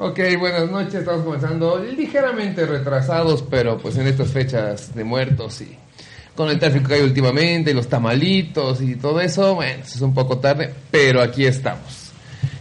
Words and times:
Ok, 0.00 0.20
buenas 0.38 0.70
noches, 0.70 0.94
estamos 0.94 1.24
comenzando 1.24 1.76
ligeramente 1.76 2.64
retrasados, 2.64 3.42
pero 3.42 3.78
pues 3.78 3.96
en 3.96 4.06
estas 4.06 4.30
fechas 4.30 4.94
de 4.94 5.02
muertos 5.02 5.60
y 5.60 5.76
con 6.36 6.48
el 6.50 6.60
tráfico 6.60 6.86
que 6.86 6.94
hay 6.94 7.02
últimamente, 7.02 7.74
los 7.74 7.88
tamalitos 7.88 8.80
y 8.80 8.94
todo 8.94 9.20
eso, 9.20 9.56
bueno, 9.56 9.82
es 9.82 10.00
un 10.00 10.14
poco 10.14 10.38
tarde, 10.38 10.72
pero 10.92 11.20
aquí 11.20 11.46
estamos. 11.46 12.12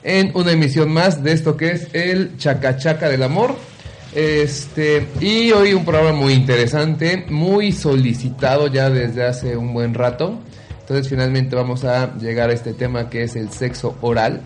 En 0.02 0.31
una 0.34 0.54
emisión 0.54 0.91
más 0.91 1.21
de 1.21 1.34
esto 1.34 1.55
que 1.55 1.73
es 1.73 1.88
el 1.93 2.38
Chacachaca 2.38 3.07
del 3.07 3.21
Amor. 3.21 3.55
Este, 4.15 5.05
y 5.21 5.51
hoy 5.51 5.73
un 5.73 5.85
programa 5.85 6.13
muy 6.13 6.33
interesante, 6.33 7.27
muy 7.29 7.71
solicitado 7.71 8.65
ya 8.65 8.89
desde 8.89 9.23
hace 9.23 9.55
un 9.55 9.75
buen 9.75 9.93
rato. 9.93 10.39
Entonces 10.79 11.07
finalmente 11.07 11.55
vamos 11.55 11.83
a 11.83 12.17
llegar 12.17 12.49
a 12.49 12.54
este 12.54 12.73
tema 12.73 13.11
que 13.11 13.21
es 13.21 13.35
el 13.35 13.51
sexo 13.51 13.95
oral. 14.01 14.41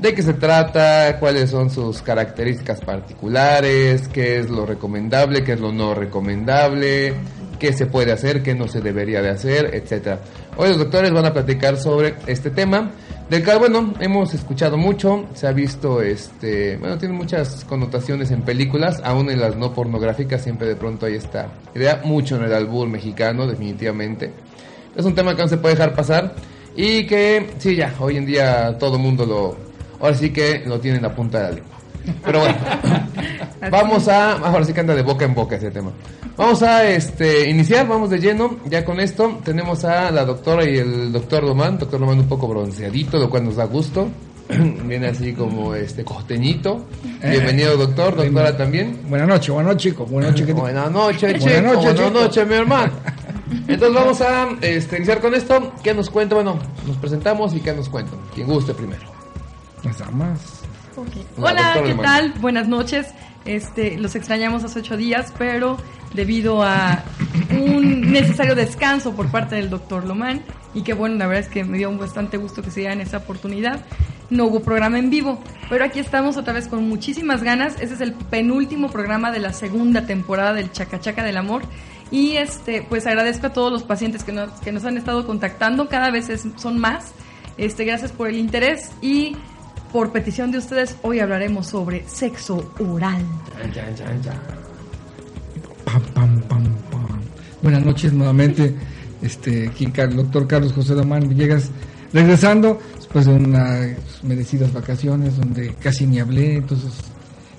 ¿De 0.00 0.14
qué 0.14 0.22
se 0.22 0.32
trata? 0.32 1.18
¿Cuáles 1.20 1.50
son 1.50 1.68
sus 1.68 2.00
características 2.00 2.80
particulares? 2.80 4.08
¿Qué 4.08 4.38
es 4.38 4.48
lo 4.48 4.64
recomendable? 4.64 5.44
¿Qué 5.44 5.52
es 5.52 5.60
lo 5.60 5.72
no 5.72 5.94
recomendable? 5.94 7.12
¿Qué 7.58 7.74
se 7.74 7.84
puede 7.84 8.10
hacer? 8.10 8.42
¿Qué 8.42 8.54
no 8.54 8.66
se 8.66 8.80
debería 8.80 9.20
de 9.20 9.28
hacer? 9.28 9.74
Etcétera. 9.74 10.20
Hoy 10.56 10.70
los 10.70 10.78
doctores 10.78 11.12
van 11.12 11.26
a 11.26 11.34
platicar 11.34 11.76
sobre 11.76 12.14
este 12.26 12.48
tema, 12.48 12.92
del 13.28 13.44
cual, 13.44 13.58
bueno, 13.58 13.92
hemos 14.00 14.32
escuchado 14.32 14.78
mucho, 14.78 15.26
se 15.34 15.46
ha 15.46 15.52
visto, 15.52 16.00
este, 16.00 16.78
bueno, 16.78 16.96
tiene 16.96 17.12
muchas 17.14 17.66
connotaciones 17.66 18.30
en 18.30 18.40
películas, 18.40 19.02
aún 19.04 19.28
en 19.28 19.38
las 19.38 19.54
no 19.56 19.74
pornográficas 19.74 20.42
siempre 20.42 20.66
de 20.66 20.76
pronto 20.76 21.04
hay 21.04 21.16
esta 21.16 21.48
idea, 21.74 22.00
mucho 22.04 22.36
en 22.36 22.44
el 22.44 22.54
albur 22.54 22.88
mexicano, 22.88 23.46
definitivamente. 23.46 24.32
Es 24.96 25.04
un 25.04 25.14
tema 25.14 25.36
que 25.36 25.42
no 25.42 25.48
se 25.48 25.58
puede 25.58 25.74
dejar 25.74 25.94
pasar 25.94 26.34
y 26.74 27.06
que, 27.06 27.50
sí, 27.58 27.76
ya, 27.76 27.94
hoy 28.00 28.16
en 28.16 28.24
día 28.24 28.78
todo 28.78 28.96
el 28.96 29.02
mundo 29.02 29.26
lo, 29.26 29.69
ahora 30.00 30.14
sí 30.14 30.30
que 30.30 30.62
lo 30.66 30.80
tiene 30.80 30.96
en 30.96 31.02
la 31.02 31.14
punta 31.14 31.38
de 31.38 31.44
la 31.44 31.50
lengua. 31.50 31.76
Pero 32.24 32.40
bueno, 32.40 32.56
vamos 33.70 34.08
a, 34.08 34.32
ahora 34.32 34.64
sí 34.64 34.72
que 34.72 34.80
anda 34.80 34.94
de 34.94 35.02
boca 35.02 35.24
en 35.24 35.34
boca 35.34 35.56
ese 35.56 35.70
tema. 35.70 35.92
Vamos 36.36 36.62
a 36.62 36.88
este, 36.88 37.50
iniciar, 37.50 37.86
vamos 37.86 38.10
de 38.10 38.18
lleno. 38.18 38.56
Ya 38.66 38.84
con 38.84 38.98
esto 39.00 39.40
tenemos 39.44 39.84
a 39.84 40.10
la 40.10 40.24
doctora 40.24 40.68
y 40.68 40.78
el 40.78 41.12
doctor 41.12 41.42
Román. 41.42 41.78
Doctor 41.78 42.00
Román 42.00 42.18
un 42.18 42.28
poco 42.28 42.48
bronceadito, 42.48 43.18
lo 43.18 43.28
cual 43.28 43.44
nos 43.44 43.56
da 43.56 43.64
gusto. 43.64 44.08
Viene 44.48 45.08
así 45.08 45.34
como 45.34 45.74
este 45.74 46.02
costeñito. 46.02 46.86
Bienvenido, 47.22 47.76
doctor. 47.76 48.16
Doctora 48.16 48.56
también. 48.56 49.00
Buenas 49.08 49.28
noches, 49.28 49.50
buenas 49.50 49.74
noches, 49.74 49.92
chicos. 49.92 50.10
Buenas 50.10 50.30
noches, 50.32 50.54
Buenas 50.54 50.90
noches, 50.90 51.34
chico. 51.34 51.44
Buenas 51.44 51.62
noches, 51.62 51.82
Buenas 51.82 52.06
chico. 52.08 52.20
noches, 52.20 52.48
mi 52.48 52.54
hermano. 52.54 52.92
Entonces 53.68 53.94
vamos 53.94 54.20
a 54.20 54.48
este, 54.62 54.96
iniciar 54.96 55.20
con 55.20 55.34
esto. 55.34 55.72
¿Qué 55.82 55.92
nos 55.92 56.08
cuenta? 56.08 56.36
Bueno, 56.36 56.58
nos 56.86 56.96
presentamos 56.96 57.54
y 57.54 57.60
qué 57.60 57.72
nos 57.74 57.88
cuentan. 57.88 58.18
Quien 58.34 58.46
guste 58.46 58.72
primero. 58.72 59.19
Las 59.84 59.98
damas. 59.98 60.40
Ok. 60.96 61.08
La 61.38 61.44
Hola, 61.50 61.80
¿qué 61.84 61.94
tal? 61.94 62.32
Buenas 62.40 62.68
noches. 62.68 63.08
Este, 63.44 63.96
los 63.96 64.14
extrañamos 64.14 64.64
hace 64.64 64.80
ocho 64.80 64.96
días, 64.96 65.32
pero 65.38 65.78
debido 66.14 66.62
a 66.62 67.02
un 67.58 68.12
necesario 68.12 68.54
descanso 68.54 69.12
por 69.14 69.30
parte 69.30 69.56
del 69.56 69.70
doctor 69.70 70.04
Lomán, 70.04 70.42
y 70.74 70.82
que 70.82 70.92
bueno, 70.92 71.16
la 71.16 71.26
verdad 71.26 71.44
es 71.44 71.48
que 71.48 71.64
me 71.64 71.78
dio 71.78 71.96
bastante 71.96 72.36
gusto 72.36 72.62
que 72.62 72.70
se 72.70 72.80
dieran 72.80 73.00
esa 73.00 73.18
oportunidad, 73.18 73.80
no 74.28 74.44
hubo 74.46 74.60
programa 74.60 74.98
en 74.98 75.08
vivo, 75.10 75.42
pero 75.70 75.84
aquí 75.84 75.98
estamos 76.00 76.36
otra 76.36 76.52
vez 76.52 76.68
con 76.68 76.86
muchísimas 76.88 77.42
ganas. 77.42 77.74
Este 77.80 77.94
es 77.94 78.00
el 78.00 78.12
penúltimo 78.12 78.90
programa 78.90 79.32
de 79.32 79.38
la 79.40 79.52
segunda 79.52 80.06
temporada 80.06 80.52
del 80.52 80.70
Chacachaca 80.70 81.22
del 81.24 81.36
Amor. 81.36 81.62
Y 82.12 82.36
este, 82.36 82.82
pues 82.88 83.06
agradezco 83.06 83.46
a 83.46 83.52
todos 83.52 83.72
los 83.72 83.82
pacientes 83.84 84.22
que 84.24 84.32
nos, 84.32 84.50
que 84.60 84.70
nos 84.72 84.84
han 84.84 84.96
estado 84.98 85.26
contactando, 85.26 85.88
cada 85.88 86.10
vez 86.10 86.28
es- 86.28 86.46
son 86.56 86.78
más. 86.78 87.12
Este, 87.56 87.84
gracias 87.84 88.12
por 88.12 88.28
el 88.28 88.36
interés 88.36 88.90
y 89.00 89.36
por 89.92 90.12
petición 90.12 90.50
de 90.52 90.58
ustedes, 90.58 90.96
hoy 91.02 91.20
hablaremos 91.20 91.66
sobre 91.66 92.04
sexo 92.08 92.72
oral. 92.78 93.22
Pam, 95.84 96.02
pam, 96.14 96.40
pam, 96.42 96.64
pam. 96.90 97.20
Buenas 97.62 97.84
noches 97.84 98.12
nuevamente. 98.12 98.74
Este, 99.22 99.68
aquí 99.68 99.92
el 99.94 100.16
doctor 100.16 100.46
Carlos 100.46 100.72
José 100.72 100.94
Román 100.94 101.28
Villegas 101.28 101.70
regresando 102.12 102.80
después 102.96 103.26
de 103.26 103.34
unas 103.34 103.96
merecidas 104.22 104.72
vacaciones 104.72 105.36
donde 105.36 105.74
casi 105.74 106.06
ni 106.06 106.20
hablé, 106.20 106.54
entonces 106.56 106.92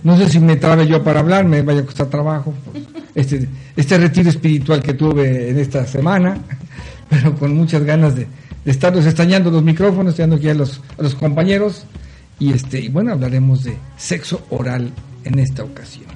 no 0.03 0.18
sé 0.18 0.28
si 0.28 0.40
me 0.40 0.56
trabe 0.56 0.88
yo 0.88 1.03
para 1.03 1.20
hablar, 1.20 1.46
me 1.46 1.62
vaya 1.62 1.81
a 1.81 1.86
costar 1.86 2.08
trabajo. 2.08 2.53
pues, 2.72 2.84
Este, 3.14 3.47
este 3.75 3.97
retiro 3.97 4.30
espiritual 4.30 4.81
que 4.81 4.94
tuve 4.94 5.50
en 5.50 5.59
esta 5.59 5.86
semana, 5.86 6.38
pero 7.09 7.36
con 7.36 7.56
muchas 7.56 7.84
ganas 7.84 8.16
de, 8.16 8.28
de 8.66 8.72
estarlos 8.72 9.06
extrañando 9.06 9.52
los 9.52 9.62
micrófonos, 9.62 10.14
extrañando 10.14 10.38
aquí 10.38 10.50
a 10.50 10.53
los, 10.56 10.81
a 10.97 11.03
los 11.03 11.14
compañeros. 11.14 11.86
Y 12.41 12.53
este, 12.53 12.79
y 12.79 12.90
bueno, 12.90 13.12
hablaremos 13.12 13.63
de 13.63 13.78
sexo 13.97 14.44
oral 14.50 14.91
en 15.25 15.38
esta 15.38 15.63
ocasión. 15.63 16.09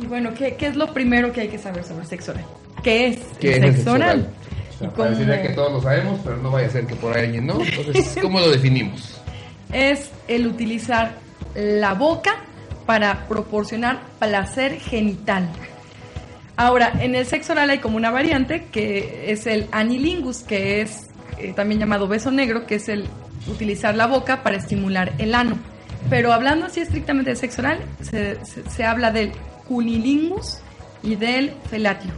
Y 0.00 0.06
bueno, 0.06 0.32
¿qué, 0.34 0.54
qué 0.54 0.68
es 0.68 0.76
lo 0.76 0.94
primero 0.94 1.32
que 1.32 1.40
hay 1.40 1.48
que 1.48 1.58
saber 1.58 1.82
sobre 1.82 2.06
sexo 2.06 2.30
oral? 2.30 2.44
¿Qué 2.80 3.08
es 3.08 3.18
¿Qué 3.40 3.56
el 3.56 3.64
es 3.64 3.70
el 3.70 3.76
sexo 3.78 3.92
oral? 3.94 4.28
O 4.72 4.78
sea, 4.78 4.86
Y 4.86 4.90
parecería 4.92 5.42
que 5.42 5.48
todos 5.48 5.72
lo 5.72 5.82
sabemos, 5.82 6.20
pero 6.22 6.36
no 6.36 6.52
vaya 6.52 6.68
a 6.68 6.70
ser 6.70 6.86
que 6.86 6.94
por 6.94 7.12
ahí 7.12 7.24
alguien 7.24 7.48
no. 7.48 7.60
Entonces, 7.60 8.16
¿cómo 8.22 8.38
lo 8.38 8.52
definimos? 8.52 9.20
Es 9.72 10.12
el 10.28 10.46
utilizar 10.46 11.16
la 11.56 11.94
boca 11.94 12.36
para 12.86 13.26
proporcionar 13.26 14.00
placer 14.20 14.78
genital. 14.78 15.48
Ahora, 16.54 16.92
en 17.00 17.16
el 17.16 17.26
sexo 17.26 17.50
oral 17.54 17.68
hay 17.68 17.80
como 17.80 17.96
una 17.96 18.12
variante 18.12 18.66
que 18.70 19.32
es 19.32 19.48
el 19.48 19.66
anilingus, 19.72 20.44
que 20.44 20.82
es 20.82 21.08
eh, 21.38 21.52
también 21.52 21.80
llamado 21.80 22.06
beso 22.06 22.30
negro, 22.30 22.64
que 22.64 22.76
es 22.76 22.88
el 22.88 23.08
utilizar 23.48 23.94
la 23.94 24.06
boca 24.06 24.42
para 24.42 24.56
estimular 24.56 25.12
el 25.18 25.34
ano. 25.34 25.56
Pero 26.10 26.32
hablando 26.32 26.66
así 26.66 26.80
estrictamente 26.80 27.30
de 27.30 27.36
sexo 27.36 27.62
oral, 27.62 27.78
se, 28.00 28.44
se- 28.44 28.68
se 28.68 28.84
habla 28.84 29.10
del 29.12 29.32
cunilingus 29.68 30.58
y 31.02 31.16
del 31.16 31.52
felatio, 31.70 32.10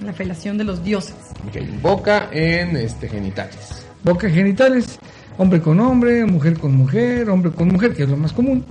la 0.00 0.12
felación 0.12 0.58
de 0.58 0.64
los 0.64 0.82
dioses. 0.84 1.14
Ok, 1.46 1.56
Boca 1.82 2.28
en 2.32 2.76
este 2.76 3.08
genitales. 3.08 3.86
boca 4.04 4.28
genitales, 4.28 4.98
hombre 5.38 5.60
con 5.60 5.80
hombre, 5.80 6.24
mujer 6.26 6.58
con 6.58 6.74
mujer, 6.74 7.28
hombre 7.30 7.50
con 7.52 7.68
mujer, 7.68 7.94
que 7.94 8.02
es 8.04 8.08
lo 8.08 8.16
más 8.16 8.32
común, 8.32 8.64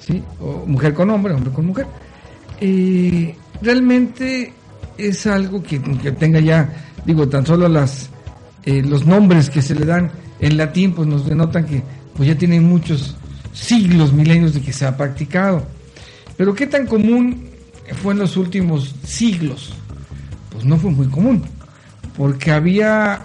¿sí? 0.00 0.22
O 0.40 0.64
mujer 0.66 0.94
con 0.94 1.10
hombre, 1.10 1.34
hombre 1.34 1.52
con 1.52 1.66
mujer. 1.66 1.86
Eh, 2.60 3.34
realmente 3.60 4.52
es 4.98 5.26
algo 5.26 5.62
que, 5.62 5.80
que 5.82 6.12
tenga 6.12 6.38
ya, 6.40 6.68
digo, 7.04 7.28
tan 7.28 7.44
solo 7.46 7.68
las 7.68 8.10
eh, 8.64 8.82
los 8.82 9.04
nombres 9.06 9.50
que 9.50 9.60
se 9.62 9.74
le 9.74 9.84
dan 9.86 10.10
en 10.42 10.56
latín, 10.58 10.92
pues 10.92 11.08
nos 11.08 11.24
denotan 11.24 11.64
que 11.64 11.82
pues 12.14 12.28
ya 12.28 12.36
tienen 12.36 12.64
muchos 12.64 13.16
siglos, 13.54 14.12
milenios 14.12 14.52
de 14.52 14.60
que 14.60 14.72
se 14.72 14.84
ha 14.84 14.96
practicado. 14.96 15.64
Pero 16.36 16.54
qué 16.54 16.66
tan 16.66 16.86
común 16.86 17.46
fue 18.02 18.12
en 18.12 18.18
los 18.18 18.36
últimos 18.36 18.94
siglos? 19.04 19.72
Pues 20.50 20.64
no 20.64 20.76
fue 20.76 20.90
muy 20.90 21.06
común, 21.06 21.42
porque 22.16 22.50
había 22.50 23.22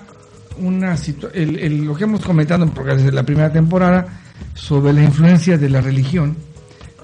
una 0.60 0.96
situación, 0.96 1.86
lo 1.86 1.96
que 1.96 2.06
hemos 2.06 2.24
comentado 2.24 2.64
en 2.64 3.16
la 3.16 3.24
primera 3.24 3.52
temporada 3.52 4.22
sobre 4.54 4.94
la 4.94 5.04
influencia 5.04 5.58
de 5.58 5.70
la 5.70 5.82
religión, 5.82 6.38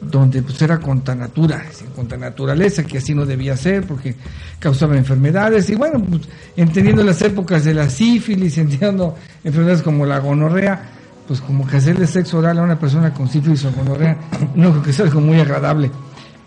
donde 0.10 0.42
pues 0.42 0.62
era 0.62 0.80
contra 0.80 1.16
natura, 1.16 1.66
contra 1.96 2.18
naturaleza, 2.18 2.84
que 2.84 2.98
así 2.98 3.14
no 3.14 3.26
debía 3.26 3.58
ser 3.58 3.86
porque 3.86 4.16
causaba 4.60 4.96
enfermedades, 4.98 5.70
y 5.70 5.76
bueno, 5.76 6.00
pues, 6.00 6.22
entendiendo 6.56 7.04
las 7.04 7.22
épocas 7.22 7.64
de 7.64 7.74
la 7.74 7.90
sífilis, 7.90 8.58
entendiendo 8.60 9.16
enfermedades 9.44 9.82
como 9.82 10.06
la 10.06 10.20
gonorrea, 10.20 10.90
pues 11.28 11.42
como 11.42 11.66
que 11.66 11.78
hacerle 11.78 12.08
sexo 12.08 12.40
oral 12.40 12.60
a 12.60 12.64
una 12.64 12.80
persona 12.80 13.14
con 13.14 13.28
sífilis 13.28 13.64
o 13.66 13.72
gonorrea, 13.72 14.18
no 14.56 14.72
creo 14.72 14.84
que 14.84 14.94
sea 14.94 15.06
algo 15.06 15.22
muy 15.22 15.40
agradable. 15.40 15.90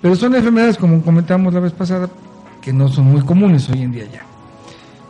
Pero 0.00 0.14
son 0.14 0.34
enfermedades, 0.34 0.76
como 0.76 1.02
comentamos 1.02 1.52
la 1.54 1.60
vez 1.60 1.72
pasada, 1.72 2.08
que 2.60 2.72
no 2.72 2.88
son 2.88 3.06
muy 3.06 3.22
comunes 3.22 3.68
hoy 3.70 3.82
en 3.82 3.92
día 3.92 4.04
ya. 4.12 4.22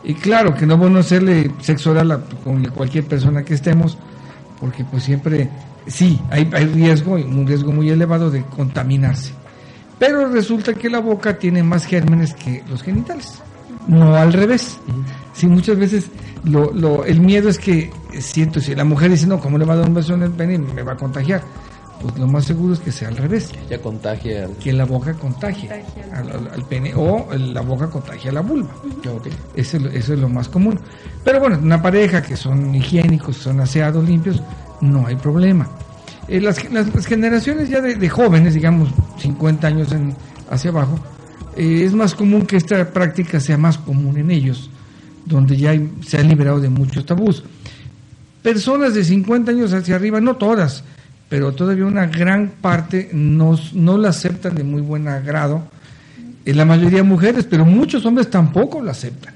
Y 0.03 0.13
claro 0.13 0.55
que 0.55 0.65
no 0.65 0.77
bueno 0.77 0.99
hacerle 0.99 1.51
sexo 1.59 1.91
oral 1.91 2.11
a 2.11 2.19
con 2.43 2.63
cualquier 2.67 3.05
persona 3.05 3.43
que 3.43 3.55
estemos, 3.55 3.97
porque 4.59 4.85
pues 4.85 5.03
siempre, 5.03 5.49
sí, 5.87 6.19
hay, 6.29 6.49
hay 6.53 6.65
riesgo, 6.65 7.13
un 7.15 7.45
riesgo 7.47 7.71
muy 7.71 7.89
elevado 7.89 8.29
de 8.29 8.43
contaminarse. 8.43 9.31
Pero 9.99 10.27
resulta 10.29 10.73
que 10.73 10.89
la 10.89 10.99
boca 10.99 11.39
tiene 11.39 11.63
más 11.63 11.85
gérmenes 11.85 12.33
que 12.35 12.63
los 12.69 12.83
genitales, 12.83 13.41
no 13.87 14.15
al 14.15 14.31
revés. 14.33 14.77
Sí, 15.33 15.47
muchas 15.47 15.77
veces 15.77 16.05
lo, 16.43 16.71
lo, 16.71 17.03
el 17.05 17.19
miedo 17.19 17.49
es 17.49 17.57
que 17.57 17.91
siento, 18.19 18.59
si 18.59 18.75
la 18.75 18.83
mujer 18.83 19.09
dice, 19.11 19.25
no, 19.27 19.39
¿cómo 19.39 19.57
le 19.57 19.65
va 19.65 19.73
a 19.73 19.77
dar 19.77 19.87
un 19.87 19.95
beso 19.95 20.13
en 20.13 20.23
el 20.23 20.31
pene? 20.31 20.57
Me 20.59 20.83
va 20.83 20.93
a 20.93 20.97
contagiar. 20.97 21.41
Pues 21.99 22.15
lo 22.19 22.27
más 22.27 22.45
seguro 22.45 22.75
es 22.75 22.79
que 22.79 22.91
sea 22.91 23.07
al 23.07 23.17
revés, 23.17 23.51
Ya 23.71 23.81
contagia 23.81 24.43
al... 24.45 24.51
que 24.57 24.71
la 24.71 24.85
boca 24.85 25.15
contagie 25.15 25.67
Contagia 25.67 26.05
al, 26.15 26.29
al- 26.29 26.49
al 26.53 26.65
pene 26.65 26.93
o 26.95 27.25
la 27.35 27.61
boca 27.61 27.89
contagie 27.89 28.29
a 28.29 28.33
la 28.33 28.41
vulva. 28.41 28.69
Ok. 29.11 29.27
Eso, 29.55 29.77
es 29.77 29.83
lo- 29.83 29.89
eso 29.89 30.13
es 30.13 30.19
lo 30.19 30.29
más 30.29 30.47
común. 30.47 30.79
Pero 31.23 31.39
bueno, 31.39 31.57
una 31.59 31.81
pareja 31.81 32.21
que 32.21 32.35
son 32.37 32.75
higiénicos, 32.75 33.37
son 33.37 33.61
aseados, 33.61 34.07
limpios, 34.07 34.43
no 34.81 35.07
hay 35.07 35.15
problema. 35.15 35.67
Eh, 36.27 36.41
las, 36.41 36.69
las- 36.71 37.05
generaciones 37.05 37.69
ya 37.69 37.81
de, 37.81 38.09
jóvenes, 38.09 38.53
digamos 38.53 38.89
50 39.19 39.67
años 39.67 39.91
en- 39.91 40.15
hacia 40.49 40.71
abajo, 40.71 40.99
eh, 41.55 41.83
es 41.85 41.93
más 41.93 42.13
común 42.15 42.45
que 42.45 42.57
esta 42.57 42.89
práctica 42.91 43.39
sea 43.39 43.57
más 43.57 43.77
común 43.77 44.17
en 44.17 44.31
ellos, 44.31 44.69
donde 45.25 45.55
ya 45.57 45.71
hay- 45.71 45.89
se 46.05 46.17
han 46.17 46.27
liberado 46.27 46.59
de 46.59 46.69
muchos 46.69 47.05
tabús. 47.05 47.43
Personas 48.41 48.93
de 48.93 49.03
50 49.03 49.51
años 49.51 49.73
hacia 49.73 49.95
arriba, 49.95 50.21
no 50.21 50.35
todas, 50.35 50.83
pero 51.29 51.51
todavía 51.53 51.85
una 51.85 52.05
gran 52.07 52.49
parte 52.61 53.09
no, 53.13 53.59
no 53.73 53.97
la 53.97 54.09
aceptan 54.09 54.55
de 54.55 54.63
muy 54.63 54.81
buen 54.81 55.07
agrado. 55.07 55.63
En 56.45 56.55
la 56.55 56.63
mayoría 56.65 57.03
mujeres, 57.03 57.45
pero 57.49 57.65
muchos 57.65 58.05
hombres 58.05 58.29
tampoco 58.29 58.81
lo 58.81 58.89
aceptan. 58.91 59.33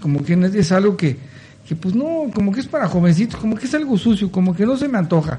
Como 0.00 0.22
que 0.24 0.34
es 0.54 0.72
algo 0.72 0.96
que, 0.96 1.16
que, 1.66 1.76
pues 1.76 1.94
no, 1.94 2.30
como 2.34 2.52
que 2.52 2.60
es 2.60 2.66
para 2.66 2.88
jovencitos, 2.88 3.40
como 3.40 3.56
que 3.56 3.66
es 3.66 3.74
algo 3.74 3.96
sucio, 3.96 4.30
como 4.30 4.54
que 4.54 4.66
no 4.66 4.76
se 4.76 4.88
me 4.88 4.98
antoja. 4.98 5.38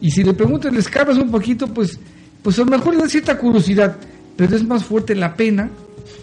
Y 0.00 0.10
si 0.10 0.22
le 0.22 0.34
preguntas, 0.34 0.72
le 0.72 0.80
escarbas 0.80 1.16
un 1.16 1.30
poquito, 1.30 1.66
pues, 1.66 1.98
pues 2.42 2.58
a 2.58 2.64
lo 2.64 2.70
mejor 2.70 2.94
le 2.94 3.02
da 3.02 3.08
cierta 3.08 3.36
curiosidad, 3.36 3.96
pero 4.36 4.56
es 4.56 4.64
más 4.64 4.84
fuerte 4.84 5.14
la 5.14 5.34
pena. 5.34 5.70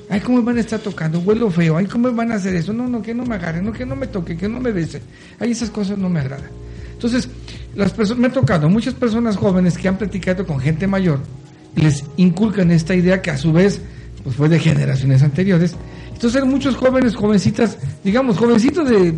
Ay, 0.09 0.19
¿cómo 0.21 0.37
me 0.39 0.43
van 0.43 0.57
a 0.57 0.61
estar 0.61 0.79
tocando? 0.79 1.19
Huelo 1.19 1.49
feo. 1.49 1.77
Ay, 1.77 1.85
¿cómo 1.85 2.09
me 2.09 2.15
van 2.15 2.31
a 2.31 2.35
hacer 2.35 2.55
eso? 2.55 2.73
No, 2.73 2.87
no, 2.87 3.01
que 3.01 3.13
no 3.13 3.25
me 3.25 3.35
agarren, 3.35 3.65
no, 3.65 3.73
que 3.73 3.85
no 3.85 3.95
me 3.95 4.07
toque, 4.07 4.37
que 4.37 4.47
no 4.47 4.59
me 4.59 4.71
bese. 4.71 5.01
Ay, 5.39 5.51
esas 5.51 5.69
cosas 5.69 5.97
no 5.97 6.09
me 6.09 6.19
agradan. 6.19 6.49
Entonces, 6.93 7.27
las 7.75 7.91
personas, 7.91 8.21
me 8.21 8.27
ha 8.27 8.31
tocado 8.31 8.69
muchas 8.69 8.93
personas 8.93 9.35
jóvenes 9.35 9.77
que 9.77 9.87
han 9.87 9.97
platicado 9.97 10.45
con 10.45 10.59
gente 10.59 10.87
mayor 10.87 11.19
les 11.75 12.05
inculcan 12.17 12.71
esta 12.71 12.95
idea 12.95 13.21
que 13.21 13.31
a 13.31 13.37
su 13.37 13.51
vez 13.51 13.81
pues 14.23 14.35
fue 14.35 14.49
de 14.49 14.59
generaciones 14.59 15.21
anteriores. 15.21 15.75
Entonces 16.15 16.43
muchos 16.45 16.75
jóvenes, 16.75 17.15
jovencitas, 17.15 17.77
digamos, 18.03 18.37
jovencitos 18.37 18.89
de 18.89 19.13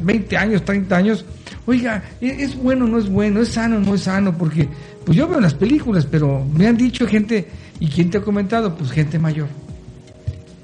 20 0.00 0.36
años, 0.36 0.64
30 0.64 0.96
años, 0.96 1.24
oiga, 1.66 2.02
¿e-, 2.20 2.44
¿es 2.44 2.56
bueno 2.56 2.86
no 2.86 2.98
es 2.98 3.08
bueno? 3.08 3.40
¿Es 3.42 3.50
sano 3.50 3.78
no 3.78 3.94
es 3.94 4.02
sano? 4.02 4.36
Porque 4.36 4.66
pues 5.04 5.18
yo 5.18 5.28
veo 5.28 5.40
las 5.40 5.54
películas, 5.54 6.06
pero 6.06 6.44
me 6.44 6.66
han 6.66 6.76
dicho 6.76 7.06
gente, 7.06 7.46
¿y 7.78 7.88
quién 7.88 8.10
te 8.10 8.18
ha 8.18 8.22
comentado? 8.22 8.74
Pues 8.74 8.90
gente 8.90 9.18
mayor 9.18 9.48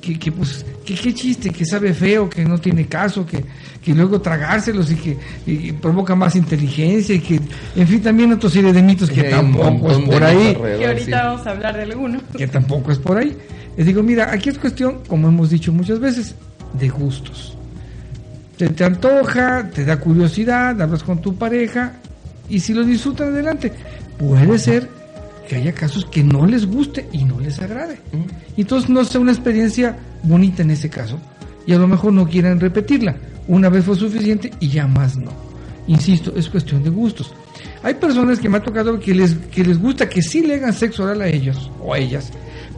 que, 0.02 0.18
que 0.18 0.32
pues, 0.32 0.66
que 0.84 0.94
qué 0.94 1.14
chiste, 1.14 1.50
que 1.50 1.64
sabe 1.64 1.94
feo, 1.94 2.28
que 2.28 2.44
no 2.44 2.58
tiene 2.58 2.86
caso, 2.86 3.24
que, 3.24 3.42
que 3.80 3.94
luego 3.94 4.20
tragárselos 4.20 4.90
y 4.90 4.96
que 4.96 5.74
provoca 5.80 6.14
más 6.14 6.34
inteligencia 6.34 7.14
y 7.14 7.20
que, 7.20 7.40
en 7.76 7.88
fin, 7.88 8.02
también 8.02 8.32
otra 8.32 8.50
serie 8.50 8.72
de 8.72 8.82
mitos 8.82 9.08
que 9.08 9.22
tampoco 9.24 9.92
es 9.92 9.98
por 9.98 10.22
ahí. 10.22 10.56
Que 10.78 10.86
ahorita 10.86 11.24
vamos 11.24 11.46
a 11.46 11.50
hablar 11.50 11.76
de 11.76 11.84
alguno. 11.84 12.20
Que 12.36 12.48
tampoco 12.48 12.90
es 12.90 12.98
por 12.98 13.16
ahí. 13.16 13.34
Les 13.76 13.86
digo, 13.86 14.02
mira, 14.02 14.32
aquí 14.32 14.50
es 14.50 14.58
cuestión, 14.58 15.00
como 15.08 15.28
hemos 15.28 15.50
dicho 15.50 15.72
muchas 15.72 15.98
veces, 15.98 16.34
de 16.78 16.88
gustos. 16.88 17.56
Te, 18.56 18.68
te 18.68 18.84
antoja, 18.84 19.70
te 19.70 19.84
da 19.84 19.98
curiosidad, 19.98 20.80
hablas 20.80 21.02
con 21.02 21.20
tu 21.20 21.34
pareja 21.34 21.94
y 22.48 22.60
si 22.60 22.74
lo 22.74 22.84
disfrutan 22.84 23.28
adelante, 23.28 23.72
puede 24.18 24.58
ser 24.58 24.88
que 25.48 25.56
haya 25.56 25.72
casos 25.72 26.04
que 26.04 26.22
no 26.22 26.46
les 26.46 26.66
guste 26.66 27.08
y 27.12 27.24
no 27.24 27.40
les 27.40 27.60
agrade. 27.60 27.98
Y 28.56 28.62
entonces 28.62 28.90
no 28.90 29.04
sea 29.04 29.20
una 29.20 29.32
experiencia 29.32 29.96
bonita 30.22 30.62
en 30.62 30.70
ese 30.70 30.88
caso. 30.88 31.18
Y 31.66 31.72
a 31.72 31.78
lo 31.78 31.86
mejor 31.86 32.12
no 32.12 32.26
quieran 32.26 32.60
repetirla. 32.60 33.16
Una 33.48 33.68
vez 33.68 33.84
fue 33.84 33.96
suficiente 33.96 34.52
y 34.60 34.68
ya 34.68 34.86
más 34.86 35.16
no. 35.16 35.32
Insisto, 35.86 36.32
es 36.36 36.48
cuestión 36.48 36.82
de 36.82 36.90
gustos. 36.90 37.32
Hay 37.82 37.94
personas 37.94 38.38
que 38.38 38.48
me 38.48 38.58
ha 38.58 38.62
tocado 38.62 38.98
que 39.00 39.14
les, 39.14 39.34
que 39.34 39.64
les 39.64 39.78
gusta 39.78 40.08
que 40.08 40.22
sí 40.22 40.42
le 40.42 40.54
hagan 40.56 40.72
sexo 40.72 41.04
oral 41.04 41.22
a 41.22 41.28
ellos 41.28 41.70
o 41.80 41.92
a 41.92 41.98
ellas, 41.98 42.30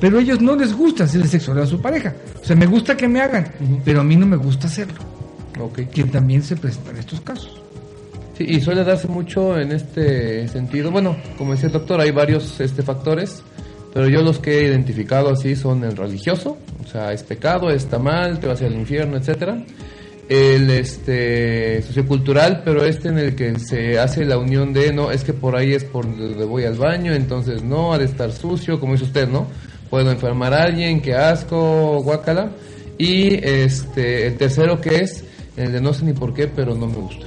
pero 0.04 0.18
a 0.18 0.20
ellos 0.20 0.42
no 0.42 0.54
les 0.54 0.76
gusta 0.76 1.04
hacerle 1.04 1.26
sexo 1.26 1.52
oral 1.52 1.64
a 1.64 1.66
su 1.66 1.80
pareja. 1.80 2.14
O 2.38 2.44
sea, 2.44 2.54
me 2.54 2.66
gusta 2.66 2.94
que 2.94 3.08
me 3.08 3.22
hagan, 3.22 3.50
pero 3.86 4.02
a 4.02 4.04
mí 4.04 4.16
no 4.16 4.26
me 4.26 4.36
gusta 4.36 4.66
hacerlo. 4.66 5.00
Okay. 5.58 5.86
Que 5.86 6.04
también 6.04 6.42
se 6.42 6.56
presentan 6.56 6.98
estos 6.98 7.22
casos. 7.22 7.58
Sí, 8.36 8.44
y 8.46 8.60
suele 8.60 8.84
darse 8.84 9.08
mucho 9.08 9.58
en 9.58 9.72
este 9.72 10.46
sentido. 10.48 10.90
Bueno, 10.90 11.16
como 11.38 11.52
decía 11.52 11.68
el 11.68 11.72
doctor, 11.72 12.02
hay 12.02 12.10
varios 12.10 12.60
este, 12.60 12.82
factores, 12.82 13.42
pero 13.94 14.06
yo 14.06 14.20
los 14.20 14.40
que 14.40 14.58
he 14.58 14.64
identificado 14.66 15.30
así 15.30 15.56
son 15.56 15.82
el 15.84 15.96
religioso, 15.96 16.58
o 16.84 16.86
sea, 16.86 17.10
es 17.14 17.22
pecado, 17.22 17.70
está 17.70 17.98
mal, 17.98 18.40
te 18.40 18.46
vas 18.46 18.60
al 18.60 18.74
infierno, 18.74 19.16
etcétera. 19.16 19.64
El 20.28 20.68
este 20.68 21.80
sociocultural, 21.80 22.60
pero 22.62 22.84
este 22.84 23.08
en 23.08 23.18
el 23.18 23.34
que 23.34 23.58
se 23.58 23.98
hace 23.98 24.26
la 24.26 24.36
unión 24.36 24.74
de 24.74 24.92
no, 24.92 25.10
es 25.10 25.24
que 25.24 25.32
por 25.32 25.56
ahí 25.56 25.72
es 25.72 25.84
por 25.84 26.04
donde 26.04 26.44
voy 26.44 26.64
al 26.64 26.74
baño, 26.74 27.14
entonces 27.14 27.62
no, 27.62 27.94
ha 27.94 27.98
de 27.98 28.04
estar 28.04 28.30
sucio, 28.32 28.78
como 28.78 28.92
dice 28.92 29.06
usted, 29.06 29.28
¿no? 29.30 29.48
Puedo 29.90 30.10
enfermar 30.10 30.54
a 30.54 30.64
alguien, 30.64 31.00
qué 31.00 31.14
asco, 31.14 32.02
guácala. 32.02 32.50
Y 32.98 33.34
este 33.44 34.26
el 34.26 34.36
tercero 34.36 34.80
que 34.80 34.96
es 34.96 35.24
el 35.56 35.72
de 35.72 35.80
no 35.80 35.92
sé 35.92 36.04
ni 36.04 36.12
por 36.12 36.34
qué, 36.34 36.48
pero 36.48 36.74
no 36.74 36.86
me 36.86 36.96
gusta. 36.96 37.26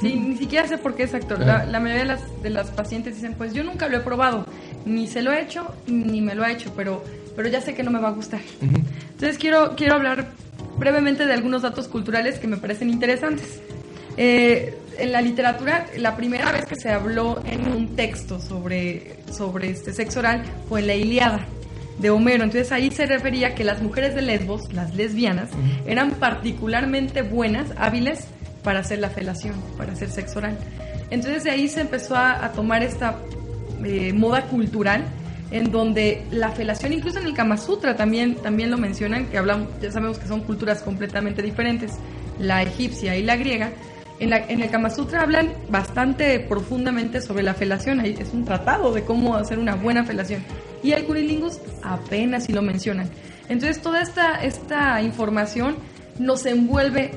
Sí, 0.00 0.14
ni 0.14 0.36
siquiera 0.36 0.68
sé 0.68 0.78
por 0.78 0.94
qué 0.94 1.04
es 1.04 1.14
actor. 1.14 1.38
La, 1.40 1.80
mayoría 1.80 2.02
de 2.02 2.04
las, 2.04 2.42
de 2.42 2.50
las 2.50 2.70
pacientes 2.70 3.14
dicen, 3.14 3.34
pues 3.34 3.54
yo 3.54 3.64
nunca 3.64 3.88
lo 3.88 3.96
he 3.96 4.00
probado, 4.00 4.46
ni 4.84 5.06
se 5.06 5.22
lo 5.22 5.32
he 5.32 5.40
hecho, 5.40 5.72
ni 5.86 6.20
me 6.20 6.34
lo 6.34 6.44
ha 6.44 6.52
hecho, 6.52 6.72
pero, 6.76 7.02
pero 7.34 7.48
ya 7.48 7.60
sé 7.60 7.74
que 7.74 7.82
no 7.82 7.90
me 7.90 7.98
va 7.98 8.08
a 8.08 8.12
gustar. 8.12 8.40
Entonces 8.60 9.38
quiero, 9.38 9.74
quiero 9.74 9.94
hablar 9.94 10.26
brevemente 10.78 11.24
de 11.24 11.32
algunos 11.32 11.62
datos 11.62 11.88
culturales 11.88 12.38
que 12.38 12.46
me 12.46 12.58
parecen 12.58 12.90
interesantes. 12.90 13.60
Eh, 14.18 14.76
en 14.98 15.12
la 15.12 15.20
literatura, 15.20 15.86
la 15.98 16.16
primera 16.16 16.52
vez 16.52 16.66
que 16.66 16.76
se 16.76 16.90
habló 16.90 17.42
en 17.44 17.68
un 17.70 17.96
texto 17.96 18.40
sobre, 18.40 19.16
sobre 19.30 19.70
este 19.70 19.92
sexo 19.92 20.20
oral 20.20 20.42
fue 20.68 20.80
en 20.80 20.86
la 20.86 20.94
Iliada 20.94 21.46
de 21.98 22.10
Homero. 22.10 22.44
Entonces 22.44 22.72
ahí 22.72 22.90
se 22.90 23.06
refería 23.06 23.54
que 23.54 23.64
las 23.64 23.82
mujeres 23.82 24.14
de 24.14 24.22
Lesbos, 24.22 24.72
las 24.72 24.94
lesbianas, 24.94 25.50
eran 25.86 26.12
particularmente 26.12 27.22
buenas, 27.22 27.68
hábiles 27.76 28.26
para 28.62 28.80
hacer 28.80 28.98
la 28.98 29.10
felación, 29.10 29.54
para 29.76 29.92
hacer 29.92 30.10
sexo 30.10 30.38
oral. 30.38 30.58
Entonces 31.10 31.44
de 31.44 31.50
ahí 31.50 31.68
se 31.68 31.80
empezó 31.82 32.16
a, 32.16 32.50
tomar 32.52 32.82
esta 32.82 33.16
eh, 33.84 34.12
moda 34.12 34.46
cultural 34.46 35.04
en 35.50 35.70
donde 35.70 36.24
la 36.30 36.50
felación, 36.50 36.92
incluso 36.92 37.20
en 37.20 37.26
el 37.26 37.34
Kama 37.34 37.56
Sutra 37.56 37.94
también, 37.94 38.34
también 38.36 38.70
lo 38.70 38.78
mencionan, 38.78 39.26
que 39.26 39.38
hablamos, 39.38 39.68
ya 39.80 39.92
sabemos 39.92 40.18
que 40.18 40.26
son 40.26 40.40
culturas 40.40 40.82
completamente 40.82 41.42
diferentes, 41.42 41.92
la 42.40 42.62
egipcia 42.62 43.16
y 43.16 43.22
la 43.22 43.36
griega. 43.36 43.70
En, 44.18 44.30
la, 44.30 44.38
en 44.38 44.62
el 44.62 44.70
Kama 44.70 44.90
Sutra 44.90 45.22
hablan 45.22 45.52
bastante 45.68 46.40
profundamente 46.40 47.20
sobre 47.20 47.42
la 47.42 47.54
felación, 47.54 48.00
es 48.00 48.32
un 48.32 48.44
tratado 48.44 48.92
de 48.92 49.02
cómo 49.02 49.36
hacer 49.36 49.58
una 49.58 49.76
buena 49.76 50.04
felación. 50.04 50.42
Y 50.82 50.92
el 50.92 51.04
Curilingus 51.04 51.58
apenas 51.82 52.44
si 52.44 52.52
lo 52.52 52.62
mencionan. 52.62 53.10
Entonces 53.48 53.80
toda 53.80 54.02
esta, 54.02 54.42
esta 54.42 55.00
información 55.02 55.76
nos 56.18 56.46
envuelve 56.46 57.12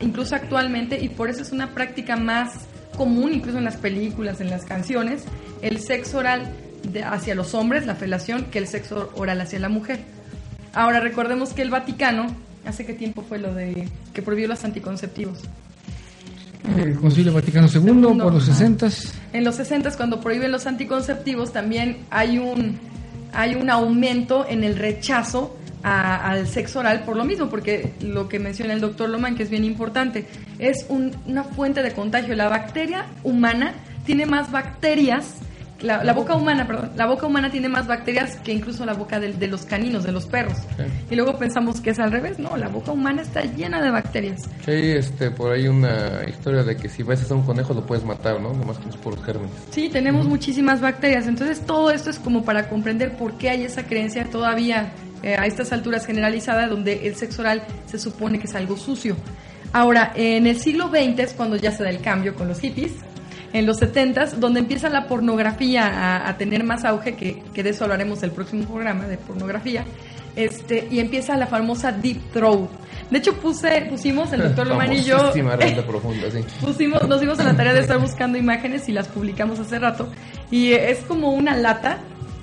incluso 0.00 0.34
actualmente 0.36 1.02
y 1.02 1.08
por 1.08 1.30
eso 1.30 1.42
es 1.42 1.52
una 1.52 1.74
práctica 1.74 2.16
más 2.16 2.66
común, 2.96 3.34
incluso 3.34 3.58
en 3.58 3.64
las 3.64 3.76
películas, 3.76 4.40
en 4.40 4.50
las 4.50 4.64
canciones, 4.64 5.24
el 5.62 5.80
sexo 5.80 6.18
oral 6.18 6.52
hacia 7.04 7.34
los 7.34 7.54
hombres, 7.54 7.86
la 7.86 7.94
felación, 7.94 8.44
que 8.44 8.58
el 8.58 8.68
sexo 8.68 9.10
oral 9.16 9.40
hacia 9.40 9.58
la 9.58 9.68
mujer. 9.68 10.00
Ahora 10.72 11.00
recordemos 11.00 11.52
que 11.52 11.62
el 11.62 11.70
Vaticano, 11.70 12.26
¿hace 12.64 12.86
qué 12.86 12.94
tiempo 12.94 13.24
fue 13.28 13.38
lo 13.38 13.54
de 13.54 13.88
que 14.12 14.22
prohibió 14.22 14.48
los 14.48 14.64
anticonceptivos? 14.64 15.40
El 16.76 16.96
Concilio 16.96 17.32
Vaticano 17.32 17.68
II, 17.72 18.18
por 18.20 18.34
los 18.34 18.44
60 18.44 18.88
En 19.32 19.44
los 19.44 19.54
60 19.54 19.96
cuando 19.96 20.20
prohíben 20.20 20.50
los 20.50 20.66
anticonceptivos 20.66 21.52
también 21.52 21.98
hay 22.10 22.38
un 22.38 22.78
hay 23.36 23.54
un 23.54 23.70
aumento 23.70 24.46
en 24.48 24.64
el 24.64 24.76
rechazo 24.76 25.56
al 25.82 26.48
sexo 26.48 26.80
oral 26.80 27.04
por 27.04 27.16
lo 27.16 27.24
mismo, 27.24 27.48
porque 27.48 27.92
lo 28.00 28.28
que 28.28 28.40
menciona 28.40 28.72
el 28.72 28.80
doctor 28.80 29.08
Loman, 29.08 29.36
que 29.36 29.44
es 29.44 29.50
bien 29.50 29.64
importante, 29.64 30.26
es 30.58 30.86
una 30.88 31.44
fuente 31.44 31.82
de 31.82 31.92
contagio. 31.92 32.34
La 32.34 32.48
bacteria 32.48 33.06
humana 33.22 33.74
tiene 34.04 34.26
más 34.26 34.50
bacterias, 34.50 35.34
la, 35.80 36.12
boca 36.12 36.34
humana, 36.34 36.66
perdón, 36.66 36.92
la 36.96 37.06
boca 37.06 37.26
humana 37.26 37.50
tiene 37.50 37.68
más 37.68 37.86
bacterias 37.86 38.36
que 38.36 38.52
incluso 38.52 38.86
la 38.86 38.94
boca 38.94 39.20
de, 39.20 39.46
los 39.46 39.66
caninos, 39.66 40.04
de 40.04 40.12
los 40.12 40.26
perros. 40.26 40.58
Y 41.10 41.14
luego 41.14 41.38
pensamos 41.38 41.80
que 41.80 41.90
es 41.90 41.98
al 41.98 42.10
revés, 42.10 42.38
no, 42.38 42.56
la 42.56 42.68
boca 42.68 42.92
humana 42.92 43.22
está 43.22 43.42
llena 43.42 43.82
de 43.82 43.90
bacterias. 43.90 44.42
Sí, 44.64 44.72
este, 44.72 45.30
por 45.30 45.52
ahí 45.52 45.68
una 45.68 46.22
historia 46.28 46.62
de 46.62 46.76
que 46.76 46.88
si 46.88 47.02
ves 47.02 47.30
a 47.30 47.34
un 47.34 47.42
conejo 47.42 47.74
lo 47.74 47.84
puedes 47.84 48.04
matar, 48.04 48.40
¿no? 48.40 48.52
Nomás 48.52 48.78
que 48.78 48.88
es 48.88 48.96
por 48.96 49.22
gérmenes. 49.22 49.52
Sí, 49.70 49.88
tenemos 49.88 50.26
muchísimas 50.26 50.80
bacterias, 50.80 51.26
entonces 51.26 51.60
todo 51.60 51.90
esto 51.90 52.10
es 52.10 52.18
como 52.18 52.44
para 52.44 52.68
comprender 52.68 53.16
por 53.16 53.36
qué 53.36 53.50
hay 53.50 53.64
esa 53.64 53.84
creencia 53.84 54.24
todavía 54.30 54.92
eh, 55.22 55.36
a 55.36 55.46
estas 55.46 55.72
alturas 55.72 56.06
generalizada 56.06 56.68
donde 56.68 57.06
el 57.06 57.16
sexo 57.16 57.42
oral 57.42 57.62
se 57.86 57.98
supone 57.98 58.38
que 58.38 58.46
es 58.46 58.54
algo 58.54 58.76
sucio. 58.76 59.16
Ahora, 59.72 60.12
en 60.14 60.46
el 60.46 60.58
siglo 60.58 60.88
XX 60.88 61.18
es 61.18 61.32
cuando 61.34 61.56
ya 61.56 61.70
se 61.72 61.82
da 61.82 61.90
el 61.90 62.00
cambio 62.00 62.34
con 62.34 62.48
los 62.48 62.60
hippies, 62.60 62.92
en 63.58 63.64
los 63.64 63.78
70 63.78 64.26
donde 64.36 64.60
empieza 64.60 64.90
la 64.90 65.06
pornografía 65.06 66.28
a, 66.28 66.36
tener 66.36 66.62
más 66.62 66.84
auge, 66.84 67.14
que, 67.14 67.42
que, 67.54 67.62
de 67.62 67.70
eso 67.70 67.84
hablaremos 67.84 68.22
el 68.22 68.30
próximo 68.30 68.64
programa 68.64 69.06
de 69.06 69.16
pornografía, 69.16 69.84
este, 70.36 70.86
y 70.90 71.00
empieza 71.00 71.38
la 71.38 71.46
famosa 71.46 71.90
deep 71.90 72.20
throat. 72.32 72.68
De 73.10 73.16
hecho, 73.16 73.32
puse, 73.34 73.86
pusimos, 73.88 74.30
el 74.34 74.42
doctor 74.42 74.66
Lomán 74.68 74.92
y 74.92 75.02
yo, 75.02 75.32
pusimos, 76.60 77.08
nos 77.08 77.18
dimos 77.18 77.38
a 77.38 77.44
la 77.44 77.56
tarea 77.56 77.72
de 77.72 77.80
estar 77.80 77.98
buscando 77.98 78.36
imágenes 78.36 78.90
y 78.90 78.92
las 78.92 79.08
publicamos 79.08 79.58
hace 79.58 79.78
rato, 79.78 80.10
y 80.50 80.72
es 80.72 80.98
como 81.00 81.32
una 81.32 81.56
lata 81.56 81.98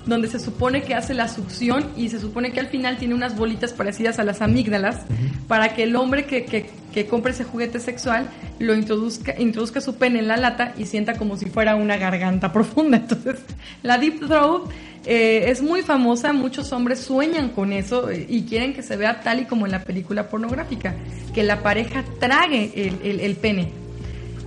donde 0.06 0.28
se 0.28 0.38
supone 0.38 0.82
que 0.82 0.94
hace 0.94 1.14
la 1.14 1.28
succión 1.28 1.90
y 1.96 2.08
se 2.08 2.20
supone 2.20 2.52
que 2.52 2.60
al 2.60 2.66
final 2.66 2.98
tiene 2.98 3.14
unas 3.14 3.36
bolitas 3.36 3.72
parecidas 3.72 4.18
a 4.18 4.24
las 4.24 4.42
amígdalas 4.42 5.00
para 5.48 5.74
que 5.74 5.84
el 5.84 5.96
hombre 5.96 6.26
que, 6.26 6.44
que, 6.44 7.06
compre 7.06 7.32
ese 7.32 7.44
juguete 7.44 7.80
sexual 7.80 8.28
lo 8.58 8.74
introduzca, 8.74 9.34
introduzca 9.38 9.80
su 9.80 9.96
pene 9.96 10.20
en 10.20 10.28
la 10.28 10.36
lata 10.36 10.74
y 10.76 10.86
sienta 10.86 11.14
como 11.14 11.36
si 11.36 11.46
fuera 11.46 11.74
una 11.74 11.96
garganta 11.96 12.52
profunda. 12.52 12.98
Entonces, 12.98 13.40
la 13.82 13.98
deep 13.98 14.26
throat 14.26 14.70
eh, 15.06 15.44
es 15.48 15.62
muy 15.62 15.82
famosa, 15.82 16.32
muchos 16.32 16.72
hombres 16.72 17.00
sueñan 17.00 17.50
con 17.50 17.72
eso 17.72 18.10
eh, 18.10 18.26
y 18.28 18.44
quieren 18.44 18.72
que 18.72 18.82
se 18.82 18.96
vea 18.96 19.20
tal 19.20 19.40
y 19.40 19.44
como 19.44 19.66
en 19.66 19.72
la 19.72 19.80
película 19.80 20.28
pornográfica, 20.28 20.94
que 21.34 21.42
la 21.42 21.62
pareja 21.62 22.04
trague 22.20 22.72
el, 22.74 22.98
el, 23.02 23.20
el 23.20 23.36
pene. 23.36 23.83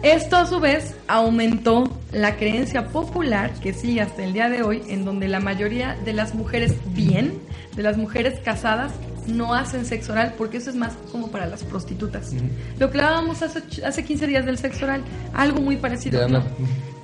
Esto 0.04 0.38
a 0.38 0.46
su 0.46 0.60
vez 0.60 0.96
aumentó 1.08 1.92
la 2.12 2.38
creencia 2.38 2.90
popular 2.90 3.52
que 3.62 3.74
sigue 3.74 4.02
hasta 4.02 4.24
el 4.24 4.34
día 4.34 4.50
de 4.50 4.62
hoy, 4.62 4.84
en 4.88 5.06
donde 5.06 5.28
la 5.28 5.40
mayoría 5.40 5.96
de 6.06 6.14
las 6.14 6.36
mujeres 6.36 6.76
bien, 6.94 7.40
de 7.76 7.84
las 7.84 7.98
mujeres 7.98 8.40
casadas, 8.40 8.94
no 9.28 9.54
hacen 9.54 9.86
sexo 9.86 10.14
oral 10.14 10.36
porque 10.38 10.58
eso 10.58 10.70
es 10.70 10.76
más 10.76 10.94
como 11.12 11.30
para 11.30 11.48
las 11.48 11.64
prostitutas. 11.64 12.34
Lo 12.80 12.90
que 12.92 13.00
hablábamos 13.00 13.42
hace, 13.42 13.62
hace 13.84 14.06
15 14.06 14.28
días 14.28 14.46
del 14.46 14.58
sexo 14.58 14.86
oral, 14.86 15.04
algo 15.34 15.62
muy 15.62 15.78
parecido. 15.78 16.28
No. 16.28 16.44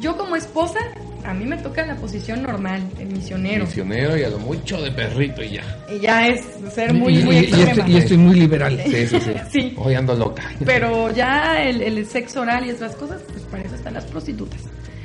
Yo 0.03 0.17
como 0.17 0.35
esposa, 0.35 0.79
a 1.23 1.33
mí 1.33 1.45
me 1.45 1.55
toca 1.57 1.85
la 1.85 1.95
posición 1.95 2.43
normal, 2.43 2.81
el 2.99 3.07
misionero. 3.07 3.63
Misionero 3.65 4.17
y 4.17 4.23
a 4.23 4.29
lo 4.29 4.37
mucho 4.39 4.81
de 4.81 4.91
perrito 4.91 5.41
y 5.41 5.51
ya. 5.51 5.63
Y 5.89 5.99
ya 6.01 6.27
es 6.27 6.41
ser 6.73 6.93
muy, 6.93 7.19
y, 7.19 7.23
muy 7.23 7.35
y- 7.35 7.39
y 7.39 7.43
extrema. 7.43 7.71
estoy, 7.71 7.93
y 7.93 7.97
estoy 7.97 8.17
muy 8.17 8.35
liberal. 8.39 8.81
Sí, 8.85 9.07
sí, 9.07 9.19
sí. 9.21 9.31
Sí. 9.51 9.73
Hoy 9.77 9.95
ando 9.95 10.13
loca. 10.13 10.43
Pero 10.65 11.09
ya 11.11 11.63
el, 11.63 11.81
el 11.81 12.05
sexo 12.05 12.41
oral 12.41 12.65
y 12.67 12.71
otras 12.71 12.95
cosas, 12.97 13.21
pues 13.31 13.43
para 13.45 13.63
eso 13.63 13.75
están 13.75 13.93
las 13.93 14.03
prostitutas. 14.05 14.59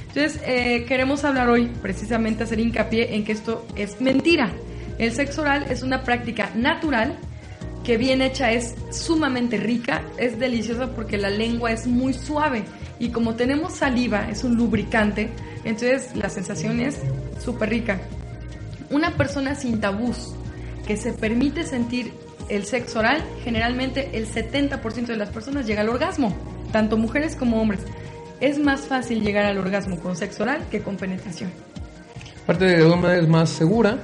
Entonces, 0.09 0.41
eh, 0.45 0.85
queremos 0.89 1.23
hablar 1.25 1.49
hoy, 1.49 1.71
precisamente 1.81 2.43
hacer 2.43 2.59
hincapié 2.59 3.15
en 3.15 3.25
que 3.25 3.31
esto 3.33 3.65
es 3.77 4.01
mentira. 4.01 4.51
El 4.99 5.13
sexo 5.13 5.43
oral 5.43 5.67
es 5.71 5.83
una 5.85 6.03
práctica 6.03 6.51
natural 6.57 7.17
que 7.85 7.97
bien 7.97 8.21
hecha 8.21 8.51
es 8.51 8.75
sumamente 8.91 9.57
rica, 9.59 10.03
es 10.19 10.39
deliciosa 10.39 10.91
porque 10.95 11.17
la 11.17 11.31
lengua 11.31 11.71
es 11.71 11.87
muy 11.87 12.13
suave 12.13 12.65
y 12.99 13.11
como 13.11 13.35
tenemos 13.35 13.75
saliva, 13.75 14.29
es 14.31 14.45
un 14.45 14.57
lubricante, 14.57 15.31
entonces 15.65 16.17
la 16.17 16.29
sensación 16.29 16.81
es 16.81 16.99
súper 17.39 17.71
rica. 17.71 18.01
Una 18.91 19.17
persona 19.17 19.55
sin 19.55 19.81
tabús 19.81 20.35
que 20.87 20.97
se 20.97 21.13
permite 21.13 21.65
sentir 21.65 22.13
el 22.49 22.65
sexo 22.65 23.01
oral, 23.01 23.23
generalmente 23.45 24.11
el 24.15 24.27
70% 24.27 25.07
de 25.07 25.17
las 25.17 25.29
personas 25.29 25.67
llega 25.67 25.83
al 25.83 25.89
orgasmo, 25.89 26.35
tanto 26.73 26.97
mujeres 26.97 27.37
como 27.37 27.61
hombres. 27.61 27.81
Es 28.41 28.59
más 28.59 28.83
fácil 28.83 29.23
llegar 29.23 29.45
al 29.45 29.59
orgasmo 29.59 29.99
con 30.01 30.17
sexo 30.17 30.45
oral 30.45 30.65
que 30.71 30.81
con 30.81 30.97
penetración. 30.97 31.51
Aparte 32.45 32.77
alguna 32.77 32.97
manera 32.97 33.21
es 33.21 33.29
más 33.29 33.51
segura, 33.51 33.99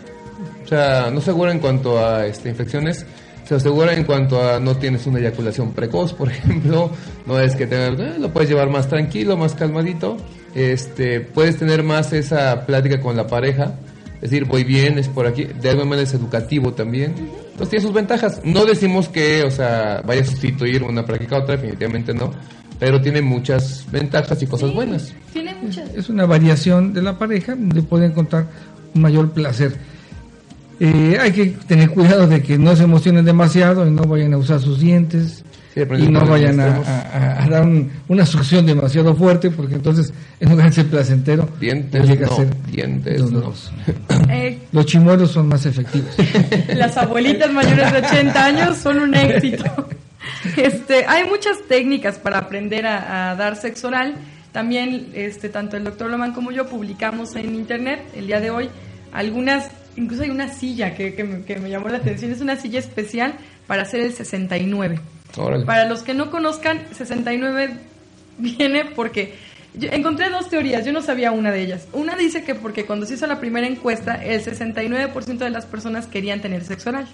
o 0.65 0.69
sea, 0.69 1.11
no 1.11 1.21
segura 1.21 1.53
en 1.53 1.61
cuanto 1.61 2.05
a 2.05 2.27
este, 2.27 2.51
infecciones, 2.51 3.07
se 3.45 3.55
asegura 3.55 3.93
en 3.95 4.05
cuanto 4.05 4.43
a 4.43 4.59
no 4.59 4.77
tienes 4.77 5.07
una 5.07 5.19
eyaculación 5.19 5.73
precoz, 5.73 6.13
por 6.13 6.29
ejemplo, 6.33 6.91
no 7.27 7.39
es 7.39 7.55
que 7.55 7.69
eh, 7.71 8.17
lo 8.19 8.33
puedes 8.33 8.49
llevar 8.49 8.71
más 8.71 8.89
tranquilo, 8.89 9.37
más 9.37 9.55
calmadito, 9.55 10.17
este, 10.55 11.21
puedes 11.21 11.59
tener 11.59 11.83
más 11.83 12.13
esa 12.13 12.67
plática 12.67 13.01
con 13.01 13.17
la 13.17 13.27
pareja, 13.27 13.75
es 14.17 14.31
decir, 14.31 14.47
voy 14.47 14.65
bien, 14.65 14.99
es 14.99 15.09
por 15.09 15.27
aquí, 15.27 15.45
de 15.45 15.71
alguna 15.71 15.91
manera 15.91 16.09
es 16.09 16.15
educativo 16.15 16.73
también, 16.73 17.15
entonces 17.17 17.69
tiene 17.69 17.83
sus 17.83 17.93
ventajas, 17.93 18.41
no 18.45 18.65
decimos 18.65 19.09
que, 19.09 19.43
o 19.43 19.51
sea, 19.51 20.03
vaya 20.05 20.23
a 20.23 20.25
sustituir 20.25 20.83
una 20.83 21.05
práctica 21.05 21.37
a 21.37 21.41
otra, 21.41 21.57
definitivamente 21.57 22.15
no, 22.15 22.33
pero 22.79 23.01
tiene 23.01 23.23
muchas 23.23 23.87
ventajas 23.91 24.43
y 24.43 24.47
cosas 24.47 24.73
buenas. 24.73 25.15
Tiene 25.33 25.55
muchas. 25.55 25.89
Es 25.95 26.09
una 26.09 26.27
variación 26.27 26.93
de 26.93 27.03
la 27.03 27.17
pareja 27.19 27.55
donde 27.55 27.83
puede 27.83 28.07
encontrar 28.07 28.47
un 28.95 29.03
mayor 29.03 29.31
placer. 29.33 29.77
Eh, 30.81 31.17
hay 31.21 31.33
que 31.33 31.47
tener 31.69 31.91
cuidado 31.91 32.27
de 32.27 32.43
que 32.43 32.59
no 32.59 32.75
se 32.77 32.85
emocionen 32.85 33.25
demasiado 33.25 33.87
y 33.87 33.91
no 33.91 34.03
vayan 34.05 34.33
a 34.35 34.39
usar 34.39 34.61
sus 34.61 34.81
dientes 34.81 35.45
Sí, 35.75 35.81
y 35.99 36.09
no 36.09 36.25
vayan 36.25 36.61
a, 36.61 36.67
extremos. 36.69 36.89
a- 36.89 37.43
a 37.45 37.49
dar 37.49 37.63
un- 37.65 37.91
una 38.09 38.25
succión 38.25 38.65
demasiado 38.65 39.15
fuerte 39.17 39.51
porque 39.51 39.75
entonces 39.75 40.13
en 40.39 40.51
lugar 40.51 40.69
de 40.69 40.73
ser 40.73 40.87
placentero 40.87 41.49
Dientes 41.61 42.09
llega 42.09 42.27
a 42.29 42.31
no, 42.31 42.37
ser 42.37 42.49
dientes 42.67 43.31
no. 43.31 43.53
Eh, 44.31 44.59
Los 44.71 44.87
chimuelos 44.87 45.33
son 45.33 45.49
más 45.49 45.67
efectivos. 45.67 46.11
Las 46.77 46.97
abuelitas 46.97 47.51
mayores 47.53 47.91
de 47.93 47.99
80 47.99 48.45
años 48.45 48.77
son 48.77 48.99
un 49.01 49.15
éxito. 49.15 49.65
Este, 50.57 51.05
hay 51.07 51.25
muchas 51.29 51.57
técnicas 51.69 52.19
para 52.19 52.39
aprender 52.39 52.87
a, 52.87 53.31
a 53.33 53.37
dar 53.37 53.57
sexo 53.57 53.89
oral. 53.89 54.15
También, 54.53 55.09
este, 55.15 55.49
tanto 55.49 55.77
el 55.77 55.83
doctor 55.85 56.09
Loman 56.11 56.33
como 56.33 56.53
yo 56.53 56.67
publicamos 56.69 57.35
en 57.35 57.55
internet 57.55 58.01
el 58.15 58.29
día 58.29 58.41
de 58.41 58.51
hoy 58.51 58.69
algunas, 59.13 59.69
incluso 59.97 60.23
hay 60.23 60.31
una 60.31 60.49
silla 60.49 60.95
que, 60.95 61.15
que 61.15 61.25
me, 61.25 61.43
que 61.45 61.57
me 61.57 61.71
llamó 61.71 61.89
la 61.89 61.99
atención. 61.99 62.33
Es 62.33 62.41
una 62.41 62.57
silla 62.57 62.79
especial 62.79 63.35
para 63.67 63.83
hacer 63.83 64.01
el 64.01 64.13
69. 64.13 65.01
Órale. 65.37 65.65
Para 65.65 65.89
los 65.89 66.03
que 66.03 66.15
no 66.15 66.31
conozcan, 66.31 66.83
69 66.93 67.71
viene 68.39 68.85
porque 68.85 69.35
yo 69.77 69.89
encontré 69.91 70.31
dos 70.31 70.49
teorías, 70.49 70.85
yo 70.87 70.93
no 70.93 71.03
sabía 71.03 71.33
una 71.33 71.51
de 71.51 71.63
ellas. 71.63 71.89
Una 71.93 72.15
dice 72.17 72.45
que 72.45 72.55
porque 72.55 72.87
cuando 72.87 73.07
se 73.07 73.15
hizo 73.15 73.27
la 73.27 73.41
primera 73.41 73.67
encuesta, 73.67 74.15
el 74.15 74.41
69% 74.45 75.39
de 75.39 75.51
las 75.51 75.67
personas 75.67 76.07
querían 76.07 76.41
tener 76.41 76.65
sexo 76.65 76.91
oral. 76.91 77.07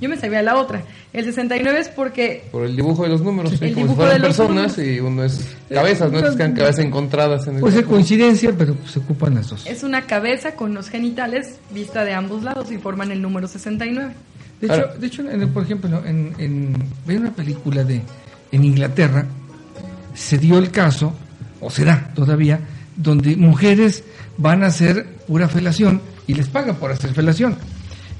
Yo 0.00 0.08
me 0.08 0.16
sabía 0.16 0.40
la 0.42 0.56
otra. 0.56 0.82
El 1.12 1.24
69 1.24 1.80
es 1.80 1.88
porque 1.88 2.44
Por 2.52 2.64
el 2.64 2.76
dibujo 2.76 3.02
de 3.02 3.08
los 3.08 3.20
números, 3.22 3.50
sí, 3.52 3.56
El 3.64 3.74
como 3.74 3.74
si 3.74 3.80
dibujo 3.82 3.96
fueran 3.96 4.20
de 4.22 4.26
personas 4.28 4.78
números. 4.78 4.96
y 4.96 5.00
uno 5.00 5.24
es 5.24 5.48
cabezas, 5.68 6.12
¿no? 6.12 6.18
Es 6.20 6.30
que 6.30 6.36
quedan 6.36 6.52
cabezas 6.54 6.84
encontradas 6.84 7.46
en 7.48 7.54
el 7.56 7.60
Puede 7.60 7.74
ser 7.74 7.84
cuerpo. 7.84 7.94
coincidencia, 7.96 8.52
pero 8.56 8.74
pues, 8.74 8.92
se 8.92 8.98
ocupan 9.00 9.34
las 9.34 9.48
dos. 9.48 9.66
es 9.66 9.82
una 9.82 10.02
cabeza 10.02 10.54
con 10.54 10.74
los 10.74 10.88
genitales 10.90 11.58
vista 11.72 12.04
de 12.04 12.14
ambos 12.14 12.44
lados 12.44 12.70
y 12.70 12.78
forman 12.78 13.10
el 13.10 13.20
número 13.20 13.48
69. 13.48 14.12
De 14.60 14.66
hecho, 14.66 14.74
Ahora- 14.74 14.94
de 14.94 15.06
hecho 15.06 15.22
en 15.28 15.42
el- 15.42 15.48
por 15.48 15.64
ejemplo, 15.64 16.02
en, 16.06 16.32
en, 16.38 16.74
hay 17.08 17.16
una 17.16 17.32
película 17.32 17.82
de 17.82 18.00
en 18.52 18.64
Inglaterra 18.64 19.26
se 20.14 20.38
dio 20.38 20.58
el 20.58 20.70
caso, 20.70 21.12
o 21.60 21.70
se 21.70 21.84
da 21.84 22.10
todavía, 22.14 22.60
donde 22.96 23.36
mujeres 23.36 24.04
van 24.36 24.62
a 24.62 24.66
hacer 24.66 25.06
pura 25.26 25.48
felación 25.48 26.00
y 26.26 26.34
les 26.34 26.48
pagan 26.48 26.76
por 26.76 26.90
hacer 26.92 27.12
felación. 27.12 27.56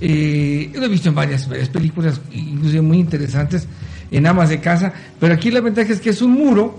Eh, 0.00 0.70
lo 0.74 0.84
he 0.84 0.88
visto 0.88 1.08
en 1.08 1.14
varias, 1.14 1.48
varias 1.48 1.68
películas, 1.68 2.20
inclusive 2.32 2.82
muy 2.82 2.98
interesantes, 2.98 3.66
en 4.10 4.26
amas 4.26 4.48
de 4.48 4.60
casa, 4.60 4.92
pero 5.18 5.34
aquí 5.34 5.50
la 5.50 5.60
ventaja 5.60 5.92
es 5.92 6.00
que 6.00 6.10
es 6.10 6.22
un 6.22 6.32
muro, 6.32 6.78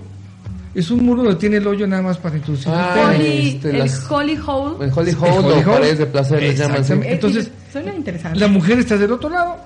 es 0.74 0.90
un 0.90 1.06
muro 1.06 1.24
donde 1.24 1.38
tiene 1.40 1.58
el 1.58 1.68
hoyo 1.68 1.86
nada 1.86 2.02
más 2.02 2.18
para 2.18 2.38
introducir 2.38 2.70
Ah, 2.74 3.12
el. 3.14 3.22
Holy, 3.22 3.48
este, 3.50 3.70
el 3.72 3.80
las- 3.80 4.10
Holy 4.10 4.38
Hole. 4.46 4.86
En 4.86 4.92
Holy 4.96 5.10
El 5.12 5.16
Hole 5.18 5.30
Holy 5.32 5.48
o 5.48 5.56
Hole. 5.56 5.64
paredes 5.64 5.98
de 6.00 6.06
placer 6.06 6.42
les 6.42 6.58
llaman. 6.58 6.84
Eh, 7.04 7.12
entonces, 7.14 7.52
suena 7.72 7.94
interesante. 7.94 8.40
La 8.40 8.48
mujer 8.48 8.80
está 8.80 8.98
del 8.98 9.12
otro 9.12 9.30
lado, 9.30 9.58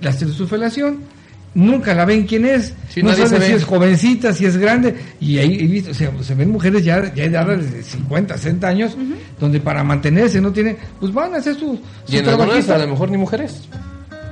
le 0.00 0.08
hace 0.08 0.26
su 0.28 0.46
felación, 0.48 0.98
nunca 1.54 1.94
la 1.94 2.04
ven 2.04 2.26
quién 2.26 2.46
es, 2.46 2.74
Sí, 2.88 3.02
no 3.02 3.12
saben 3.14 3.42
si 3.42 3.52
es 3.52 3.64
jovencita, 3.64 4.32
si 4.32 4.46
es 4.46 4.56
grande, 4.56 4.94
y 5.20 5.38
ahí 5.38 5.58
he 5.60 5.66
visto, 5.66 5.90
o 5.90 5.94
sea, 5.94 6.10
se 6.22 6.34
ven 6.34 6.50
mujeres 6.50 6.84
ya, 6.84 7.02
ya 7.14 7.22
de 7.22 7.24
edad 7.24 7.46
de 7.46 7.82
50, 7.82 8.36
60 8.36 8.68
años, 8.68 8.96
donde 9.38 9.60
para 9.60 9.82
mantenerse 9.84 10.40
no 10.40 10.52
tienen, 10.52 10.76
pues 11.00 11.12
van 11.12 11.34
a 11.34 11.38
hacer 11.38 11.54
su, 11.54 11.78
su 12.04 12.14
Y 12.14 12.18
en 12.18 12.28
algunas 12.28 12.68
a 12.68 12.78
lo 12.78 12.88
mejor 12.88 13.10
ni 13.10 13.16
mujeres. 13.16 13.68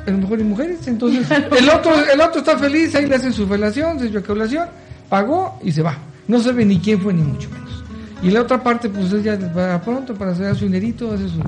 a 0.06 0.10
lo 0.10 0.18
mejor 0.18 0.40
y 0.40 0.44
mujeres, 0.44 0.86
entonces 0.86 1.26
el 1.58 1.68
otro, 1.68 1.92
el 2.12 2.20
otro 2.20 2.40
está 2.40 2.58
feliz, 2.58 2.94
ahí 2.94 3.06
le 3.06 3.16
hacen 3.16 3.32
su 3.32 3.46
felación, 3.46 3.98
su 3.98 4.06
eyaculación, 4.06 4.68
pagó 5.08 5.58
y 5.62 5.72
se 5.72 5.82
va, 5.82 5.96
no 6.28 6.40
sabe 6.40 6.64
ni 6.64 6.78
quién 6.78 7.00
fue 7.00 7.12
ni 7.12 7.22
mucho 7.22 7.50
menos. 7.50 7.70
Y 8.22 8.30
la 8.30 8.42
otra 8.42 8.62
parte, 8.62 8.88
pues 8.90 9.12
ella 9.14 9.38
va 9.56 9.80
pronto 9.80 10.14
para 10.14 10.32
hacer 10.32 10.54
su 10.54 10.66
dinerito, 10.66 11.12
hace 11.14 11.26
su, 11.28 11.40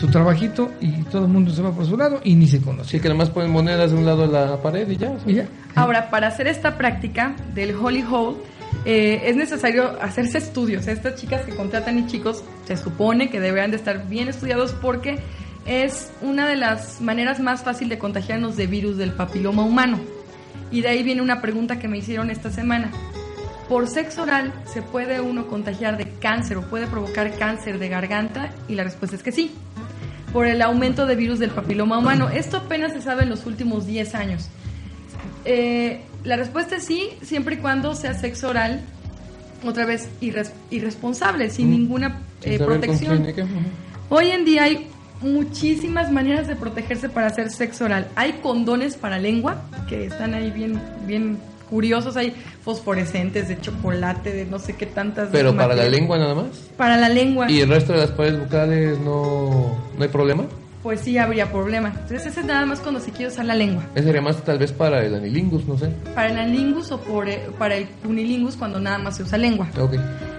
su 0.00 0.08
trabajito 0.08 0.70
y 0.80 1.02
todo 1.02 1.26
el 1.26 1.30
mundo 1.30 1.52
se 1.52 1.60
va 1.60 1.72
por 1.72 1.84
su 1.84 1.94
lado 1.94 2.20
y 2.24 2.34
ni 2.34 2.46
se 2.46 2.60
conoce. 2.62 2.96
Así 2.96 3.00
que 3.00 3.08
nada 3.08 3.18
más 3.18 3.28
ponen 3.28 3.50
monedas 3.50 3.90
de 3.90 3.98
un 3.98 4.06
lado 4.06 4.26
de 4.26 4.32
la 4.32 4.56
pared 4.62 4.88
y 4.88 4.96
ya. 4.96 5.12
Y 5.26 5.34
ya. 5.34 5.46
Ahora, 5.74 6.08
para 6.08 6.28
hacer 6.28 6.46
esta 6.46 6.78
práctica 6.78 7.36
del 7.54 7.74
Holy 7.74 8.02
Hole, 8.10 8.38
eh, 8.86 9.20
es 9.26 9.36
necesario 9.36 10.00
hacerse 10.00 10.38
estudios. 10.38 10.86
Estas 10.86 11.16
chicas 11.16 11.42
que 11.42 11.54
contratan 11.54 11.98
y 11.98 12.06
chicos 12.06 12.42
se 12.64 12.78
supone 12.78 13.28
que 13.28 13.40
deberán 13.40 13.72
de 13.72 13.76
estar 13.76 14.08
bien 14.08 14.28
estudiados 14.28 14.72
porque 14.72 15.18
es 15.66 16.10
una 16.22 16.48
de 16.48 16.56
las 16.56 17.02
maneras 17.02 17.38
más 17.38 17.62
fácil 17.62 17.90
de 17.90 17.98
contagiarnos 17.98 18.56
de 18.56 18.66
virus 18.66 18.96
del 18.96 19.12
papiloma 19.12 19.64
humano. 19.64 20.00
Y 20.70 20.80
de 20.80 20.88
ahí 20.88 21.02
viene 21.02 21.20
una 21.20 21.42
pregunta 21.42 21.78
que 21.78 21.88
me 21.88 21.98
hicieron 21.98 22.30
esta 22.30 22.50
semana. 22.50 22.90
¿Por 23.68 23.86
sexo 23.86 24.22
oral 24.22 24.52
se 24.64 24.80
puede 24.80 25.20
uno 25.20 25.46
contagiar 25.46 25.98
de 25.98 26.08
cáncer 26.18 26.56
o 26.56 26.62
puede 26.62 26.86
provocar 26.86 27.36
cáncer 27.38 27.78
de 27.78 27.88
garganta? 27.90 28.50
Y 28.66 28.76
la 28.76 28.84
respuesta 28.84 29.14
es 29.14 29.22
que 29.22 29.30
sí 29.30 29.52
por 30.32 30.46
el 30.46 30.62
aumento 30.62 31.06
de 31.06 31.16
virus 31.16 31.38
del 31.38 31.50
papiloma 31.50 31.98
humano. 31.98 32.28
Esto 32.28 32.58
apenas 32.58 32.92
se 32.92 33.02
sabe 33.02 33.22
en 33.24 33.30
los 33.30 33.46
últimos 33.46 33.86
10 33.86 34.14
años. 34.14 34.48
Eh, 35.44 36.00
la 36.24 36.36
respuesta 36.36 36.76
es 36.76 36.84
sí, 36.84 37.08
siempre 37.22 37.56
y 37.56 37.58
cuando 37.58 37.94
sea 37.94 38.14
sexo 38.14 38.48
oral, 38.50 38.80
otra 39.64 39.86
vez 39.86 40.08
irres- 40.20 40.52
irresponsable, 40.70 41.50
sin 41.50 41.70
ninguna 41.70 42.20
Sin 42.42 42.52
eh, 42.52 42.58
con 42.58 42.66
protección. 42.66 43.26
Hoy 44.08 44.30
en 44.30 44.44
día 44.44 44.64
hay 44.64 44.86
muchísimas 45.22 46.10
maneras 46.10 46.46
de 46.48 46.56
protegerse 46.56 47.08
para 47.08 47.26
hacer 47.28 47.50
sexo 47.50 47.84
oral. 47.84 48.08
Hay 48.16 48.34
condones 48.42 48.96
para 48.96 49.18
lengua, 49.18 49.62
que 49.88 50.06
están 50.06 50.34
ahí 50.34 50.50
bien, 50.50 50.80
bien 51.06 51.38
curiosos. 51.70 52.16
Hay 52.16 52.34
fosforescentes 52.62 53.48
de 53.48 53.58
chocolate, 53.60 54.32
de 54.32 54.44
no 54.44 54.58
sé 54.58 54.74
qué 54.74 54.86
tantas. 54.86 55.30
Pero 55.32 55.56
para 55.56 55.74
la 55.74 55.88
lengua 55.88 56.18
nada 56.18 56.34
más. 56.34 56.48
Para 56.76 56.96
la 56.98 57.08
lengua. 57.08 57.50
Y 57.50 57.60
el 57.60 57.68
resto 57.70 57.92
de 57.94 58.00
las 58.00 58.10
paredes 58.10 58.40
bucales 58.40 58.98
no, 58.98 59.78
no 59.96 60.02
hay 60.02 60.08
problema. 60.08 60.44
pues 60.82 61.00
sí 61.00 61.18
habría 61.18 61.50
problema. 61.52 61.88
Entonces 61.88 62.26
ese 62.26 62.40
es 62.40 62.46
nada 62.46 62.64
más 62.66 62.80
cuando 62.80 63.00
se 63.00 63.10
quiere 63.10 63.28
usar 63.32 63.44
la 63.44 63.54
lengua. 63.54 63.84
Ese 63.94 64.06
sería 64.06 64.22
más 64.22 64.42
tal 64.42 64.58
vez 64.58 64.72
para 64.72 65.04
el 65.04 65.14
anilingus, 65.14 65.66
no 65.66 65.78
sé. 65.78 65.88
Para 66.14 66.30
el 66.30 66.38
analingus 66.38 66.90
o 66.90 66.98
por, 67.00 67.28
eh, 67.28 67.48
para 67.58 67.76
el 67.76 67.86
cunilingus 68.02 68.56
cuando 68.56 68.80
nada 68.80 68.98
más 68.98 69.16
se 69.16 69.22
usa 69.22 69.38
lengua. 69.38 69.68
Ok. 69.78 69.94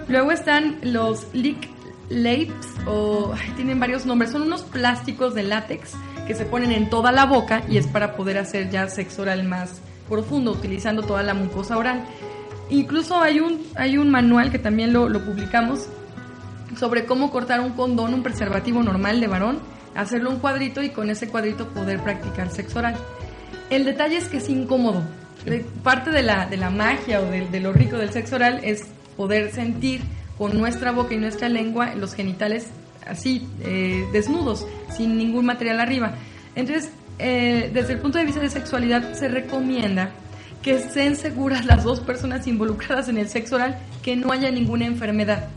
Luego 0.08 0.32
están 0.32 0.78
los 0.82 1.32
lick 1.32 1.68
lapes 2.10 2.66
o 2.86 3.32
ay, 3.34 3.52
tienen 3.56 3.78
varios 3.78 4.04
nombres. 4.04 4.32
Son 4.32 4.42
unos 4.42 4.62
plásticos 4.62 5.34
de 5.34 5.44
látex 5.44 5.92
que 6.26 6.34
se 6.34 6.44
ponen 6.44 6.72
en 6.72 6.90
toda 6.90 7.12
la 7.12 7.24
boca 7.24 7.62
y 7.68 7.78
es 7.78 7.86
para 7.86 8.16
poder 8.16 8.38
hacer 8.38 8.68
ya 8.70 8.88
sexo 8.88 9.22
oral 9.22 9.44
más 9.44 9.80
profundo 10.12 10.52
utilizando 10.52 11.02
toda 11.02 11.22
la 11.22 11.32
mucosa 11.34 11.76
oral. 11.78 12.04
incluso 12.70 13.20
hay 13.20 13.40
un, 13.40 13.62
hay 13.74 13.96
un 13.98 14.10
manual 14.10 14.50
que 14.50 14.58
también 14.58 14.92
lo, 14.92 15.08
lo 15.08 15.24
publicamos 15.24 15.88
sobre 16.78 17.04
cómo 17.06 17.30
cortar 17.30 17.60
un 17.60 17.72
condón, 17.72 18.14
un 18.14 18.22
preservativo 18.22 18.82
normal 18.82 19.20
de 19.20 19.26
varón, 19.26 19.58
hacerlo 19.94 20.30
un 20.30 20.38
cuadrito 20.38 20.82
y 20.82 20.90
con 20.90 21.10
ese 21.10 21.28
cuadrito 21.28 21.68
poder 21.68 22.00
practicar 22.00 22.50
sexo 22.50 22.78
oral. 22.78 22.94
El 23.70 23.84
detalle 23.84 24.16
es 24.18 24.28
que 24.28 24.38
es 24.38 24.48
incómodo. 24.48 25.02
De- 25.44 25.64
parte 25.82 26.10
de 26.10 26.22
la, 26.22 26.46
de 26.46 26.56
la 26.56 26.70
magia 26.70 27.20
o 27.20 27.24
de, 27.24 27.46
de 27.48 27.60
lo 27.60 27.72
rico 27.72 27.96
del 27.96 28.10
sexo 28.10 28.36
oral 28.36 28.60
es 28.62 28.84
poder 29.16 29.50
sentir 29.52 30.00
con 30.38 30.58
nuestra 30.58 30.92
boca 30.92 31.14
y 31.14 31.18
nuestra 31.18 31.48
lengua 31.48 31.94
los 31.94 32.14
genitales 32.14 32.68
así, 33.06 33.46
eh, 33.62 34.04
desnudos, 34.12 34.66
sin 34.96 35.16
ningún 35.18 35.44
material 35.44 35.80
arriba. 35.80 36.14
Entonces, 36.54 36.90
eh, 37.22 37.70
desde 37.72 37.92
el 37.94 38.00
punto 38.00 38.18
de 38.18 38.24
vista 38.24 38.40
de 38.40 38.50
sexualidad, 38.50 39.14
se 39.14 39.28
recomienda 39.28 40.10
que 40.60 40.74
estén 40.74 41.16
seguras 41.16 41.64
las 41.64 41.84
dos 41.84 42.00
personas 42.00 42.46
involucradas 42.46 43.08
en 43.08 43.18
el 43.18 43.28
sexo 43.28 43.56
oral, 43.56 43.78
que 44.02 44.16
no 44.16 44.32
haya 44.32 44.50
ninguna 44.50 44.86
enfermedad. 44.86 45.48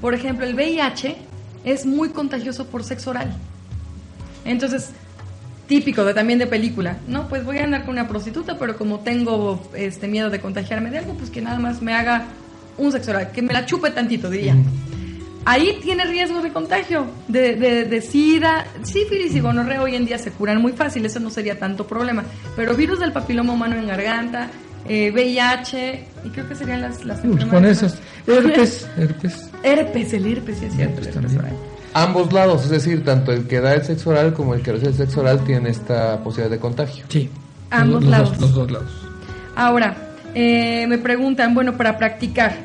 Por 0.00 0.14
ejemplo, 0.14 0.46
el 0.46 0.54
VIH 0.54 1.16
es 1.64 1.86
muy 1.86 2.10
contagioso 2.10 2.66
por 2.66 2.84
sexo 2.84 3.10
oral. 3.10 3.32
Entonces, 4.44 4.90
típico 5.66 6.04
también 6.12 6.38
de 6.38 6.46
película, 6.46 6.98
¿no? 7.08 7.28
Pues 7.28 7.44
voy 7.44 7.58
a 7.58 7.64
andar 7.64 7.84
con 7.84 7.92
una 7.92 8.08
prostituta, 8.08 8.58
pero 8.58 8.76
como 8.76 9.00
tengo 9.00 9.62
este 9.74 10.08
miedo 10.08 10.28
de 10.28 10.40
contagiarme 10.40 10.90
de 10.90 10.98
algo, 10.98 11.14
pues 11.14 11.30
que 11.30 11.40
nada 11.40 11.58
más 11.58 11.80
me 11.80 11.94
haga 11.94 12.26
un 12.76 12.92
sexo 12.92 13.12
oral, 13.12 13.32
que 13.32 13.42
me 13.42 13.52
la 13.52 13.64
chupe 13.64 13.90
tantito, 13.90 14.28
diría. 14.28 14.56
Ahí 15.44 15.78
tiene 15.82 16.04
riesgo 16.04 16.40
de 16.40 16.52
contagio, 16.52 17.06
de, 17.28 17.56
de, 17.56 17.84
de 17.84 18.00
sida, 18.00 18.64
sífilis 18.84 19.34
y 19.34 19.40
gonorrea 19.40 19.82
hoy 19.82 19.96
en 19.96 20.06
día 20.06 20.16
se 20.18 20.30
curan 20.30 20.62
muy 20.62 20.72
fácil, 20.72 21.04
eso 21.04 21.18
no 21.18 21.30
sería 21.30 21.58
tanto 21.58 21.86
problema. 21.86 22.22
Pero 22.54 22.74
virus 22.74 23.00
del 23.00 23.12
papiloma 23.12 23.52
humano 23.52 23.76
en 23.76 23.88
garganta, 23.88 24.48
eh, 24.88 25.10
VIH, 25.12 26.04
y 26.24 26.28
creo 26.30 26.48
que 26.48 26.54
serían 26.54 26.80
las, 26.82 27.04
las 27.04 27.20
Pues 27.20 27.44
con 27.44 27.62
más- 27.62 27.82
Herpes, 28.26 28.88
herpes. 28.96 29.50
Herpes, 29.64 30.12
el 30.12 30.26
herpes, 30.32 30.58
sí 30.58 30.66
es 30.66 30.74
cierto. 30.74 31.00
el 31.00 31.06
Herpes 31.08 31.16
herpes 31.16 31.32
también. 31.34 31.38
oral. 31.40 31.56
Ambos 31.94 32.32
lados, 32.32 32.62
es 32.64 32.70
decir, 32.70 33.04
tanto 33.04 33.32
el 33.32 33.46
que 33.48 33.60
da 33.60 33.74
el 33.74 33.84
sexo 33.84 34.10
oral 34.10 34.32
como 34.32 34.54
el 34.54 34.62
que 34.62 34.72
recibe 34.72 34.90
el 34.92 34.96
sexo 34.96 35.20
oral 35.20 35.44
tiene 35.44 35.70
esta 35.70 36.18
posibilidad 36.22 36.50
de 36.50 36.58
contagio. 36.60 37.04
Sí. 37.08 37.28
Ambos 37.70 38.02
los, 38.02 38.10
lados. 38.10 38.30
Dos, 38.30 38.40
los 38.40 38.54
dos 38.54 38.70
lados. 38.70 38.90
Ahora, 39.56 39.96
eh, 40.34 40.86
me 40.88 40.98
preguntan, 40.98 41.52
bueno, 41.54 41.76
para 41.76 41.98
practicar, 41.98 42.56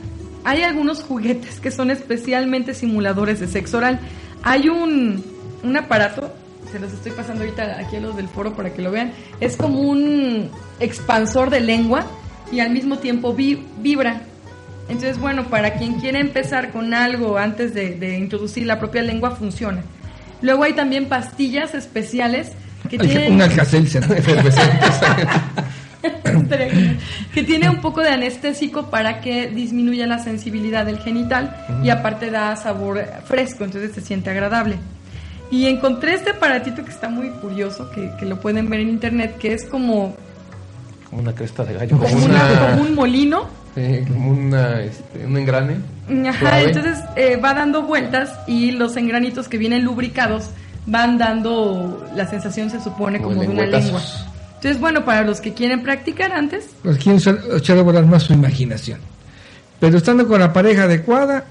hay 0.44 0.62
algunos 0.64 1.04
juguetes 1.04 1.60
que 1.60 1.72
son 1.72 1.92
especialmente 1.92 2.74
simuladores 2.74 3.40
de 3.40 3.48
sexo 3.48 3.78
oral. 3.78 4.00
Hay 4.44 4.70
un, 4.70 5.24
un 5.64 5.78
aparato, 5.78 6.34
se 6.72 6.80
los 6.80 6.94
estoy 6.94 7.12
pasando 7.12 7.44
ahorita 7.44 7.78
aquí 7.80 7.96
a 7.98 8.00
los 8.02 8.16
del 8.16 8.28
foro 8.30 8.54
para 8.56 8.72
que 8.74 8.82
lo 8.82 8.92
vean, 8.92 9.12
es 9.40 9.58
como 9.58 9.82
un 9.82 10.50
expansor 10.80 11.50
de 11.50 11.60
lengua 11.62 12.06
y 12.52 12.60
al 12.62 12.70
mismo 12.72 12.98
tiempo 13.00 13.34
vi- 13.34 13.64
vibra. 13.82 14.22
Entonces, 14.90 15.18
bueno, 15.20 15.46
para 15.50 15.74
quien 15.74 15.96
quiera 16.00 16.20
empezar 16.20 16.72
con 16.72 16.94
algo 16.94 17.38
antes 17.38 17.74
de, 17.74 17.96
de 17.96 18.18
introducir 18.18 18.66
la 18.66 18.80
propia 18.80 19.02
lengua, 19.02 19.32
funciona. 19.32 19.82
Luego 20.42 20.64
hay 20.64 20.74
también 20.74 21.08
pastillas 21.08 21.74
especiales 21.74 22.52
que 22.90 22.98
tienen... 22.98 23.34
Un 23.34 23.42
alcacelser. 23.42 24.04
Que 27.34 27.44
tiene 27.44 27.70
un 27.70 27.78
poco 27.82 28.02
de 28.02 28.10
anestésico 28.10 28.90
para 28.90 29.22
que 29.22 29.48
disminuya 29.48 30.08
la 30.08 30.20
sensibilidad 30.20 30.86
del 30.86 31.00
genital 31.00 31.56
y 31.84 31.90
aparte 31.90 32.32
da 32.32 32.56
sabor 32.56 33.04
fresco, 33.26 33.64
entonces 33.64 33.94
se 33.94 34.02
siente 34.02 34.30
agradable. 34.30 34.78
Y 35.52 35.68
encontré 35.68 36.14
este 36.16 36.32
aparatito 36.32 36.84
que 36.84 36.92
está 36.92 37.08
muy 37.10 37.30
curioso, 37.30 37.90
que, 37.92 38.12
que 38.20 38.26
lo 38.26 38.40
pueden 38.42 38.70
ver 38.70 38.82
en 38.82 38.90
internet, 38.90 39.38
que 39.38 39.54
es 39.54 39.66
como, 39.66 40.16
Como 41.10 41.22
una 41.22 41.34
cresta 41.34 41.64
de 41.64 41.74
gallo, 41.74 41.98
como, 41.98 42.10
como, 42.10 42.26
una- 42.26 42.36
una, 42.52 42.70
como 42.72 42.82
un 42.84 42.96
molino. 42.96 43.46
sí, 43.76 44.00
como 44.08 44.32
una, 44.32 44.82
este, 44.82 45.26
un 45.26 45.38
engrane. 45.38 45.78
Ajá, 46.28 46.40
suave. 46.40 46.64
entonces 46.64 47.00
eh, 47.16 47.38
va 47.38 47.54
dando 47.54 47.84
vueltas 47.84 48.34
y 48.48 48.72
los 48.72 48.96
engranitos 48.98 49.48
que 49.48 49.58
vienen 49.58 49.84
lubricados 49.84 50.50
van 50.86 51.18
dando 51.18 52.06
la 52.16 52.26
sensación, 52.28 52.70
se 52.70 52.80
supone, 52.82 53.20
Como 53.20 53.30
como, 53.36 53.42
de 53.42 53.48
una 53.50 53.66
lengua. 53.66 54.02
Entonces, 54.58 54.82
bueno, 54.82 55.06
para 55.06 55.24
los 55.24 55.40
que 55.40 55.54
quieren 55.54 55.84
practicar 55.84 56.32
antes, 56.32 56.66
Pues 56.84 56.98
quieren 56.98 57.20
echar 57.20 57.40
echar 57.56 57.78
a 57.78 57.84
volar 57.84 58.06
más 58.06 58.24
su 58.24 58.34
imaginación. 58.34 59.00
Pero 59.80 59.98
estando 59.98 60.28
con 60.28 60.40
la 60.40 60.52
pareja 60.52 60.84
adecuada, 60.84 61.46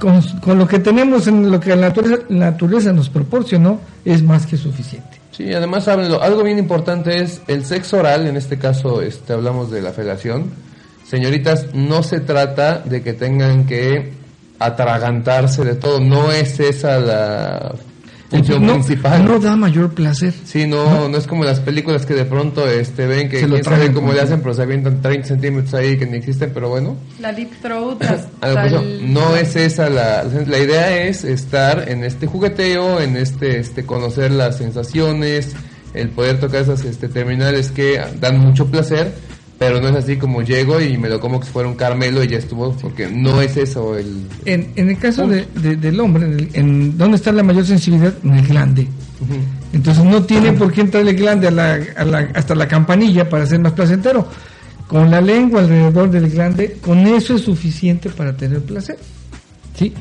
con, 0.00 0.20
con 0.40 0.58
lo 0.58 0.66
que 0.66 0.80
tenemos 0.80 1.28
en 1.28 1.50
lo 1.50 1.60
que 1.60 1.70
la 1.70 1.88
naturaleza, 1.88 2.24
la 2.28 2.50
naturaleza 2.50 2.92
nos 2.92 3.08
proporcionó, 3.08 3.80
es 4.04 4.22
más 4.22 4.46
que 4.46 4.56
suficiente. 4.56 5.20
Sí, 5.30 5.52
además 5.52 5.86
háblenlo. 5.86 6.20
algo 6.20 6.42
bien 6.42 6.58
importante 6.58 7.22
es 7.22 7.40
el 7.46 7.64
sexo 7.64 7.98
oral, 7.98 8.26
en 8.26 8.36
este 8.36 8.58
caso 8.58 9.00
este, 9.00 9.32
hablamos 9.32 9.70
de 9.70 9.80
la 9.80 9.92
felación. 9.92 10.50
Señoritas, 11.08 11.72
no 11.72 12.02
se 12.02 12.20
trata 12.20 12.80
de 12.80 13.02
que 13.02 13.12
tengan 13.12 13.64
que 13.66 14.12
atragantarse 14.58 15.64
de 15.64 15.76
todo, 15.76 16.00
no 16.00 16.30
es 16.30 16.60
esa 16.60 16.98
la 16.98 17.72
función 18.30 18.64
no, 18.66 18.74
principal. 18.74 19.24
no 19.24 19.38
da 19.40 19.56
mayor 19.56 19.90
placer. 19.92 20.32
Sí, 20.44 20.66
no, 20.66 21.08
no 21.08 21.18
es 21.18 21.26
como 21.26 21.44
las 21.44 21.60
películas 21.60 22.06
que 22.06 22.14
de 22.14 22.24
pronto 22.24 22.66
este, 22.68 23.06
ven 23.06 23.28
que 23.28 23.40
Se 23.40 23.46
lo 23.48 23.54
quién 23.54 23.64
sabe 23.64 23.76
tragan 23.78 23.94
cómo 23.94 24.12
le 24.12 24.20
hacen, 24.20 24.40
pero 24.40 24.54
se 24.54 24.62
avientan 24.62 25.02
30 25.02 25.26
centímetros 25.28 25.74
ahí 25.74 25.98
que 25.98 26.06
ni 26.06 26.16
existen, 26.18 26.50
pero 26.54 26.68
bueno. 26.68 26.96
la 27.20 27.32
deep 27.32 27.50
throat, 27.60 28.02
A 28.02 28.14
hasta 28.14 28.48
lo 28.54 28.62
que 28.62 28.70
yo- 28.70 28.80
el- 28.80 29.12
no 29.12 29.36
es 29.36 29.56
esa 29.56 29.90
la, 29.90 30.24
la 30.24 30.58
idea 30.58 31.04
es 31.04 31.24
estar 31.24 31.88
en 31.88 32.04
este 32.04 32.26
jugueteo, 32.26 33.00
en 33.00 33.16
este, 33.16 33.58
este 33.58 33.84
conocer 33.84 34.30
las 34.30 34.58
sensaciones, 34.58 35.50
el 35.92 36.08
poder 36.10 36.38
tocar 36.38 36.62
esas 36.62 36.84
este, 36.84 37.08
terminales 37.08 37.72
que 37.72 38.00
dan 38.20 38.38
mucho 38.38 38.66
placer, 38.66 39.12
pero 39.60 39.78
no 39.78 39.88
es 39.88 39.94
así 39.94 40.16
como 40.16 40.40
llego 40.40 40.80
y 40.80 40.96
me 40.96 41.10
lo 41.10 41.20
como 41.20 41.38
que 41.38 41.44
si 41.46 41.52
fuera 41.52 41.68
un 41.68 41.74
caramelo 41.74 42.24
y 42.24 42.28
ya 42.28 42.38
estuvo, 42.38 42.72
porque 42.72 43.08
no 43.08 43.42
es 43.42 43.58
eso 43.58 43.94
el... 43.98 44.24
En, 44.46 44.70
en 44.74 44.88
el 44.88 44.96
caso 44.98 45.26
de- 45.28 45.46
de- 45.54 45.76
del 45.76 46.00
hombre, 46.00 46.24
en, 46.24 46.32
el- 46.32 46.48
en 46.54 46.96
¿dónde 46.96 47.18
está 47.18 47.30
la 47.30 47.42
mayor 47.42 47.66
sensibilidad? 47.66 48.14
En 48.24 48.32
el 48.38 48.46
glande. 48.46 48.88
Entonces 49.74 50.02
no 50.02 50.22
tiene 50.24 50.54
por 50.54 50.72
qué 50.72 50.80
entrar 50.80 51.06
el 51.06 51.14
glande 51.14 51.48
a 51.48 51.50
la- 51.50 51.78
a 51.94 52.04
la- 52.06 52.30
hasta 52.34 52.54
la 52.54 52.66
campanilla 52.66 53.28
para 53.28 53.44
ser 53.44 53.60
más 53.60 53.72
placentero. 53.72 54.26
Con 54.88 55.10
la 55.10 55.20
lengua 55.20 55.60
alrededor 55.60 56.10
del 56.10 56.30
glande, 56.30 56.78
con 56.80 57.06
eso 57.06 57.34
es 57.36 57.42
suficiente 57.42 58.08
para 58.08 58.34
tener 58.34 58.62
placer. 58.62 58.98
¿Sí? 59.78 59.92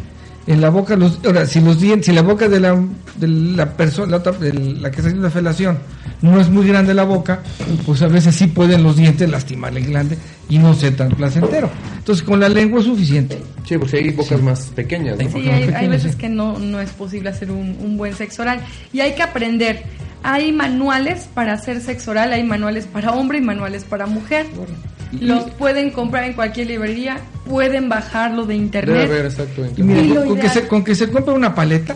En 0.50 0.62
la 0.62 0.70
boca, 0.72 0.96
los, 0.96 1.20
ahora, 1.26 1.46
si 1.46 1.62
los 1.62 1.80
dientes, 1.80 2.08
si 2.08 2.12
la 2.12 2.24
boca 2.24 2.50
de 2.50 2.60
la, 2.60 2.76
de 3.18 3.28
la 3.28 3.78
persona, 3.78 4.10
la, 4.12 4.18
otra- 4.18 4.32
de 4.32 4.52
la 4.52 4.90
que 4.90 4.98
está 4.98 5.08
haciendo 5.10 5.22
la 5.28 5.30
felación, 5.30 5.78
no 6.24 6.42
es 6.42 6.50
muy 6.50 6.68
grande 6.68 6.94
la 6.96 7.04
boca, 7.04 7.42
pues 7.86 8.02
a 8.02 8.08
veces 8.08 8.34
sí 8.36 8.48
pueden 8.48 8.82
los 8.82 8.98
dientes 8.98 9.30
lastimar 9.30 9.78
el 9.78 9.86
glande 9.86 10.18
y 10.50 10.58
no 10.58 10.74
ser 10.74 10.96
tan 10.96 11.10
placentero. 11.10 11.70
Entonces 12.00 12.24
con 12.26 12.40
la 12.40 12.50
lengua 12.50 12.80
es 12.80 12.86
suficiente. 12.88 13.40
Sí, 13.64 13.78
porque 13.78 13.98
hay 13.98 14.10
bocas 14.10 14.42
más 14.42 14.62
pequeñas, 14.76 15.20
¿no? 15.20 15.30
Sí, 15.30 15.38
hay, 15.38 15.46
más 15.46 15.54
hay 15.54 15.66
pequeño, 15.68 15.90
veces 15.92 16.12
sí. 16.14 16.18
que 16.18 16.30
no, 16.30 16.58
no 16.58 16.80
es 16.82 16.90
posible 16.92 17.30
hacer 17.30 17.52
un, 17.52 17.78
un 17.80 17.96
buen 17.98 18.16
sexo 18.16 18.42
oral. 18.42 18.60
Y 18.92 19.02
hay 19.02 19.14
que 19.14 19.22
aprender. 19.22 19.84
Hay 20.24 20.52
manuales 20.52 21.30
para 21.34 21.54
hacer 21.54 21.80
sexo 21.80 22.12
oral, 22.12 22.34
hay 22.34 22.44
manuales 22.44 22.86
para 22.88 23.12
hombre 23.12 23.38
y 23.38 23.42
manuales 23.42 23.84
para 23.84 24.08
mujer. 24.08 24.48
Los 25.20 25.50
pueden 25.52 25.92
comprar 25.92 26.26
en 26.26 26.34
cualquier 26.34 26.68
librería, 26.68 27.18
pueden 27.48 27.90
bajarlo 27.90 28.46
de 28.46 28.54
Debe 28.54 28.66
internet. 28.66 29.06
haber, 29.10 29.26
exacto. 29.26 29.66
Y 29.76 29.84
mira, 29.84 30.22
con, 30.22 30.28
con 30.30 30.40
que 30.40 30.50
se, 30.50 30.68
con 30.68 30.84
que 30.84 30.96
se 30.96 31.10
compre 31.10 31.34
una 31.34 31.56
paleta, 31.56 31.96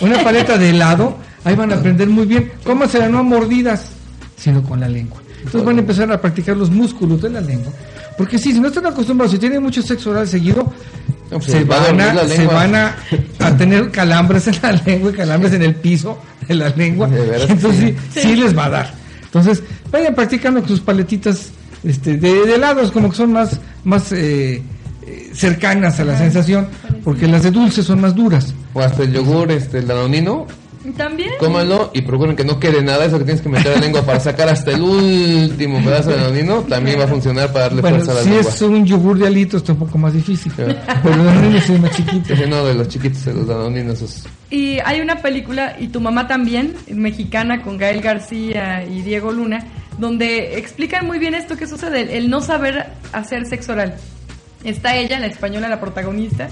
una 0.00 0.22
paleta 0.24 0.58
de 0.58 0.70
helado, 0.70 1.16
ahí 1.44 1.54
van 1.54 1.72
a 1.72 1.76
aprender 1.76 2.08
muy 2.08 2.26
bien. 2.26 2.52
Cómasela 2.64 3.08
no 3.08 3.18
a 3.18 3.22
mordidas, 3.22 3.90
sino 4.36 4.62
con 4.62 4.80
la 4.80 4.88
lengua. 4.88 5.20
Entonces 5.38 5.64
van 5.64 5.76
a 5.76 5.80
empezar 5.80 6.10
a 6.12 6.20
practicar 6.20 6.56
los 6.56 6.70
músculos 6.70 7.22
de 7.22 7.30
la 7.30 7.40
lengua. 7.40 7.72
Porque 8.18 8.38
sí, 8.38 8.52
si 8.52 8.60
no 8.60 8.68
están 8.68 8.86
acostumbrados, 8.86 9.32
si 9.32 9.38
tienen 9.38 9.62
mucho 9.62 9.82
sexo 9.82 10.10
oral 10.10 10.28
seguido, 10.28 10.72
No, 11.30 11.38
pues, 11.38 11.46
se, 11.46 11.64
va 11.64 11.76
a 11.76 11.92
van 11.92 12.00
a, 12.00 12.14
la 12.14 12.28
se 12.28 12.46
van 12.46 12.74
a, 12.74 12.96
a 13.40 13.56
tener 13.56 13.90
calambres 13.90 14.46
en 14.48 14.56
la 14.62 14.72
lengua 14.72 15.10
y 15.10 15.14
calambres 15.14 15.52
en 15.54 15.62
el 15.62 15.74
piso 15.76 16.18
de 16.46 16.54
la 16.54 16.68
lengua. 16.70 17.08
De 17.08 17.24
veras 17.24 17.50
Entonces 17.50 17.94
sí. 18.12 18.20
sí, 18.20 18.28
sí 18.28 18.36
les 18.36 18.56
va 18.56 18.66
a 18.66 18.70
dar. 18.70 18.94
Entonces 19.24 19.62
vayan 19.90 20.14
practicando 20.14 20.60
con 20.60 20.68
sus 20.68 20.80
paletitas 20.80 21.50
este, 21.84 22.16
de, 22.16 22.46
de 22.46 22.54
helados, 22.54 22.90
como 22.90 23.10
que 23.10 23.16
son 23.16 23.32
más, 23.32 23.58
más 23.84 24.12
eh, 24.12 24.62
eh, 25.06 25.30
cercanas 25.34 25.98
a 26.00 26.04
la 26.04 26.16
sensación, 26.16 26.68
porque 27.04 27.26
las 27.26 27.42
de 27.42 27.50
dulce 27.50 27.82
son 27.82 28.00
más 28.00 28.14
duras. 28.14 28.54
O 28.74 28.80
hasta 28.80 29.02
el 29.02 29.12
yogur, 29.12 29.50
este, 29.50 29.78
el 29.78 29.86
danonino, 29.86 30.46
También. 30.96 31.30
cómanlo 31.38 31.90
y 31.94 32.02
procuren 32.02 32.34
que 32.34 32.44
no 32.44 32.58
quede 32.58 32.82
nada, 32.82 33.04
eso 33.04 33.18
que 33.18 33.24
tienes 33.24 33.40
que 33.42 33.48
meter 33.48 33.74
la 33.74 33.80
lengua 33.80 34.02
para 34.02 34.18
sacar 34.18 34.48
hasta 34.48 34.72
el 34.72 34.80
último 34.82 35.82
pedazo 35.84 36.10
de 36.10 36.16
danonino, 36.16 36.62
también 36.62 36.98
va 36.98 37.04
a 37.04 37.08
funcionar 37.08 37.52
para 37.52 37.66
darle 37.66 37.82
Bueno, 37.82 37.96
fuerza 37.98 38.12
a 38.12 38.14
la 38.16 38.22
si 38.22 38.30
lengua. 38.30 38.50
es 38.50 38.62
un 38.62 38.84
yogur 38.86 39.18
de 39.18 39.26
alitos 39.28 39.62
está 39.62 39.72
un 39.72 39.78
poco 39.78 39.96
más 39.98 40.12
difícil, 40.12 40.52
Pero- 40.56 40.74
pero 41.02 41.16
los 41.16 41.34
niños 41.36 41.70
es 41.70 41.80
más 41.80 41.90
chiquito. 41.96 42.32
Ese 42.34 42.46
no, 42.46 42.64
de 42.64 42.74
los 42.74 42.88
chiquitos, 42.88 43.24
de 43.24 43.34
los 43.34 43.46
danoninos, 43.46 43.96
esos. 44.02 44.24
Y 44.50 44.78
hay 44.84 45.00
una 45.00 45.16
película, 45.22 45.76
y 45.78 45.88
tu 45.88 46.00
mamá 46.00 46.26
también, 46.26 46.74
mexicana, 46.90 47.62
con 47.62 47.78
Gael 47.78 48.00
García 48.02 48.84
y 48.84 49.02
Diego 49.02 49.30
Luna, 49.32 49.64
donde 49.98 50.58
explican 50.58 51.06
muy 51.06 51.18
bien 51.18 51.34
esto 51.34 51.56
que 51.56 51.66
sucede, 51.66 52.02
el, 52.02 52.10
el 52.10 52.30
no 52.30 52.40
saber 52.40 52.86
hacer 53.12 53.46
sexo 53.46 53.72
oral. 53.72 53.94
Está 54.64 54.94
ella, 54.96 55.18
la 55.18 55.26
española, 55.26 55.68
la 55.68 55.80
protagonista, 55.80 56.48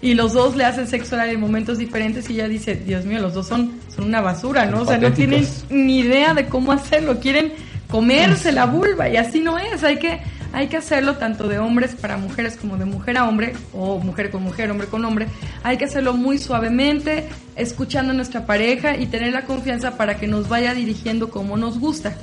y 0.00 0.14
los 0.14 0.32
dos 0.34 0.56
le 0.56 0.64
hacen 0.64 0.86
sexo 0.86 1.14
oral 1.14 1.30
en 1.30 1.40
momentos 1.40 1.78
diferentes 1.78 2.28
y 2.30 2.34
ella 2.34 2.48
dice, 2.48 2.74
Dios 2.74 3.04
mío, 3.04 3.20
los 3.20 3.34
dos 3.34 3.46
son, 3.46 3.72
son 3.94 4.04
una 4.04 4.20
basura, 4.20 4.66
¿no? 4.66 4.82
O 4.82 4.86
sea, 4.86 4.98
no 4.98 5.12
tienen 5.12 5.46
ni 5.70 6.00
idea 6.00 6.34
de 6.34 6.46
cómo 6.46 6.72
hacerlo, 6.72 7.18
quieren 7.18 7.52
comerse 7.88 8.52
la 8.52 8.66
vulva 8.66 9.08
y 9.08 9.16
así 9.16 9.40
no 9.40 9.58
es, 9.58 9.82
hay 9.84 9.98
que 9.98 10.20
hay 10.52 10.68
que 10.68 10.78
hacerlo 10.78 11.16
tanto 11.16 11.48
de 11.48 11.58
hombres 11.58 11.94
para 11.94 12.16
mujeres 12.16 12.56
como 12.56 12.78
de 12.78 12.86
mujer 12.86 13.18
a 13.18 13.28
hombre, 13.28 13.52
o 13.74 13.98
mujer 13.98 14.30
con 14.30 14.42
mujer, 14.42 14.70
hombre 14.70 14.86
con 14.86 15.04
hombre. 15.04 15.26
Hay 15.62 15.76
que 15.76 15.84
hacerlo 15.84 16.14
muy 16.14 16.38
suavemente, 16.38 17.28
escuchando 17.56 18.12
a 18.12 18.14
nuestra 18.14 18.46
pareja 18.46 18.96
y 18.96 19.04
tener 19.04 19.34
la 19.34 19.44
confianza 19.44 19.98
para 19.98 20.16
que 20.16 20.26
nos 20.26 20.48
vaya 20.48 20.72
dirigiendo 20.72 21.28
como 21.28 21.58
nos 21.58 21.78
gusta. 21.78 22.16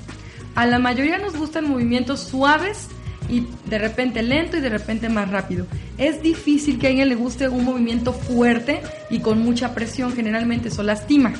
A 0.55 0.65
la 0.65 0.79
mayoría 0.79 1.19
nos 1.19 1.37
gustan 1.37 1.69
movimientos 1.69 2.21
suaves 2.21 2.87
y 3.29 3.45
de 3.69 3.77
repente 3.77 4.21
lento 4.21 4.57
y 4.57 4.61
de 4.61 4.69
repente 4.69 5.09
más 5.09 5.29
rápido. 5.29 5.65
Es 5.97 6.21
difícil 6.21 6.79
que 6.79 6.87
a 6.87 6.89
alguien 6.89 7.09
le 7.09 7.15
guste 7.15 7.47
un 7.49 7.63
movimiento 7.65 8.13
fuerte 8.13 8.81
y 9.09 9.19
con 9.19 9.43
mucha 9.43 9.73
presión, 9.73 10.13
generalmente 10.13 10.69
eso 10.69 10.83
lastima. 10.83 11.33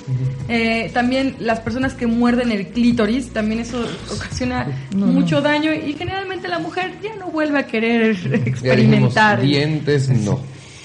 Eh, 0.47 0.91
también 0.93 1.35
las 1.39 1.59
personas 1.59 1.93
que 1.93 2.07
muerden 2.07 2.51
el 2.51 2.67
clítoris, 2.67 3.29
también 3.29 3.61
eso 3.61 3.85
ocasiona 4.13 4.67
mucho 4.95 5.41
daño 5.41 5.73
y 5.73 5.93
generalmente 5.93 6.47
la 6.47 6.59
mujer 6.59 6.93
ya 7.01 7.15
no 7.15 7.31
vuelve 7.31 7.59
a 7.59 7.67
querer 7.67 8.15
experimentar. 8.45 9.41
dientes, 9.41 10.09
no. 10.09 10.39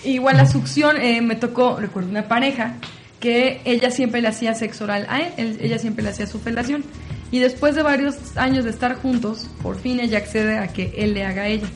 Igual 0.04 0.36
la 0.36 0.46
succión, 0.46 0.96
eh, 1.00 1.20
me 1.20 1.34
tocó, 1.34 1.76
recuerdo 1.78 2.08
una 2.08 2.28
pareja 2.28 2.74
que 3.20 3.60
ella 3.64 3.90
siempre 3.90 4.20
le 4.22 4.28
hacía 4.28 4.54
sexo 4.54 4.84
oral 4.84 5.06
a 5.08 5.20
él, 5.20 5.58
ella 5.60 5.78
siempre 5.78 6.04
le 6.04 6.10
hacía 6.10 6.26
su 6.26 6.38
felación. 6.38 6.84
Y 7.30 7.40
después 7.40 7.74
de 7.74 7.82
varios 7.82 8.16
años 8.36 8.64
de 8.64 8.70
estar 8.70 8.94
juntos, 8.96 9.48
por 9.62 9.76
fin 9.78 10.00
ella 10.00 10.18
accede 10.18 10.58
a 10.58 10.68
que 10.68 10.94
él 10.96 11.14
le 11.14 11.24
haga 11.24 11.42
a 11.42 11.48
ella. 11.48 11.66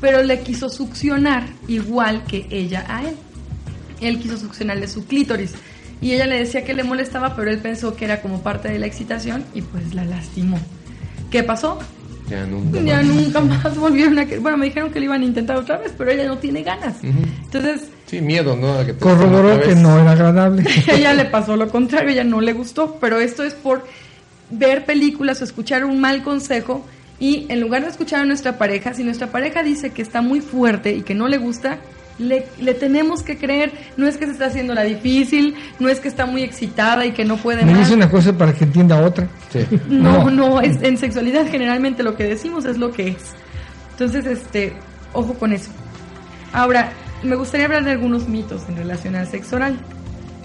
Pero 0.00 0.22
le 0.22 0.40
quiso 0.40 0.68
succionar 0.68 1.44
igual 1.66 2.24
que 2.24 2.46
ella 2.50 2.84
a 2.88 3.02
él. 3.08 3.14
Él 4.00 4.18
quiso 4.20 4.36
succionarle 4.36 4.86
su 4.88 5.06
clítoris. 5.06 5.52
Y 6.00 6.12
ella 6.12 6.26
le 6.26 6.38
decía 6.38 6.64
que 6.64 6.74
le 6.74 6.84
molestaba, 6.84 7.34
pero 7.34 7.50
él 7.50 7.58
pensó 7.58 7.96
que 7.96 8.04
era 8.04 8.20
como 8.20 8.42
parte 8.42 8.68
de 8.68 8.78
la 8.78 8.86
excitación 8.86 9.44
y 9.54 9.62
pues 9.62 9.94
la 9.94 10.04
lastimó. 10.04 10.58
¿Qué 11.30 11.42
pasó? 11.42 11.78
Ya 12.28 12.44
nunca 12.46 12.80
Ya 12.82 12.96
más. 12.96 13.06
nunca 13.06 13.40
más 13.40 13.76
volvieron 13.76 14.18
a... 14.18 14.26
que- 14.26 14.38
Bueno, 14.38 14.58
me 14.58 14.66
dijeron 14.66 14.90
que 14.90 14.98
lo 14.98 15.06
iban 15.06 15.22
a 15.22 15.24
intentar 15.24 15.56
otra 15.56 15.78
vez, 15.78 15.92
pero 15.96 16.10
ella 16.10 16.26
no 16.26 16.38
tiene 16.38 16.62
ganas. 16.62 16.96
Entonces, 17.02 17.88
Sí, 18.06 18.20
miedo, 18.20 18.54
¿no? 18.56 18.74
A 18.74 18.84
que 18.86 18.92
te 18.92 18.98
Corroboró 18.98 19.58
que 19.60 19.74
no 19.74 19.98
era 19.98 20.12
agradable. 20.12 20.62
a 20.88 20.92
ella 20.94 21.14
le 21.14 21.24
pasó 21.24 21.56
lo 21.56 21.68
contrario, 21.68 22.10
ella 22.10 22.24
no 22.24 22.40
le 22.40 22.52
gustó, 22.52 22.98
pero 23.00 23.18
esto 23.18 23.42
es 23.42 23.54
por 23.54 23.86
ver 24.58 24.84
películas 24.84 25.40
o 25.40 25.44
escuchar 25.44 25.84
un 25.84 26.00
mal 26.00 26.22
consejo 26.22 26.84
y 27.20 27.46
en 27.48 27.60
lugar 27.60 27.82
de 27.82 27.88
escuchar 27.90 28.20
a 28.20 28.24
nuestra 28.24 28.58
pareja, 28.58 28.92
si 28.94 29.04
nuestra 29.04 29.28
pareja 29.28 29.62
dice 29.62 29.90
que 29.90 30.02
está 30.02 30.20
muy 30.20 30.40
fuerte 30.40 30.92
y 30.94 31.02
que 31.02 31.14
no 31.14 31.28
le 31.28 31.38
gusta, 31.38 31.78
le, 32.18 32.46
le 32.60 32.74
tenemos 32.74 33.22
que 33.22 33.36
creer, 33.38 33.72
no 33.96 34.06
es 34.06 34.16
que 34.16 34.26
se 34.26 34.32
está 34.32 34.46
haciendo 34.46 34.74
la 34.74 34.82
difícil, 34.84 35.54
no 35.80 35.88
es 35.88 35.98
que 36.00 36.08
está 36.08 36.26
muy 36.26 36.42
excitada 36.42 37.04
y 37.06 37.12
que 37.12 37.24
no 37.24 37.36
puede 37.36 37.64
Me 37.64 37.72
más. 37.72 37.80
dice 37.80 37.94
una 37.94 38.08
cosa 38.10 38.32
para 38.36 38.52
que 38.52 38.64
entienda 38.64 39.00
otra. 39.04 39.26
Sí. 39.52 39.60
No, 39.88 40.24
No. 40.24 40.30
no, 40.30 40.60
es, 40.60 40.80
en 40.82 40.96
sexualidad 40.96 41.46
generalmente 41.50 42.02
lo 42.02 42.16
que 42.16 42.24
decimos 42.24 42.64
es 42.66 42.78
lo 42.78 42.92
que 42.92 43.08
es. 43.08 43.16
Entonces, 43.92 44.26
este, 44.26 44.72
ojo 45.12 45.34
con 45.34 45.52
eso. 45.52 45.70
Ahora, 46.52 46.92
me 47.22 47.36
gustaría 47.36 47.66
hablar 47.66 47.84
de 47.84 47.92
algunos 47.92 48.28
mitos 48.28 48.62
en 48.68 48.76
relación 48.76 49.16
al 49.16 49.26
sexo 49.28 49.56
oral. 49.56 49.76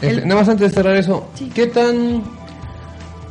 Este, 0.02 0.10
El- 0.22 0.28
nada 0.28 0.42
más 0.42 0.50
antes 0.50 0.70
de 0.70 0.74
cerrar 0.76 0.96
eso, 0.96 1.30
Sí. 1.36 1.52
¿qué 1.54 1.68
tan, 1.68 2.24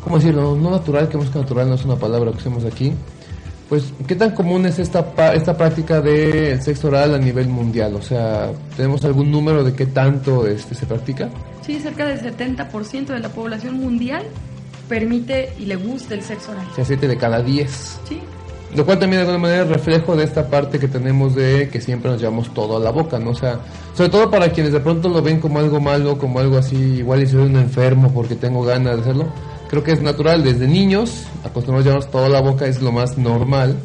cómo 0.08 0.18
decirlo, 0.18 0.56
no 0.56 0.70
natural, 0.70 1.08
que 1.08 1.18
más 1.18 1.28
que 1.28 1.38
natural 1.38 1.68
no 1.68 1.74
es 1.74 1.84
una 1.84 1.96
palabra 1.96 2.32
que 2.32 2.38
usemos 2.38 2.64
aquí, 2.64 2.92
pues, 3.68 3.92
¿qué 4.06 4.14
tan 4.14 4.30
común 4.30 4.64
es 4.64 4.78
esta, 4.78 5.12
esta 5.34 5.56
práctica 5.56 6.00
del 6.00 6.60
sexo 6.62 6.88
oral 6.88 7.14
a 7.14 7.18
nivel 7.18 7.48
mundial? 7.48 7.94
O 7.94 8.02
sea, 8.02 8.50
¿tenemos 8.74 9.04
algún 9.04 9.30
número 9.30 9.62
de 9.62 9.74
qué 9.74 9.84
tanto 9.84 10.46
este, 10.46 10.74
se 10.74 10.86
practica? 10.86 11.28
Sí, 11.64 11.78
cerca 11.78 12.06
del 12.06 12.18
70% 12.18 13.06
de 13.08 13.20
la 13.20 13.28
población 13.28 13.78
mundial 13.78 14.24
permite 14.88 15.52
y 15.58 15.66
le 15.66 15.76
gusta 15.76 16.14
el 16.14 16.22
sexo 16.22 16.52
oral. 16.52 16.66
O 16.72 16.74
sea, 16.74 16.84
7 16.86 17.06
de 17.06 17.16
cada 17.18 17.42
10. 17.42 18.00
Sí, 18.08 18.20
Lo 18.74 18.86
cual 18.86 18.98
también 18.98 19.20
de 19.20 19.28
alguna 19.28 19.42
manera 19.42 19.64
es 19.64 19.68
reflejo 19.68 20.16
de 20.16 20.24
esta 20.24 20.48
parte 20.48 20.78
que 20.78 20.88
tenemos 20.88 21.34
de 21.34 21.68
que 21.68 21.82
siempre 21.82 22.10
nos 22.10 22.18
llevamos 22.18 22.54
todo 22.54 22.78
a 22.78 22.80
la 22.80 22.90
boca, 22.90 23.18
¿no? 23.18 23.30
O 23.30 23.34
sea, 23.34 23.60
sobre 23.94 24.08
todo 24.08 24.30
para 24.30 24.50
quienes 24.50 24.72
de 24.72 24.80
pronto 24.80 25.10
lo 25.10 25.20
ven 25.20 25.40
como 25.40 25.58
algo 25.58 25.78
malo, 25.78 26.16
como 26.16 26.38
algo 26.38 26.56
así, 26.56 26.76
igual 26.76 27.22
y 27.22 27.26
soy 27.26 27.42
un 27.42 27.56
enfermo 27.56 28.10
porque 28.14 28.34
tengo 28.34 28.62
ganas 28.62 28.96
de 28.96 29.02
hacerlo. 29.02 29.26
Creo 29.68 29.84
que 29.84 29.92
es 29.92 30.00
natural, 30.00 30.42
desde 30.42 30.66
niños, 30.66 31.26
acostumbramos 31.44 31.82
a 31.82 31.84
llevarnos 31.84 32.10
todo 32.10 32.24
a 32.24 32.28
la 32.28 32.40
boca, 32.40 32.66
es 32.66 32.80
lo 32.80 32.90
más 32.90 33.18
normal. 33.18 33.76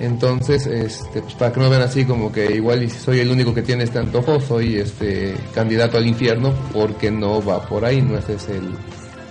Entonces, 0.00 0.66
este, 0.66 1.20
pues 1.20 1.34
para 1.34 1.52
que 1.52 1.60
no 1.60 1.68
vean 1.68 1.82
así 1.82 2.04
como 2.04 2.32
que 2.32 2.56
igual 2.56 2.82
y 2.82 2.90
si 2.90 2.98
soy 2.98 3.20
el 3.20 3.30
único 3.30 3.54
que 3.54 3.62
tiene 3.62 3.84
este 3.84 3.98
antojo, 3.98 4.40
soy 4.40 4.76
este 4.76 5.34
candidato 5.54 5.98
al 5.98 6.06
infierno, 6.06 6.54
porque 6.72 7.10
no 7.10 7.44
va 7.44 7.60
por 7.66 7.84
ahí, 7.84 8.00
no 8.00 8.16
ese 8.16 8.34
es 8.34 8.48
el, 8.48 8.74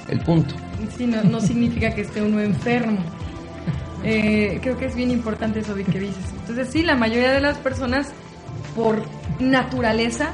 el 0.09 0.19
punto. 0.21 0.53
sí 0.95 1.07
no, 1.07 1.23
no 1.23 1.41
significa 1.41 1.93
que 1.93 2.01
esté 2.01 2.21
uno 2.21 2.39
enfermo. 2.39 2.99
Eh, 4.03 4.59
creo 4.61 4.77
que 4.77 4.85
es 4.85 4.95
bien 4.95 5.11
importante 5.11 5.59
eso 5.59 5.73
de 5.73 5.83
que 5.83 5.99
dices. 5.99 6.23
Entonces, 6.41 6.69
sí, 6.71 6.83
la 6.83 6.95
mayoría 6.95 7.31
de 7.31 7.41
las 7.41 7.57
personas, 7.57 8.11
por 8.75 9.01
naturaleza, 9.39 10.33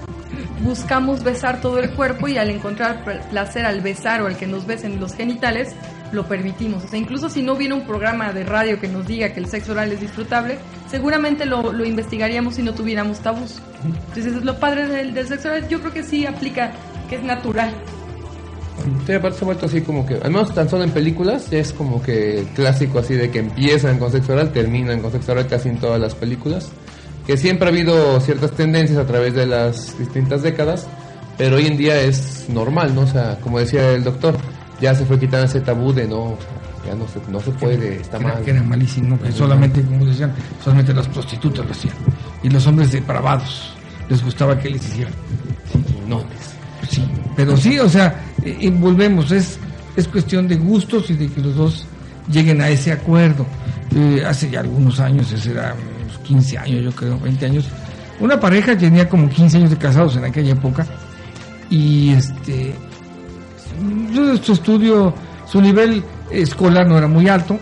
buscamos 0.61 1.23
besar 1.23 1.61
todo 1.61 1.79
el 1.79 1.89
cuerpo 1.91 2.27
y 2.27 2.37
al 2.37 2.49
encontrar 2.49 3.03
pl- 3.03 3.19
placer 3.29 3.65
al 3.65 3.81
besar 3.81 4.21
o 4.21 4.27
al 4.27 4.37
que 4.37 4.47
nos 4.47 4.65
besen 4.65 4.99
los 4.99 5.13
genitales, 5.13 5.75
lo 6.11 6.27
permitimos. 6.27 6.83
O 6.83 6.87
sea, 6.87 6.99
incluso 6.99 7.29
si 7.29 7.41
no 7.41 7.53
hubiera 7.53 7.75
un 7.75 7.85
programa 7.85 8.31
de 8.31 8.43
radio 8.43 8.79
que 8.79 8.87
nos 8.87 9.05
diga 9.07 9.29
que 9.33 9.39
el 9.39 9.47
sexo 9.47 9.71
oral 9.73 9.91
es 9.91 9.99
disfrutable, 10.01 10.57
seguramente 10.89 11.45
lo, 11.45 11.71
lo 11.73 11.85
investigaríamos 11.85 12.55
si 12.55 12.63
no 12.63 12.73
tuviéramos 12.73 13.19
tabús. 13.19 13.61
Entonces, 14.09 14.35
es 14.37 14.43
lo 14.43 14.59
padre 14.59 14.87
del, 14.87 15.13
del 15.13 15.27
sexo 15.27 15.49
oral. 15.49 15.67
Yo 15.67 15.79
creo 15.81 15.93
que 15.93 16.03
sí 16.03 16.25
aplica, 16.25 16.71
que 17.09 17.15
es 17.15 17.23
natural. 17.23 17.71
Sí, 19.07 19.13
aparte 19.13 19.39
se 19.39 19.43
ha 19.43 19.47
vuelto 19.47 19.65
así 19.65 19.81
como 19.81 20.05
que, 20.05 20.15
al 20.15 20.31
menos 20.31 20.53
tan 20.53 20.69
solo 20.69 20.83
en 20.83 20.91
películas, 20.91 21.51
es 21.51 21.71
como 21.73 22.01
que 22.03 22.45
clásico 22.55 22.99
así 22.99 23.13
de 23.15 23.31
que 23.31 23.39
empiezan 23.39 23.97
con 23.97 24.11
sexo 24.11 24.33
oral, 24.33 24.51
terminan 24.51 25.01
con 25.01 25.11
sexo 25.11 25.31
oral 25.31 25.47
casi 25.47 25.69
en 25.69 25.77
todas 25.77 25.99
las 25.99 26.13
películas. 26.13 26.69
Que 27.25 27.37
siempre 27.37 27.67
ha 27.67 27.71
habido 27.71 28.19
ciertas 28.19 28.51
tendencias 28.51 28.99
a 28.99 29.05
través 29.05 29.33
de 29.33 29.47
las 29.47 29.97
distintas 29.97 30.43
décadas, 30.43 30.87
pero 31.37 31.57
hoy 31.57 31.65
en 31.65 31.77
día 31.77 31.99
es 32.01 32.45
normal, 32.49 32.93
¿no? 32.93 33.01
O 33.01 33.07
sea, 33.07 33.37
como 33.41 33.59
decía 33.59 33.91
el 33.91 34.03
doctor, 34.03 34.37
ya 34.79 34.93
se 34.93 35.05
fue 35.05 35.19
quitando 35.19 35.45
ese 35.45 35.61
tabú 35.61 35.91
de 35.91 36.07
no, 36.07 36.21
o 36.21 36.37
sea, 36.37 36.91
ya 36.91 36.95
no 36.95 37.07
se, 37.07 37.19
no 37.31 37.39
se 37.39 37.51
puede, 37.51 37.95
está 37.95 38.17
era, 38.17 38.27
mal. 38.27 38.43
que 38.43 38.51
era 38.51 38.61
malísimo, 38.61 39.19
que 39.19 39.31
solamente, 39.31 39.81
como 39.81 40.05
decían, 40.05 40.33
solamente 40.63 40.93
las 40.93 41.07
prostitutas 41.07 41.65
lo 41.65 41.71
hacían. 41.71 41.95
Y 42.43 42.49
los 42.49 42.65
hombres 42.67 42.91
depravados 42.91 43.73
les 44.07 44.23
gustaba 44.23 44.57
que 44.59 44.69
les 44.69 44.85
hicieran. 44.87 45.13
No, 46.07 46.23
Sí, 46.89 47.03
pero 47.35 47.57
sí, 47.57 47.79
o 47.79 47.89
sea, 47.89 48.23
eh, 48.43 48.57
y 48.59 48.69
volvemos, 48.69 49.31
es, 49.31 49.57
es 49.95 50.07
cuestión 50.07 50.47
de 50.47 50.55
gustos 50.55 51.09
y 51.09 51.13
de 51.13 51.27
que 51.27 51.41
los 51.41 51.55
dos 51.55 51.87
lleguen 52.31 52.61
a 52.61 52.69
ese 52.69 52.91
acuerdo. 52.91 53.45
Eh, 53.95 54.23
hace 54.25 54.49
ya 54.49 54.59
algunos 54.59 54.99
años, 54.99 55.31
ese 55.31 55.51
era 55.51 55.75
15 56.25 56.57
años, 56.57 56.83
yo 56.83 56.91
creo, 56.91 57.19
20 57.19 57.45
años, 57.45 57.65
una 58.19 58.39
pareja 58.39 58.77
tenía 58.77 59.07
como 59.07 59.29
15 59.29 59.57
años 59.57 59.69
de 59.69 59.77
casados 59.77 60.15
en 60.15 60.25
aquella 60.25 60.53
época 60.53 60.85
y 61.69 62.11
este, 62.11 62.73
su, 64.13 64.37
su 64.37 64.53
estudio, 64.53 65.13
su 65.45 65.61
nivel 65.61 66.03
escolar 66.31 66.87
no 66.87 66.97
era 66.97 67.07
muy 67.07 67.27
alto, 67.27 67.59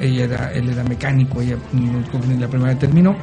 ella 0.00 0.24
era, 0.24 0.52
él 0.52 0.68
era 0.68 0.84
mecánico, 0.84 1.40
ella 1.40 1.56
no, 1.72 2.02
ni 2.28 2.38
la 2.38 2.48
primera 2.48 2.78
terminó, 2.78 3.16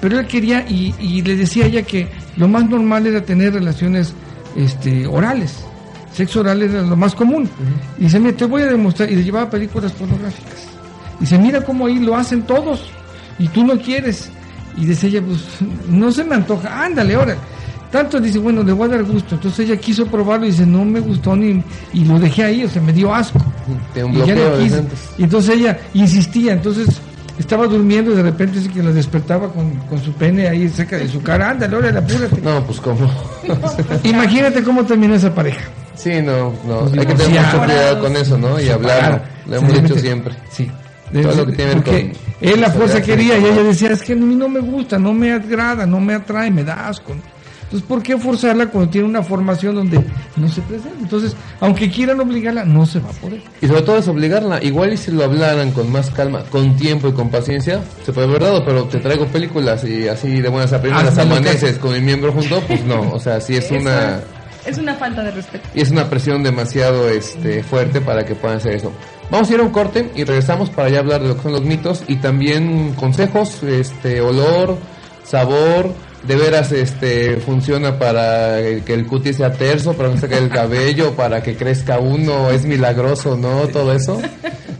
pero 0.00 0.18
él 0.18 0.26
quería 0.26 0.64
y, 0.68 0.94
y 0.98 1.22
le 1.22 1.36
decía 1.36 1.64
a 1.64 1.68
ella 1.68 1.82
que 1.82 2.08
lo 2.36 2.48
más 2.48 2.68
normal 2.68 3.06
era 3.06 3.22
tener 3.22 3.54
relaciones 3.54 4.14
este, 4.56 5.06
orales, 5.06 5.64
sexo 6.12 6.40
oral 6.40 6.62
era 6.62 6.82
lo 6.82 6.96
más 6.96 7.14
común. 7.14 7.48
Y 7.98 8.04
dice, 8.04 8.18
mira, 8.18 8.36
te 8.36 8.46
voy 8.46 8.62
a 8.62 8.66
demostrar, 8.66 9.10
y 9.10 9.16
le 9.16 9.24
llevaba 9.24 9.50
películas 9.50 9.92
pornográficas. 9.92 10.68
Dice, 11.20 11.38
mira 11.38 11.62
cómo 11.62 11.86
ahí 11.86 11.98
lo 11.98 12.16
hacen 12.16 12.42
todos, 12.42 12.90
y 13.38 13.48
tú 13.48 13.64
no 13.64 13.78
quieres. 13.78 14.30
Y 14.76 14.84
dice 14.84 15.06
ella, 15.06 15.22
pues 15.22 15.40
no 15.88 16.12
se 16.12 16.24
me 16.24 16.34
antoja, 16.34 16.84
ándale, 16.84 17.14
ahora. 17.14 17.36
Tanto 17.90 18.20
dice, 18.20 18.38
bueno, 18.38 18.62
le 18.62 18.72
voy 18.72 18.88
a 18.88 18.92
dar 18.92 19.04
gusto. 19.04 19.36
Entonces 19.36 19.68
ella 19.68 19.76
quiso 19.76 20.06
probarlo 20.06 20.46
y 20.46 20.50
dice, 20.50 20.66
no 20.66 20.84
me 20.84 21.00
gustó 21.00 21.34
ni, 21.36 21.62
y 21.92 22.04
lo 22.04 22.18
dejé 22.18 22.44
ahí, 22.44 22.64
o 22.64 22.68
sea, 22.68 22.82
me 22.82 22.92
dio 22.92 23.14
asco. 23.14 23.38
un 24.02 24.12
Y 24.12 24.26
ya 24.26 24.58
quise. 24.58 24.84
Y 25.18 25.24
entonces 25.24 25.54
ella 25.54 25.78
insistía, 25.94 26.52
entonces 26.52 26.88
estaba 27.38 27.66
durmiendo 27.66 28.12
y 28.12 28.16
de 28.16 28.22
repente 28.22 28.58
dice 28.58 28.70
que 28.70 28.82
la 28.82 28.90
despertaba 28.92 29.48
con, 29.52 29.76
con 29.88 30.02
su 30.02 30.12
pene 30.12 30.48
ahí 30.48 30.68
cerca 30.68 30.96
de 30.96 31.08
su 31.08 31.22
cara, 31.22 31.50
ándale, 31.50 31.76
órale, 31.76 31.98
apúrate. 31.98 32.40
No, 32.42 32.62
pues 32.64 32.80
cómo. 32.80 33.10
Imagínate 34.04 34.62
cómo 34.62 34.84
terminó 34.84 35.14
esa 35.14 35.34
pareja. 35.34 35.60
sí, 35.94 36.20
no, 36.22 36.52
no, 36.66 36.80
Pues 36.80 36.92
hay 36.98 37.06
que 37.06 37.14
tener 37.14 37.40
mucho 37.40 37.64
cuidado 37.64 38.00
con 38.00 38.16
eso, 38.16 38.36
¿no? 38.38 38.60
Y 38.60 38.68
hablarlo, 38.68 39.20
lo 39.46 39.56
hemos 39.56 39.82
dicho 39.82 39.98
siempre. 39.98 40.34
Sí. 40.50 40.70
Todo 41.12 41.34
lo 41.34 41.46
que 41.46 41.52
tiene 41.52 41.70
que 41.70 41.74
ver 41.76 41.84
Porque 41.84 42.12
con 42.12 42.48
él 42.48 42.60
la 42.60 42.70
fuerza 42.70 43.02
quería 43.02 43.38
y 43.38 43.44
ella 43.44 43.62
decía, 43.62 43.90
es 43.90 44.02
que 44.02 44.12
a 44.12 44.16
mí 44.16 44.34
no 44.34 44.48
me 44.48 44.60
gusta, 44.60 44.98
no 44.98 45.12
me 45.12 45.32
agrada, 45.32 45.86
no 45.86 46.00
me 46.00 46.14
atrae, 46.14 46.50
me 46.50 46.64
da 46.64 46.88
asco. 46.88 47.14
Entonces, 47.66 47.88
¿por 47.88 48.00
qué 48.00 48.16
forzarla 48.16 48.66
cuando 48.66 48.90
tiene 48.90 49.08
una 49.08 49.24
formación 49.24 49.74
donde 49.74 50.00
no 50.36 50.48
se 50.48 50.60
presenta? 50.62 51.00
Entonces, 51.00 51.34
aunque 51.58 51.90
quieran 51.90 52.20
obligarla, 52.20 52.64
no 52.64 52.86
se 52.86 53.00
va 53.00 53.10
a 53.10 53.12
poder. 53.12 53.40
Y 53.60 53.66
sobre 53.66 53.82
todo 53.82 53.98
es 53.98 54.06
obligarla. 54.06 54.62
Igual 54.62 54.92
y 54.92 54.96
si 54.96 55.10
lo 55.10 55.24
hablaran 55.24 55.72
con 55.72 55.90
más 55.90 56.10
calma, 56.10 56.44
con 56.44 56.76
tiempo 56.76 57.08
y 57.08 57.12
con 57.12 57.28
paciencia, 57.28 57.80
se 58.04 58.12
puede 58.12 58.28
haber 58.28 58.42
dado, 58.42 58.64
pero 58.64 58.84
te 58.84 58.98
traigo 58.98 59.26
películas 59.26 59.82
y 59.82 60.06
así 60.06 60.40
de 60.40 60.48
buenas 60.48 60.72
a 60.72 60.80
primeras 60.80 61.18
amaneces 61.18 61.78
con 61.78 61.92
mi 61.92 62.00
miembro 62.00 62.32
junto, 62.32 62.60
pues 62.60 62.84
no. 62.84 63.00
O 63.12 63.18
sea, 63.18 63.40
sí 63.40 63.56
es 63.56 63.68
una... 63.72 64.20
Es 64.66 64.78
una 64.78 64.94
falta 64.94 65.22
de 65.22 65.30
respeto. 65.30 65.68
Y 65.74 65.80
es 65.80 65.90
una 65.90 66.10
presión 66.10 66.42
demasiado 66.42 67.08
este, 67.08 67.62
fuerte 67.62 68.00
para 68.00 68.24
que 68.24 68.34
puedan 68.34 68.58
hacer 68.58 68.74
eso. 68.74 68.92
Vamos 69.30 69.50
a 69.50 69.54
ir 69.54 69.60
a 69.60 69.62
un 69.62 69.70
corte 69.70 70.10
y 70.14 70.24
regresamos 70.24 70.70
para 70.70 70.88
ya 70.88 71.00
hablar 71.00 71.22
de 71.22 71.28
lo 71.28 71.36
que 71.36 71.42
son 71.42 71.52
los 71.52 71.62
mitos 71.62 72.02
y 72.06 72.16
también 72.16 72.92
consejos, 72.94 73.62
este, 73.62 74.20
olor, 74.20 74.76
sabor, 75.24 75.92
de 76.26 76.36
veras 76.36 76.72
este 76.72 77.36
funciona 77.36 77.98
para 77.98 78.58
que 78.84 78.94
el 78.94 79.06
cutis 79.06 79.36
sea 79.36 79.52
terso, 79.52 79.94
para 79.94 80.10
que 80.10 80.18
se 80.18 80.28
caiga 80.28 80.44
el 80.44 80.50
cabello, 80.50 81.14
para 81.14 81.42
que 81.42 81.56
crezca 81.56 81.98
uno, 81.98 82.50
es 82.50 82.64
milagroso, 82.64 83.36
¿no? 83.36 83.68
Todo 83.68 83.92
eso. 83.92 84.20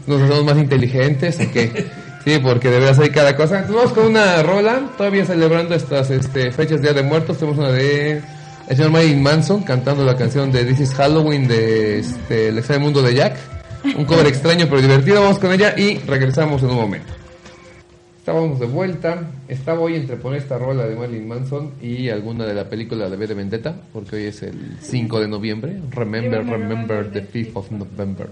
Nos 0.07 0.21
hacemos 0.21 0.45
más 0.45 0.57
inteligentes, 0.57 1.39
¿o 1.39 1.51
qué? 1.51 1.87
Sí, 2.23 2.39
porque 2.39 2.69
de 2.69 2.79
veras 2.79 2.99
hay 2.99 3.09
cada 3.09 3.35
cosa. 3.35 3.65
Vamos 3.69 3.93
con 3.93 4.05
una 4.07 4.43
rola, 4.43 4.89
todavía 4.97 5.25
celebrando 5.25 5.75
estas 5.75 6.09
este, 6.09 6.51
fechas 6.51 6.81
Día 6.81 6.93
de 6.93 7.03
Muertos. 7.03 7.37
Tenemos 7.37 7.57
una 7.59 7.71
de 7.71 8.21
el 8.67 8.75
señor 8.75 8.91
Marilyn 8.91 9.21
Manson 9.21 9.63
cantando 9.63 10.03
la 10.03 10.17
canción 10.17 10.51
de 10.51 10.65
This 10.65 10.81
is 10.81 10.93
Halloween 10.93 11.47
de 11.47 11.99
este, 11.99 12.49
El 12.49 12.57
extraño 12.57 12.81
mundo 12.81 13.01
de 13.01 13.13
Jack. 13.15 13.37
Un 13.97 14.05
cover 14.05 14.27
extraño 14.27 14.65
pero 14.69 14.81
divertido. 14.81 15.21
Vamos 15.21 15.39
con 15.39 15.53
ella 15.53 15.73
y 15.77 15.99
regresamos 15.99 16.61
en 16.63 16.71
un 16.71 16.75
momento. 16.75 17.13
Estábamos 18.19 18.59
de 18.59 18.65
vuelta. 18.65 19.31
Estaba 19.47 19.79
hoy 19.79 19.95
entre 19.95 20.17
poner 20.17 20.41
esta 20.41 20.57
rola 20.57 20.85
de 20.85 20.95
Marilyn 20.95 21.27
Manson 21.27 21.71
y 21.81 22.09
alguna 22.09 22.45
de 22.45 22.53
la 22.53 22.69
película 22.69 23.09
de 23.09 23.15
B 23.15 23.27
de 23.27 23.33
Vendetta, 23.35 23.73
porque 23.93 24.17
hoy 24.17 24.23
es 24.25 24.43
el 24.43 24.77
5 24.81 25.21
de 25.21 25.27
noviembre. 25.29 25.79
Remember, 25.91 26.45
remember 26.45 27.09
the 27.09 27.21
5th 27.21 27.51
of 27.53 27.71
November. 27.71 28.27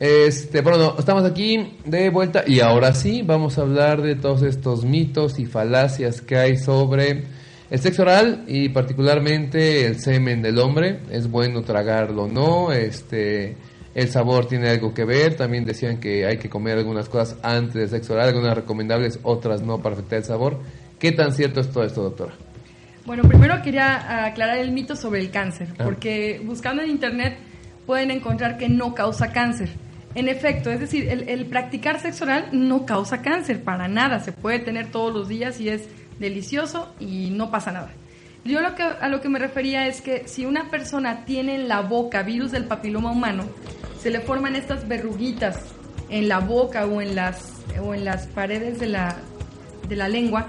Este, 0.00 0.62
bueno, 0.62 0.96
estamos 0.98 1.22
aquí 1.22 1.78
de 1.84 2.10
vuelta 2.10 2.42
y 2.44 2.58
ahora 2.58 2.92
sí 2.92 3.22
vamos 3.22 3.58
a 3.58 3.60
hablar 3.60 4.02
de 4.02 4.16
todos 4.16 4.42
estos 4.42 4.84
mitos 4.84 5.38
y 5.38 5.46
falacias 5.46 6.20
que 6.20 6.36
hay 6.36 6.58
sobre 6.58 7.22
el 7.70 7.78
sexo 7.80 8.02
oral 8.02 8.44
y 8.46 8.68
particularmente 8.68 9.86
el 9.86 10.00
semen 10.00 10.42
del 10.42 10.58
hombre. 10.58 11.00
Es 11.10 11.30
bueno 11.30 11.62
tragarlo 11.62 12.24
o 12.24 12.28
no, 12.28 12.72
este, 12.72 13.56
el 13.94 14.08
sabor 14.08 14.46
tiene 14.46 14.68
algo 14.70 14.92
que 14.94 15.04
ver. 15.04 15.34
También 15.36 15.64
decían 15.64 15.98
que 15.98 16.26
hay 16.26 16.38
que 16.38 16.48
comer 16.48 16.78
algunas 16.78 17.08
cosas 17.08 17.36
antes 17.42 17.74
del 17.74 17.88
sexo 17.88 18.14
oral, 18.14 18.28
algunas 18.28 18.54
recomendables, 18.54 19.18
otras 19.22 19.62
no 19.62 19.78
para 19.80 19.94
afectar 19.94 20.18
el 20.18 20.24
sabor. 20.24 20.58
¿Qué 20.98 21.12
tan 21.12 21.32
cierto 21.32 21.60
es 21.60 21.70
todo 21.70 21.84
esto, 21.84 22.02
doctora? 22.02 22.34
Bueno, 23.06 23.22
primero 23.24 23.60
quería 23.62 24.24
aclarar 24.24 24.58
el 24.58 24.72
mito 24.72 24.96
sobre 24.96 25.20
el 25.20 25.30
cáncer, 25.30 25.68
Ah. 25.78 25.84
porque 25.84 26.40
buscando 26.44 26.82
en 26.82 26.90
internet 26.90 27.36
pueden 27.86 28.10
encontrar 28.10 28.56
que 28.56 28.68
no 28.68 28.94
causa 28.94 29.30
cáncer. 29.30 29.68
En 30.14 30.28
efecto, 30.28 30.70
es 30.70 30.80
decir, 30.80 31.08
el, 31.08 31.28
el 31.28 31.44
practicar 31.46 32.00
sexo 32.00 32.24
oral 32.24 32.46
no 32.52 32.86
causa 32.86 33.20
cáncer 33.20 33.62
para 33.62 33.88
nada, 33.88 34.20
se 34.20 34.32
puede 34.32 34.60
tener 34.60 34.90
todos 34.90 35.12
los 35.12 35.28
días 35.28 35.60
y 35.60 35.68
es 35.68 35.82
delicioso 36.18 36.94
y 37.00 37.30
no 37.30 37.50
pasa 37.50 37.72
nada. 37.72 37.90
Yo 38.44 38.60
lo 38.60 38.74
que, 38.74 38.82
a 38.82 39.08
lo 39.08 39.20
que 39.20 39.28
me 39.28 39.38
refería 39.38 39.86
es 39.86 40.02
que 40.02 40.28
si 40.28 40.44
una 40.44 40.70
persona 40.70 41.24
tiene 41.24 41.54
en 41.54 41.68
la 41.68 41.80
boca 41.80 42.22
virus 42.22 42.52
del 42.52 42.66
papiloma 42.66 43.10
humano, 43.10 43.44
se 44.00 44.10
le 44.10 44.20
forman 44.20 44.54
estas 44.54 44.86
verruguitas 44.86 45.58
en 46.10 46.28
la 46.28 46.40
boca 46.40 46.84
o 46.84 47.00
en 47.00 47.14
las, 47.14 47.52
o 47.82 47.94
en 47.94 48.04
las 48.04 48.26
paredes 48.26 48.78
de 48.78 48.86
la, 48.86 49.16
de 49.88 49.96
la 49.96 50.08
lengua, 50.08 50.46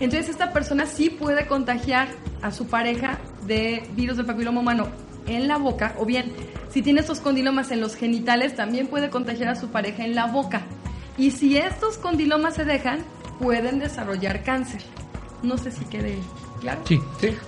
entonces 0.00 0.30
esta 0.30 0.52
persona 0.52 0.86
sí 0.86 1.10
puede 1.10 1.46
contagiar 1.46 2.08
a 2.42 2.50
su 2.50 2.66
pareja 2.66 3.18
de 3.46 3.82
virus 3.94 4.16
del 4.16 4.26
papiloma 4.26 4.60
humano 4.60 4.88
en 5.26 5.46
la 5.48 5.56
boca, 5.56 5.94
o 5.98 6.04
bien 6.04 6.32
si 6.70 6.82
tiene 6.82 7.00
estos 7.00 7.20
condilomas 7.20 7.70
en 7.70 7.80
los 7.80 7.94
genitales, 7.94 8.56
también 8.56 8.88
puede 8.88 9.08
contagiar 9.08 9.48
a 9.50 9.54
su 9.54 9.68
pareja 9.68 10.04
en 10.04 10.14
la 10.14 10.26
boca. 10.26 10.62
Y 11.16 11.30
si 11.30 11.56
estos 11.56 11.98
condilomas 11.98 12.54
se 12.54 12.64
dejan, 12.64 12.98
pueden 13.38 13.78
desarrollar 13.78 14.42
cáncer. 14.42 14.82
No 15.44 15.58
sé 15.58 15.70
si 15.70 15.84
quede 15.84 16.18
claro. 16.60 16.80
Sí. 16.84 17.00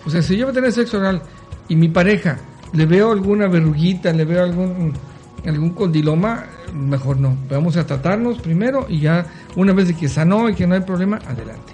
O 0.05 0.11
sea, 0.11 0.23
si 0.23 0.37
yo 0.37 0.47
voy 0.47 0.53
a 0.53 0.55
tener 0.55 0.73
sexo 0.73 0.99
oral 0.99 1.23
y 1.69 1.77
mi 1.77 1.89
pareja 1.89 2.39
le 2.73 2.87
veo 2.87 3.11
alguna 3.11 3.49
verruguita, 3.49 4.13
le 4.13 4.25
veo 4.25 4.45
algún 4.45 4.93
algún 5.47 5.71
condiloma, 5.71 6.45
mejor 6.75 7.19
no. 7.19 7.37
Vamos 7.49 7.77
a 7.77 7.87
tratarnos 7.87 8.39
primero 8.39 8.87
y 8.89 9.01
ya 9.01 9.27
una 9.55 9.73
vez 9.73 9.89
de 9.89 9.95
que 9.95 10.09
sanó 10.09 10.49
y 10.49 10.55
que 10.55 10.67
no 10.67 10.75
hay 10.75 10.81
problema, 10.81 11.19
adelante. 11.27 11.73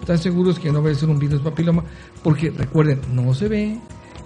Están 0.00 0.18
seguros 0.18 0.58
que 0.58 0.70
no 0.70 0.82
va 0.82 0.90
a 0.90 0.94
ser 0.94 1.08
un 1.08 1.18
virus 1.18 1.40
papiloma 1.40 1.82
porque 2.22 2.50
recuerden, 2.50 3.00
no 3.12 3.32
se 3.32 3.48
ve, 3.48 3.78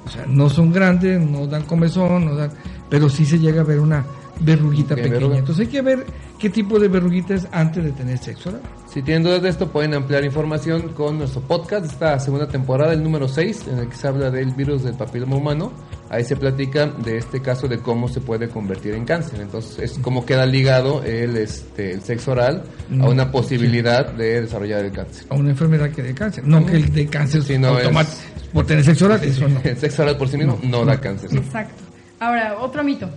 o 0.04 0.10
sea, 0.10 0.26
no 0.26 0.50
son 0.50 0.72
grandes, 0.72 1.20
no 1.20 1.46
dan 1.46 1.62
comezón, 1.62 2.24
no 2.24 2.34
dan, 2.34 2.50
pero 2.90 3.08
sí 3.08 3.24
se 3.24 3.38
llega 3.38 3.60
a 3.60 3.64
ver 3.64 3.78
una 3.78 4.04
verruguita 4.40 4.94
pequeña. 4.94 5.14
verruga. 5.14 5.38
Entonces 5.38 5.66
hay 5.66 5.72
que 5.72 5.82
ver 5.82 6.06
qué 6.38 6.50
tipo 6.50 6.78
de 6.78 6.88
verruguita 6.88 7.34
es 7.34 7.46
antes 7.52 7.84
de 7.84 7.92
tener 7.92 8.18
sexo 8.18 8.48
oral. 8.48 8.62
Si 8.98 9.02
tienen 9.04 9.22
dudas 9.22 9.40
de 9.42 9.48
esto, 9.48 9.68
pueden 9.70 9.94
ampliar 9.94 10.24
información 10.24 10.88
con 10.88 11.18
nuestro 11.18 11.40
podcast, 11.40 11.86
esta 11.86 12.18
segunda 12.18 12.48
temporada, 12.48 12.92
el 12.94 13.00
número 13.00 13.28
6, 13.28 13.68
en 13.68 13.78
el 13.78 13.88
que 13.88 13.94
se 13.94 14.08
habla 14.08 14.28
del 14.28 14.50
virus 14.50 14.82
del 14.82 14.94
papiloma 14.94 15.36
humano. 15.36 15.72
Ahí 16.10 16.24
se 16.24 16.34
platica 16.34 16.86
de 16.86 17.18
este 17.18 17.40
caso 17.40 17.68
de 17.68 17.78
cómo 17.78 18.08
se 18.08 18.20
puede 18.20 18.48
convertir 18.48 18.94
en 18.94 19.04
cáncer. 19.04 19.40
Entonces, 19.40 19.78
es 19.78 19.98
cómo 20.00 20.26
queda 20.26 20.46
ligado 20.46 21.04
el, 21.04 21.36
este, 21.36 21.92
el 21.92 22.02
sexo 22.02 22.32
oral 22.32 22.64
a 23.00 23.08
una 23.08 23.30
posibilidad 23.30 24.04
de 24.14 24.40
desarrollar 24.40 24.84
el 24.84 24.90
cáncer. 24.90 25.26
A 25.30 25.36
una 25.36 25.50
enfermedad 25.50 25.90
que 25.90 26.02
de 26.02 26.14
cáncer. 26.14 26.44
No 26.44 26.66
que 26.66 26.72
el 26.74 26.92
de 26.92 27.06
cáncer 27.06 27.42
Sí, 27.44 27.56
no, 27.56 27.68
automático. 27.68 28.16
es- 28.36 28.48
por 28.48 28.66
tener 28.66 28.82
sexo 28.82 29.04
oral, 29.06 29.22
eso 29.22 29.46
no. 29.46 29.60
El 29.64 29.76
sexo 29.76 30.02
oral 30.02 30.16
por 30.16 30.26
sí 30.28 30.38
mismo 30.38 30.58
no, 30.64 30.84
da 30.84 30.98
cáncer. 31.00 31.30
Exacto. 31.36 31.84
Ahora, 32.18 32.58
otro 32.58 32.82
mito. 32.82 33.08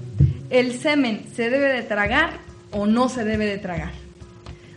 ¿El 0.51 0.73
semen 0.77 1.23
se 1.35 1.49
debe 1.49 1.73
de 1.73 1.81
tragar 1.81 2.33
o 2.69 2.85
no 2.85 3.09
se 3.09 3.25
debe 3.25 3.47
de 3.47 3.57
tragar? 3.57 3.93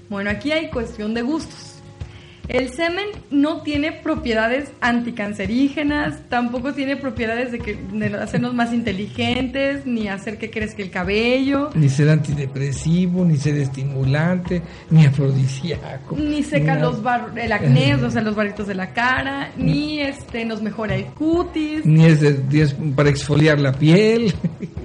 Bueno, 0.08 0.30
aquí 0.30 0.52
hay 0.52 0.68
cuestión 0.70 1.14
de 1.14 1.22
gustos. 1.22 1.70
El 2.46 2.68
semen 2.68 3.06
no 3.30 3.62
tiene 3.62 3.90
propiedades 3.90 4.70
anticancerígenas, 4.82 6.28
tampoco 6.28 6.74
tiene 6.74 6.96
propiedades 6.98 7.52
de, 7.52 7.58
que, 7.58 7.74
de 7.74 8.06
hacernos 8.18 8.52
más 8.52 8.72
inteligentes, 8.74 9.86
ni 9.86 10.08
hacer 10.08 10.36
que 10.36 10.50
crezca 10.50 10.82
el 10.82 10.90
cabello, 10.90 11.70
Ni 11.74 11.88
ser 11.88 12.10
antidepresivo, 12.10 13.24
ni 13.24 13.38
ser 13.38 13.56
estimulante, 13.56 14.60
ni 14.90 15.06
afrodisíaco. 15.06 16.16
ni 16.16 16.42
seca 16.42 16.78
los 16.78 17.02
bar- 17.02 17.32
el 17.38 17.50
acné, 17.50 17.94
o 17.94 18.10
sea, 18.10 18.20
los 18.20 18.34
barritos 18.36 18.66
de 18.66 18.74
la 18.74 18.92
cara, 18.92 19.50
ni 19.56 20.00
este 20.00 20.44
nos 20.44 20.60
mejora 20.60 20.96
el 20.96 21.06
cutis. 21.06 21.86
Ni 21.86 22.04
es, 22.04 22.20
de- 22.20 22.42
ni 22.50 22.60
es 22.60 22.74
para 22.94 23.08
exfoliar 23.08 23.58
la 23.58 23.72
piel. 23.72 24.34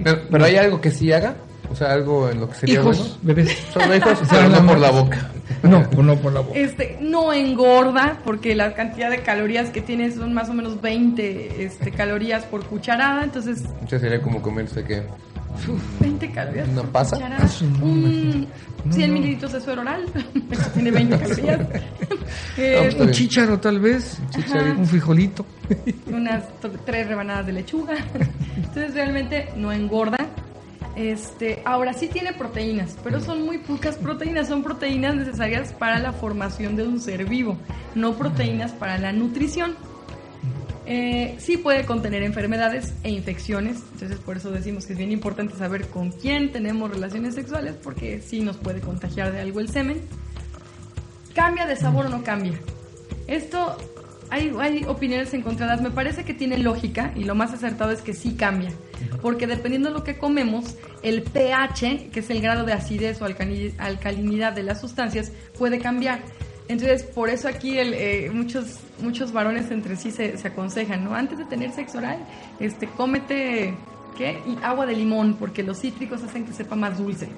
Pero, 0.02 0.22
pero 0.30 0.44
hay 0.46 0.56
algo 0.56 0.80
que 0.80 0.90
sí 0.90 1.12
haga, 1.12 1.36
o 1.70 1.74
sea, 1.76 1.92
algo 1.92 2.28
en 2.28 2.40
lo 2.40 2.48
que 2.48 2.54
sería 2.56 2.80
Hijos, 2.80 2.98
bueno. 2.98 3.14
bebés. 3.22 3.56
Son 3.72 3.82
hijos, 3.94 4.20
O 4.22 4.24
sea, 4.26 4.38
pero 4.48 4.48
no 4.60 4.66
por 4.66 4.78
la 4.78 4.90
boca. 4.90 5.30
No, 5.62 5.88
pues 5.90 6.06
no 6.06 6.16
por 6.16 6.32
la 6.32 6.40
boca. 6.40 6.58
Este, 6.58 6.98
no 7.00 7.32
engorda 7.32 8.18
porque 8.24 8.54
la 8.54 8.72
cantidad 8.74 9.10
de 9.10 9.18
calorías 9.22 9.70
que 9.70 9.80
tiene 9.82 10.10
son 10.10 10.32
más 10.32 10.48
o 10.48 10.54
menos 10.54 10.80
20 10.80 11.64
este, 11.64 11.90
calorías 11.90 12.44
por 12.44 12.64
cucharada, 12.64 13.22
entonces 13.24 13.62
Entonces 13.64 14.00
sería 14.00 14.20
como 14.22 14.40
comerse 14.42 14.82
que 14.84 15.02
20 16.00 16.30
calorías 16.30 16.68
¿Una 16.68 16.82
por 16.82 16.90
pasa? 16.92 17.16
Ah, 17.22 17.46
Un 17.82 18.46
No, 18.84 18.92
100 18.92 19.08
no. 19.10 19.14
mililitros 19.14 19.52
de 19.52 19.60
suero 19.60 19.82
oral, 19.82 20.04
tiene 20.74 20.90
20 20.90 21.18
calorías. 21.20 21.58
No, 21.60 21.66
Eh, 22.56 22.76
pues, 22.78 22.88
está 22.88 23.02
Un 23.04 23.10
chícharo 23.10 23.58
tal 23.60 23.80
vez, 23.80 24.18
Ajá. 24.34 24.74
un 24.78 24.86
frijolito. 24.86 25.44
unas 26.06 26.44
tres 26.86 27.06
rebanadas 27.06 27.46
de 27.46 27.52
lechuga. 27.52 27.94
Entonces 28.56 28.94
realmente 28.94 29.50
no 29.56 29.70
engorda. 29.72 30.16
Este, 31.00 31.62
ahora 31.64 31.94
sí 31.94 32.08
tiene 32.08 32.34
proteínas, 32.34 32.94
pero 33.02 33.20
son 33.20 33.46
muy 33.46 33.56
pocas 33.56 33.96
proteínas, 33.96 34.48
son 34.48 34.62
proteínas 34.62 35.14
necesarias 35.14 35.72
para 35.72 35.98
la 35.98 36.12
formación 36.12 36.76
de 36.76 36.82
un 36.82 37.00
ser 37.00 37.24
vivo, 37.24 37.56
no 37.94 38.18
proteínas 38.18 38.72
para 38.72 38.98
la 38.98 39.10
nutrición. 39.10 39.76
Eh, 40.84 41.36
sí 41.38 41.56
puede 41.56 41.86
contener 41.86 42.22
enfermedades 42.22 42.92
e 43.02 43.08
infecciones, 43.08 43.78
entonces 43.94 44.18
por 44.18 44.36
eso 44.36 44.50
decimos 44.50 44.84
que 44.84 44.92
es 44.92 44.98
bien 44.98 45.10
importante 45.10 45.56
saber 45.56 45.88
con 45.88 46.10
quién 46.10 46.52
tenemos 46.52 46.90
relaciones 46.90 47.34
sexuales, 47.34 47.76
porque 47.82 48.20
sí 48.20 48.40
nos 48.40 48.58
puede 48.58 48.82
contagiar 48.82 49.32
de 49.32 49.40
algo 49.40 49.60
el 49.60 49.70
semen. 49.70 50.02
¿Cambia 51.34 51.64
de 51.64 51.76
sabor 51.76 52.06
o 52.06 52.08
no 52.10 52.22
cambia? 52.22 52.60
Esto 53.26 53.78
hay, 54.30 54.52
hay 54.58 54.84
opiniones 54.84 55.34
encontradas. 55.34 55.80
Me 55.82 55.90
parece 55.90 56.24
que 56.24 56.34
tiene 56.34 56.58
lógica 56.58 57.12
y 57.16 57.24
lo 57.24 57.34
más 57.34 57.52
acertado 57.52 57.90
es 57.90 58.00
que 58.02 58.14
sí 58.14 58.34
cambia. 58.34 58.70
Porque 59.22 59.46
dependiendo 59.46 59.88
de 59.88 59.94
lo 59.94 60.04
que 60.04 60.16
comemos, 60.18 60.76
el 61.02 61.22
pH, 61.22 62.10
que 62.12 62.20
es 62.20 62.30
el 62.30 62.40
grado 62.40 62.64
de 62.64 62.72
acidez 62.72 63.20
o 63.20 63.26
alcali- 63.26 63.74
alcalinidad 63.78 64.52
de 64.52 64.62
las 64.62 64.80
sustancias, 64.80 65.32
puede 65.58 65.78
cambiar. 65.78 66.20
Entonces, 66.68 67.02
por 67.02 67.28
eso 67.28 67.48
aquí 67.48 67.78
el, 67.78 67.92
eh, 67.94 68.30
muchos, 68.32 68.78
muchos 69.02 69.32
varones 69.32 69.70
entre 69.72 69.96
sí 69.96 70.12
se, 70.12 70.38
se 70.38 70.48
aconsejan, 70.48 71.04
¿no? 71.04 71.14
Antes 71.14 71.38
de 71.38 71.44
tener 71.44 71.72
sexo 71.72 71.98
oral, 71.98 72.18
este, 72.60 72.86
cómete, 72.86 73.74
¿qué? 74.16 74.38
Y 74.46 74.56
agua 74.62 74.86
de 74.86 74.94
limón, 74.94 75.34
porque 75.34 75.64
los 75.64 75.80
cítricos 75.80 76.22
hacen 76.22 76.44
que 76.44 76.52
sepa 76.52 76.76
más 76.76 76.98
dulce. 76.98 77.28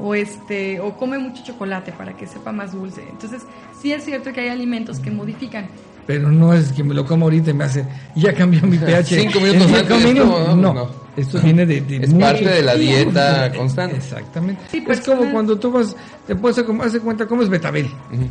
O 0.00 0.14
este, 0.14 0.80
o 0.80 0.96
come 0.96 1.18
mucho 1.18 1.44
chocolate 1.44 1.92
para 1.92 2.16
que 2.16 2.26
sepa 2.26 2.50
más 2.50 2.72
dulce. 2.72 3.02
Entonces, 3.08 3.42
sí 3.80 3.92
es 3.92 4.04
cierto 4.04 4.32
que 4.32 4.40
hay 4.40 4.48
alimentos 4.48 4.98
que 4.98 5.10
modifican. 5.12 5.68
Pero 6.10 6.28
no 6.32 6.52
es 6.52 6.72
que 6.72 6.82
me 6.82 6.92
lo 6.92 7.06
como 7.06 7.26
ahorita 7.26 7.50
y 7.50 7.54
me 7.54 7.62
hace, 7.62 7.86
ya 8.16 8.34
cambió 8.34 8.60
mi 8.62 8.76
pH. 8.78 9.04
Cinco 9.20 9.38
minutos 9.38 9.72
antes, 9.72 10.04
minutos, 10.04 10.48
¿no? 10.48 10.56
no, 10.56 10.74
No. 10.74 10.90
esto 11.16 11.38
viene 11.40 11.64
de, 11.64 11.80
de 11.82 11.98
Es 11.98 12.12
parte 12.14 12.48
de 12.48 12.62
la 12.62 12.74
dieta 12.74 13.52
constante. 13.56 13.94
Exactamente. 13.98 14.60
Sí, 14.72 14.84
es 14.88 15.00
como 15.02 15.30
cuando 15.30 15.56
tú 15.56 15.70
vas, 15.70 15.94
te 16.26 16.34
puedes 16.34 16.58
hacer 16.58 16.74
hace 16.82 16.98
cuenta, 16.98 17.26
comes 17.26 17.48
betabel. 17.48 17.86
Ujú. 17.86 18.24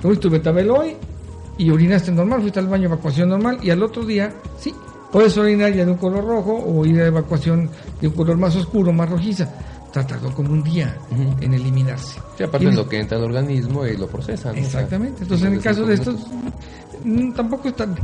Comiste 0.00 0.22
tu 0.22 0.30
betabel 0.30 0.70
hoy 0.70 0.96
y 1.58 1.68
orinaste 1.68 2.10
normal, 2.10 2.40
fuiste 2.40 2.58
al 2.58 2.68
baño, 2.68 2.86
evacuación 2.86 3.28
normal, 3.28 3.58
y 3.62 3.68
al 3.68 3.82
otro 3.82 4.02
día, 4.06 4.32
sí, 4.58 4.74
Puedes 5.12 5.36
orinar 5.36 5.74
ya 5.74 5.84
de 5.84 5.90
un 5.90 5.98
color 5.98 6.24
rojo 6.24 6.54
o 6.54 6.86
ir 6.86 7.00
a 7.02 7.06
evacuación 7.08 7.68
de 8.00 8.06
un 8.08 8.14
color 8.14 8.38
más 8.38 8.54
oscuro, 8.56 8.92
más 8.92 9.10
rojiza. 9.10 9.52
Tardó 9.92 10.32
como 10.32 10.52
un 10.52 10.62
día 10.62 10.96
en 11.40 11.52
eliminarse. 11.54 12.20
Sí, 12.38 12.44
aparte 12.44 12.66
de 12.66 12.72
lo 12.72 12.88
que 12.88 13.00
entra 13.00 13.18
al 13.18 13.24
organismo 13.24 13.84
y 13.86 13.96
lo 13.96 14.06
procesa. 14.06 14.52
¿no? 14.52 14.52
O 14.52 14.54
sea, 14.56 14.64
Exactamente. 14.82 15.22
Entonces, 15.24 15.46
en 15.48 15.54
el 15.54 15.60
caso 15.62 15.84
de 15.84 15.94
estos, 15.94 16.28
minutos. 16.28 16.54
mm, 17.04 17.32
tampoco 17.32 17.68
es 17.68 17.76
tan, 17.76 17.96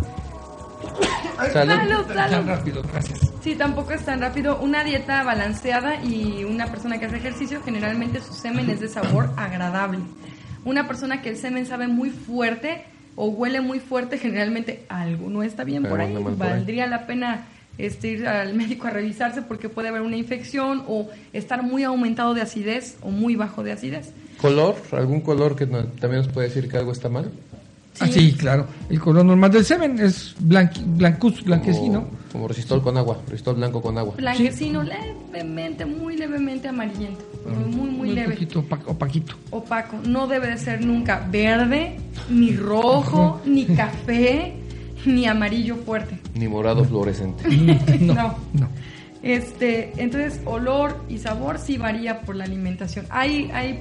Salud. 1.53 1.75
Salud, 1.75 2.05
tan 2.07 2.31
salud. 2.31 2.49
rápido. 2.49 2.83
Gracias. 2.90 3.20
Sí, 3.42 3.55
tampoco 3.55 3.92
es 3.92 4.05
tan 4.05 4.20
rápido. 4.20 4.59
Una 4.61 4.83
dieta 4.83 5.22
balanceada 5.22 6.03
y 6.03 6.44
una 6.44 6.66
persona 6.66 6.99
que 6.99 7.07
hace 7.07 7.16
ejercicio, 7.16 7.61
generalmente 7.62 8.20
su 8.20 8.33
semen 8.33 8.68
es 8.70 8.81
de 8.81 8.88
sabor 8.88 9.31
agradable. 9.37 9.99
Una 10.64 10.88
persona 10.88 11.22
que 11.22 11.29
el 11.29 11.37
semen 11.37 11.66
sabe 11.66 11.87
muy 11.88 12.11
fuerte 12.11 12.85
o 13.14 13.29
huele 13.29 13.61
muy 13.61 13.79
fuerte, 13.81 14.18
generalmente 14.18 14.85
algo 14.88 15.29
no 15.31 15.42
está 15.42 15.62
bien 15.64 15.85
por 15.85 16.01
Algo 16.01 16.18
ahí. 16.18 16.25
mal 16.25 16.35
por 16.35 16.46
ahí. 16.46 16.53
Valdría 16.55 16.87
la 16.87 17.07
pena 17.07 17.46
este, 17.79 18.09
ir 18.09 18.27
al 18.29 18.55
médico 18.55 18.87
a 18.87 18.91
revisarse 18.91 19.43
porque 19.43 19.69
puede 19.69 19.89
haber 19.89 20.03
una 20.03 20.17
infección 20.17 20.83
o 20.89 21.09
estar 21.33 21.62
muy 21.62 21.85
aumentado 21.85 22.35
de 22.35 22.43
acidez 22.43 22.97
o 23.03 23.11
muy 23.11 23.37
bajo 23.37 23.62
de 23.62 23.73
acidez. 23.73 24.12
¿Color? 24.41 24.77
¿Algún 24.93 25.21
color 25.21 25.57
que 25.57 25.67
no- 25.67 25.85
también 25.85 26.23
nos 26.23 26.29
puede 26.33 26.49
decir 26.49 26.69
que 26.69 26.77
algo 26.77 26.93
está 26.93 27.09
mal? 27.09 27.31
Ah, 27.99 28.07
sí, 28.07 28.35
claro. 28.35 28.67
El 28.91 29.01
color 29.01 29.25
normal 29.25 29.51
del 29.51 29.65
semen 29.65 29.99
es 29.99 30.35
blanqui, 30.39 30.83
blancuz, 30.87 31.43
blanquecino. 31.43 32.01
Como, 32.05 32.19
como 32.31 32.49
resistol 32.49 32.83
con 32.83 32.99
agua, 32.99 33.23
resistol 33.27 33.57
blanco 33.57 33.81
con 33.81 33.97
agua. 33.97 34.15
Blanquecino, 34.19 34.83
levemente, 34.83 35.87
muy 35.87 36.15
levemente 36.19 36.69
amarillento. 36.69 37.25
Muy, 37.71 37.89
muy 37.89 38.09
Un 38.11 38.15
leve. 38.15 38.35
poquito 38.35 38.61
opa- 38.69 38.81
opaquito. 38.87 39.35
opaco. 39.51 39.97
No 40.07 40.27
debe 40.27 40.49
de 40.49 40.59
ser 40.59 40.85
nunca 40.85 41.27
verde, 41.31 41.97
ni 42.29 42.55
rojo, 42.55 43.41
ni 43.47 43.65
café, 43.65 44.53
ni 45.14 45.27
amarillo 45.27 45.77
fuerte. 45.77 46.19
Ni 46.35 46.49
morado 46.49 46.85
fluorescente. 46.85 47.45
No, 48.01 48.14
No. 48.14 48.38
no. 48.53 48.69
Este, 49.23 49.92
entonces, 49.97 50.40
olor 50.45 51.03
y 51.09 51.19
sabor 51.19 51.59
sí 51.59 51.79
varía 51.79 52.21
por 52.21 52.37
la 52.37 52.45
alimentación. 52.45 53.07
Hay, 53.11 53.51
hay 53.53 53.81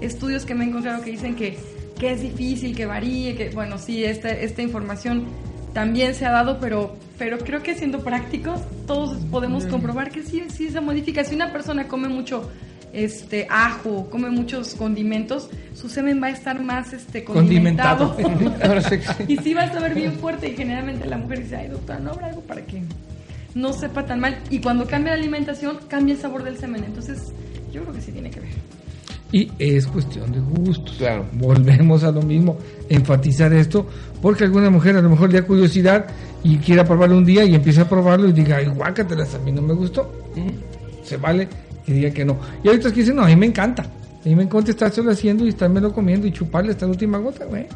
estudios 0.00 0.44
que 0.44 0.54
me 0.54 0.64
he 0.64 0.68
encontrado 0.68 1.02
que 1.04 1.10
dicen 1.12 1.36
que, 1.36 1.58
que 1.98 2.12
es 2.12 2.22
difícil, 2.22 2.74
que 2.74 2.86
varíe, 2.86 3.36
que 3.36 3.50
bueno, 3.50 3.78
sí, 3.78 4.02
esta, 4.04 4.30
esta 4.30 4.62
información 4.62 5.26
también 5.74 6.14
se 6.14 6.26
ha 6.26 6.32
dado, 6.32 6.58
pero, 6.58 6.96
pero 7.18 7.38
creo 7.38 7.62
que 7.62 7.74
siendo 7.76 8.00
prácticos, 8.00 8.60
todos 8.88 9.16
podemos 9.30 9.66
comprobar 9.66 10.10
que 10.10 10.22
sí, 10.24 10.42
sí 10.48 10.70
se 10.70 10.80
modifica. 10.80 11.22
Si 11.22 11.36
una 11.36 11.52
persona 11.52 11.86
come 11.86 12.08
mucho 12.08 12.50
este 12.92 13.46
ajo, 13.48 14.08
come 14.10 14.30
muchos 14.30 14.74
condimentos, 14.74 15.48
su 15.74 15.88
semen 15.88 16.22
va 16.22 16.28
a 16.28 16.30
estar 16.30 16.60
más 16.62 16.92
este 16.92 17.24
condimentado. 17.24 18.16
Condimentado. 18.16 18.80
Y 19.28 19.36
sí 19.38 19.54
va 19.54 19.62
a 19.62 19.72
saber 19.72 19.94
bien 19.94 20.12
fuerte 20.14 20.48
y 20.48 20.56
generalmente 20.56 21.06
la 21.06 21.18
mujer 21.18 21.42
dice, 21.42 21.56
ay 21.56 21.68
doctora, 21.68 22.00
no 22.00 22.10
habrá 22.10 22.28
algo 22.28 22.40
para 22.42 22.62
que 22.62 22.82
no 23.54 23.72
sepa 23.72 24.04
tan 24.04 24.20
mal. 24.20 24.38
Y 24.50 24.60
cuando 24.60 24.86
cambia 24.86 25.14
la 25.14 25.20
alimentación, 25.20 25.78
cambia 25.88 26.14
el 26.14 26.20
sabor 26.20 26.42
del 26.42 26.58
semen. 26.58 26.84
Entonces, 26.84 27.32
yo 27.72 27.82
creo 27.82 27.94
que 27.94 28.00
sí 28.00 28.12
tiene 28.12 28.30
que 28.30 28.40
ver. 28.40 28.50
Y 29.32 29.50
es 29.58 29.86
cuestión 29.86 30.32
de 30.32 30.40
gustos. 30.40 30.96
Claro. 30.96 31.26
Volvemos 31.32 32.02
a 32.02 32.10
lo 32.10 32.22
mismo, 32.22 32.58
enfatizar 32.88 33.52
esto, 33.52 33.86
porque 34.20 34.44
alguna 34.44 34.70
mujer 34.70 34.96
a 34.96 35.02
lo 35.02 35.10
mejor 35.10 35.32
le 35.32 35.40
da 35.40 35.46
curiosidad 35.46 36.06
y 36.42 36.56
quiera 36.58 36.84
probarlo 36.84 37.16
un 37.16 37.24
día 37.24 37.44
y 37.44 37.54
empieza 37.54 37.82
a 37.82 37.88
probarlo 37.88 38.28
y 38.28 38.32
diga, 38.32 38.56
ay, 38.56 38.66
guácatelas, 38.66 39.34
a 39.34 39.38
mí 39.38 39.52
no 39.52 39.62
me 39.62 39.74
gustó. 39.74 40.12
Se 41.04 41.16
vale 41.16 41.48
que 41.90 41.94
diga 41.94 42.10
que 42.10 42.24
no. 42.24 42.38
Y 42.62 42.68
ahorita 42.68 42.90
que 42.90 43.00
dicen, 43.00 43.16
no, 43.16 43.22
a 43.22 43.26
mí 43.26 43.34
me 43.34 43.46
encanta. 43.46 43.82
A 43.82 44.28
mí 44.28 44.36
me 44.36 44.44
encanta 44.44 44.70
estárselo 44.70 45.10
haciendo 45.10 45.44
y 45.44 45.48
estármelo 45.48 45.92
comiendo 45.92 46.26
y 46.26 46.32
chuparle 46.32 46.70
hasta 46.70 46.86
la 46.86 46.92
última 46.92 47.18
gota, 47.18 47.46
güey. 47.46 47.66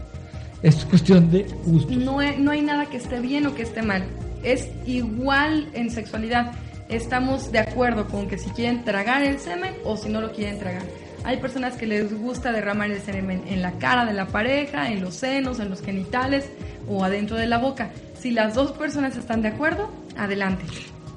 Es 0.63 0.85
cuestión 0.85 1.31
de 1.33 1.45
gustos. 1.67 1.97
No, 1.97 2.19
no 2.39 2.51
hay 2.53 2.63
nada 2.63 2.87
que 2.87 2.99
esté 2.99 3.19
bien 3.21 3.47
o 3.47 3.55
que 3.55 3.63
esté 3.63 3.83
mal. 3.83 4.05
Es 4.45 4.69
igual 4.87 5.69
en 5.73 5.91
sexualidad. 5.91 6.53
Estamos 6.89 7.51
de 7.51 7.59
acuerdo 7.59 8.07
con 8.07 8.29
que 8.29 8.39
si 8.39 8.51
quieren 8.51 8.85
tragar 8.85 9.25
el 9.25 9.41
semen 9.41 9.75
o 9.85 9.97
si 9.97 10.09
no 10.09 10.21
lo 10.21 10.31
quieren 10.31 10.61
tragar. 10.61 10.83
Hay 11.25 11.39
personas 11.39 11.77
que 11.77 11.87
les 11.87 12.17
gusta 12.17 12.53
derramar 12.53 12.93
el 12.93 13.01
semen 13.01 13.43
en 13.49 13.63
la 13.63 13.73
cara 13.73 14.05
de 14.05 14.13
la 14.13 14.29
pareja, 14.29 14.93
en 14.93 15.01
los 15.01 15.15
senos, 15.15 15.59
en 15.59 15.71
los 15.71 15.81
genitales 15.81 16.45
o 16.87 17.03
adentro 17.03 17.37
de 17.37 17.47
la 17.47 17.59
boca. 17.59 17.91
Si 18.21 18.31
las 18.31 18.55
dos 18.55 18.73
personas 18.73 19.17
están 19.17 19.43
de 19.43 19.49
acuerdo, 19.49 19.91
adelante. 20.17 20.65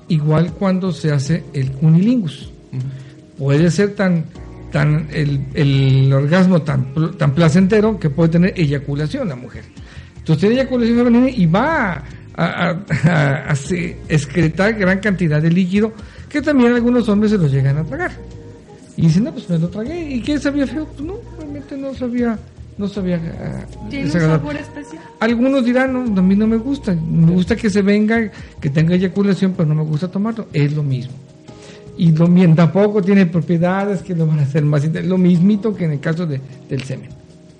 Igual 0.07 0.53
cuando 0.53 0.91
se 0.91 1.11
hace 1.11 1.43
el 1.53 1.71
cunilingus. 1.73 2.53
Puede 3.37 3.69
ser 3.71 3.95
tan, 3.95 4.25
tan 4.71 5.07
el, 5.13 5.41
el 5.53 6.11
orgasmo 6.13 6.61
tan, 6.61 6.87
tan 7.17 7.33
placentero 7.35 7.99
que 7.99 8.09
puede 8.09 8.29
tener 8.29 8.53
eyaculación 8.59 9.29
la 9.29 9.35
mujer. 9.35 9.63
Entonces 10.17 10.39
tiene 10.39 10.55
eyaculación 10.55 10.97
femenina 10.97 11.29
y 11.29 11.45
va 11.45 12.03
a, 12.35 12.45
a- 12.45 13.49
a- 13.51 13.53
excretar 14.09 14.73
gran 14.73 14.99
cantidad 14.99 15.41
de 15.41 15.49
líquido 15.51 15.93
que 16.29 16.41
también 16.41 16.73
algunos 16.73 17.07
hombres 17.09 17.31
se 17.31 17.37
lo 17.37 17.47
llegan 17.47 17.77
a 17.77 17.83
tragar. 17.83 18.11
Y 18.97 19.03
dicen, 19.03 19.23
no, 19.25 19.31
pues 19.31 19.47
me 19.49 19.59
lo 19.59 19.69
tragué. 19.69 20.09
¿Y 20.15 20.21
qué 20.21 20.39
sabía 20.39 20.65
feo? 20.65 20.85
Pues 20.87 21.01
no, 21.01 21.13
realmente 21.37 21.77
no 21.77 21.93
sabía, 21.93 22.37
no 22.79 22.87
sabía 22.87 23.21
ah, 23.39 23.87
Tiene 23.91 24.05
un 24.05 24.11
sabor 24.11 24.55
especial. 24.55 25.03
Algunos 25.19 25.63
dirán, 25.63 25.93
no, 25.93 26.19
a 26.19 26.23
mí 26.23 26.35
no 26.35 26.47
me 26.47 26.57
gusta, 26.57 26.95
me 26.95 27.31
gusta 27.31 27.55
que 27.55 27.69
se 27.69 27.83
venga, 27.83 28.31
que 28.59 28.69
tenga 28.71 28.95
eyaculación, 28.95 29.53
pero 29.55 29.69
no 29.69 29.75
me 29.75 29.83
gusta 29.83 30.07
tomarlo. 30.09 30.47
Es 30.51 30.73
lo 30.73 30.81
mismo. 30.81 31.13
Y 31.97 32.11
lo, 32.11 32.27
bien, 32.27 32.55
tampoco 32.55 33.01
tiene 33.01 33.25
propiedades 33.25 34.01
que 34.01 34.15
lo 34.15 34.27
van 34.27 34.39
a 34.39 34.43
hacer 34.43 34.63
más 34.63 34.85
Lo 35.03 35.17
mismito 35.17 35.75
que 35.75 35.85
en 35.85 35.93
el 35.93 35.99
caso 35.99 36.25
de, 36.25 36.39
del 36.69 36.83
semen. 36.83 37.09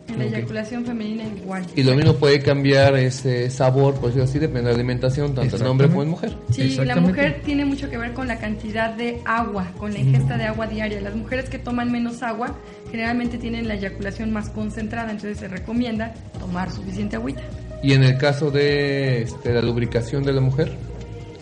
En 0.08 0.20
la 0.20 0.26
eyaculación 0.26 0.86
femenina 0.86 1.24
igual. 1.26 1.66
Y 1.76 1.84
lo 1.84 1.94
mismo 1.94 2.14
puede 2.14 2.40
cambiar 2.40 2.96
ese 2.96 3.50
sabor, 3.50 3.96
por 3.96 4.06
decirlo 4.06 4.24
así, 4.24 4.40
depende 4.40 4.62
de 4.62 4.70
la 4.70 4.76
alimentación, 4.76 5.36
tanto 5.36 5.58
en 5.58 5.66
hombre 5.66 5.90
como 5.90 6.04
en 6.04 6.10
mujer. 6.10 6.34
Sí, 6.52 6.78
la 6.78 6.96
mujer 6.96 7.42
tiene 7.44 7.66
mucho 7.66 7.90
que 7.90 7.98
ver 7.98 8.14
con 8.14 8.28
la 8.28 8.38
cantidad 8.40 8.94
de 8.94 9.20
agua, 9.26 9.68
con 9.78 9.92
la 9.92 10.00
ingesta 10.00 10.38
de 10.38 10.46
agua 10.46 10.68
diaria. 10.68 11.02
Las 11.02 11.16
mujeres 11.16 11.50
que 11.50 11.60
toman 11.60 11.92
menos 11.92 12.24
agua 12.24 12.56
generalmente 12.90 13.38
tienen 13.38 13.68
la 13.68 13.74
eyaculación 13.74 14.32
más 14.32 14.50
concentrada, 14.50 15.12
entonces 15.12 15.40
se 15.40 15.50
recomienda 15.50 16.14
tomar 16.40 16.72
suficiente 16.72 17.18
agüita. 17.18 17.42
Y 17.84 17.94
en 17.94 18.04
el 18.04 18.18
caso 18.18 18.50
de 18.50 19.24
este, 19.24 19.54
la 19.54 19.62
lubricación 19.62 20.24
de 20.24 20.34
la 20.34 20.42
mujer, 20.42 20.72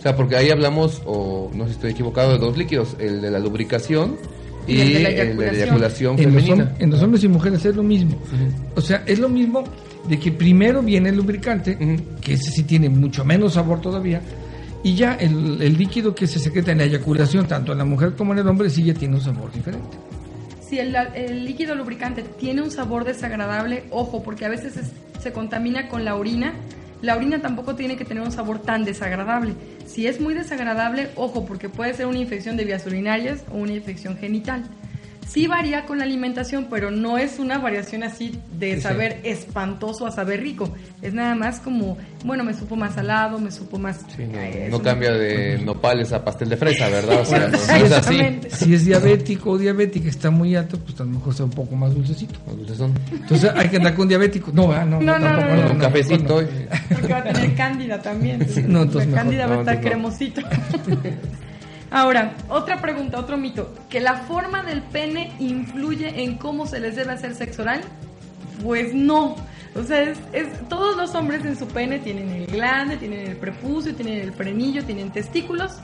sea, 0.09 0.15
porque 0.15 0.35
ahí 0.35 0.49
hablamos, 0.49 1.01
o 1.05 1.49
no 1.53 1.63
sé 1.65 1.69
si 1.71 1.75
estoy 1.77 1.91
equivocado, 1.91 2.33
de 2.33 2.37
dos 2.39 2.57
líquidos, 2.57 2.95
el 2.99 3.21
de 3.21 3.31
la 3.31 3.39
lubricación 3.39 4.17
y, 4.67 4.75
Y 4.75 4.81
el 4.81 4.93
de 4.93 4.99
la 5.01 5.09
el 5.09 5.15
de 5.15 5.45
la 5.45 5.51
eyaculación. 5.51 5.59
eyaculación 5.59 6.19
En 6.19 6.33
los, 6.33 6.43
femenina. 6.43 6.75
en 6.79 6.89
los 6.91 7.01
hombres 7.03 7.23
y 7.23 7.27
mujeres 7.27 7.65
es 7.65 7.75
lo 7.75 7.83
mismo. 7.83 8.17
O 8.75 8.81
sea, 8.81 9.03
es 9.05 9.19
lo 9.19 9.29
mismo 9.29 9.63
de 10.07 10.19
que 10.19 10.31
primero 10.31 10.81
viene 10.83 11.09
el 11.09 11.15
lubricante, 11.17 11.77
que 12.21 12.33
ese 12.33 12.51
sí 12.51 12.63
tiene 12.63 12.89
mucho 12.89 13.25
menos 13.25 13.53
sabor 13.53 13.81
todavía, 13.81 14.21
y 14.83 14.93
ya 14.95 15.13
el, 15.15 15.59
el 15.61 15.77
líquido 15.77 16.13
que 16.13 16.27
se 16.27 16.37
secreta 16.37 16.71
en 16.71 16.77
la 16.77 16.83
eyaculación, 16.83 17.47
tanto 17.47 17.71
en 17.71 17.79
la 17.79 17.85
mujer 17.85 18.13
como 18.15 18.33
en 18.33 18.39
el 18.39 18.47
hombre, 18.47 18.69
sí 18.69 18.83
ya 18.83 18.93
tiene 18.93 19.15
un 19.15 19.21
sabor 19.21 19.51
diferente. 19.51 19.97
Si 20.61 20.77
el, 20.79 20.95
el 21.15 21.45
líquido 21.45 21.73
lubricante 21.75 22.23
tiene 22.39 22.61
un 22.61 22.69
sabor 22.71 23.03
desagradable, 23.05 23.83
ojo, 23.89 24.21
porque 24.23 24.45
a 24.45 24.49
veces 24.49 24.77
es- 24.77 24.91
se 25.21 25.31
contamina 25.31 25.87
con 25.87 26.05
la 26.05 26.15
orina. 26.15 26.53
La 27.01 27.15
orina 27.15 27.41
tampoco 27.41 27.75
tiene 27.75 27.97
que 27.97 28.05
tener 28.05 28.23
un 28.23 28.31
sabor 28.31 28.59
tan 28.59 28.85
desagradable. 28.85 29.53
Si 29.85 30.07
es 30.07 30.19
muy 30.19 30.33
desagradable, 30.33 31.09
ojo, 31.15 31.45
porque 31.45 31.69
puede 31.69 31.93
ser 31.93 32.05
una 32.07 32.19
infección 32.19 32.57
de 32.57 32.65
vías 32.65 32.85
urinarias 32.85 33.43
o 33.51 33.57
una 33.57 33.73
infección 33.73 34.17
genital. 34.17 34.63
Sí 35.27 35.47
varía 35.47 35.85
con 35.85 35.97
la 35.97 36.03
alimentación, 36.05 36.67
pero 36.69 36.91
no 36.91 37.17
es 37.17 37.39
una 37.39 37.57
variación 37.57 38.03
así 38.03 38.39
de 38.57 38.75
Sí, 38.75 38.81
saber 38.81 39.19
espantoso 39.23 40.05
a 40.05 40.11
saber 40.11 40.39
rico. 40.41 40.73
Es 41.01 41.13
nada 41.13 41.35
más 41.35 41.59
como, 41.59 41.97
bueno, 42.23 42.43
me 42.43 42.53
supo 42.53 42.75
más 42.75 42.93
salado, 42.93 43.37
me 43.39 43.51
supo 43.51 43.77
más... 43.79 43.97
Sí, 44.15 44.23
no, 44.31 44.39
eh, 44.39 44.67
no 44.69 44.81
cambia 44.81 45.09
una- 45.09 45.17
de 45.17 45.57
nopales 45.65 46.13
a 46.13 46.23
pastel 46.23 46.49
de 46.49 46.57
fresa, 46.57 46.87
¿verdad? 46.89 47.21
O 47.21 47.25
sea, 47.25 47.39
no, 47.47 47.57
no 47.57 47.85
es 47.85 47.91
así. 47.91 48.19
Si 48.51 48.73
es 48.75 48.85
diabético 48.85 49.51
o 49.51 49.57
diabética 49.57 50.07
está 50.09 50.29
muy 50.29 50.55
alto, 50.55 50.77
pues 50.79 50.99
a 51.01 51.03
lo 51.03 51.09
mejor 51.09 51.33
sea 51.33 51.45
un 51.45 51.51
poco 51.51 51.75
más 51.75 51.93
dulcecito. 51.93 52.39
Entonces 53.11 53.51
hay 53.55 53.67
que 53.69 53.77
andar 53.77 53.95
con 53.95 54.07
diabético. 54.07 54.51
No, 54.53 54.67
¿verdad? 54.69 54.85
no, 54.85 55.01
No, 55.01 55.19
no, 55.19 55.25
tampoco, 55.25 55.55
no, 55.55 55.63
no, 55.65 55.71
un 55.71 55.79
cafecito. 55.79 56.41
no. 56.41 56.47
Porque 56.91 57.13
va 57.13 57.19
a 57.19 57.23
tener 57.23 57.55
cándida 57.55 58.01
también. 58.01 58.35
Entonces, 58.41 58.65
no, 58.67 58.83
entonces 58.83 59.09
la 59.11 59.15
mejor. 59.15 59.23
cándida 59.23 59.47
va 59.47 59.53
a 59.53 59.55
No, 59.55 59.61
estar 59.61 59.81
cremosito. 59.81 60.41
Ahora, 61.95 62.33
otra 62.49 62.81
pregunta, 62.81 63.17
otro 63.17 63.37
mito. 63.37 63.73
¿Que 63.89 64.01
la 64.01 64.15
forma 64.17 64.63
del 64.63 64.81
pene 64.81 65.31
influye 65.39 66.23
en 66.23 66.37
cómo 66.37 66.67
se 66.67 66.81
les 66.81 66.97
debe 66.97 67.13
hacer 67.13 67.33
sexo 67.35 67.61
oral? 67.61 67.79
Pues 68.61 68.93
no. 68.93 69.37
O 69.75 69.83
sea, 69.83 70.01
es, 70.01 70.17
es- 70.33 70.67
todos 70.67 70.97
los 70.97 71.15
hombres 71.15 71.45
en 71.45 71.57
su 71.57 71.67
pene 71.67 71.99
tienen 71.99 72.29
el 72.31 72.47
glande, 72.47 72.97
tienen 72.97 73.27
el 73.29 73.37
prepucio, 73.37 73.95
tienen 73.95 74.19
el 74.19 74.33
frenillo, 74.33 74.83
tienen 74.83 75.09
testículos 75.11 75.77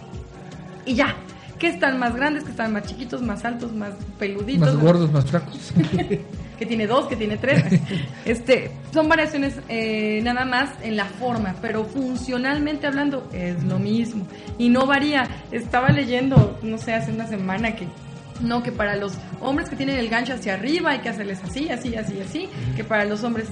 y 0.86 0.96
ya. 0.96 1.16
Que 1.60 1.70
están 1.70 1.98
más 1.98 2.14
grandes, 2.14 2.44
que 2.44 2.50
están 2.52 2.74
más 2.74 2.84
chiquitos, 2.88 3.22
más 3.22 3.46
altos, 3.46 3.72
más 3.72 3.92
peluditos. 4.20 4.74
Más 4.74 4.84
gordos, 4.84 5.10
más 5.14 5.26
flacos. 5.26 5.72
que 6.62 6.68
tiene 6.68 6.86
dos, 6.86 7.08
que 7.08 7.16
tiene 7.16 7.38
tres. 7.38 7.64
Este, 8.24 8.70
son 8.94 9.10
variaciones 9.10 9.56
eh, 9.68 10.22
nada 10.24 10.46
más 10.46 10.70
en 10.84 10.96
la 10.96 11.06
forma, 11.06 11.56
pero 11.60 11.86
funcionalmente 11.86 12.86
hablando 12.86 13.28
es 13.34 13.64
lo 13.64 13.80
mismo. 13.80 14.28
Y 14.60 14.70
no 14.70 14.86
varía. 14.86 15.28
Estaba 15.52 15.90
leyendo, 15.90 16.60
no 16.62 16.78
sé, 16.78 16.94
hace 16.94 17.12
una 17.12 17.26
semana 17.26 17.76
que 17.76 17.88
no, 18.42 18.62
que 18.62 18.72
para 18.72 18.96
los 18.96 19.14
hombres 19.40 19.70
que 19.70 19.76
tienen 19.76 19.98
el 19.98 20.08
gancho 20.08 20.34
hacia 20.34 20.54
arriba 20.54 20.92
hay 20.92 21.00
que 21.00 21.10
hacerles 21.10 21.44
así, 21.44 21.68
así, 21.70 21.96
así, 21.96 22.20
así, 22.22 22.50
que 22.76 22.84
para 22.84 23.06
los 23.06 23.24
hombres 23.24 23.48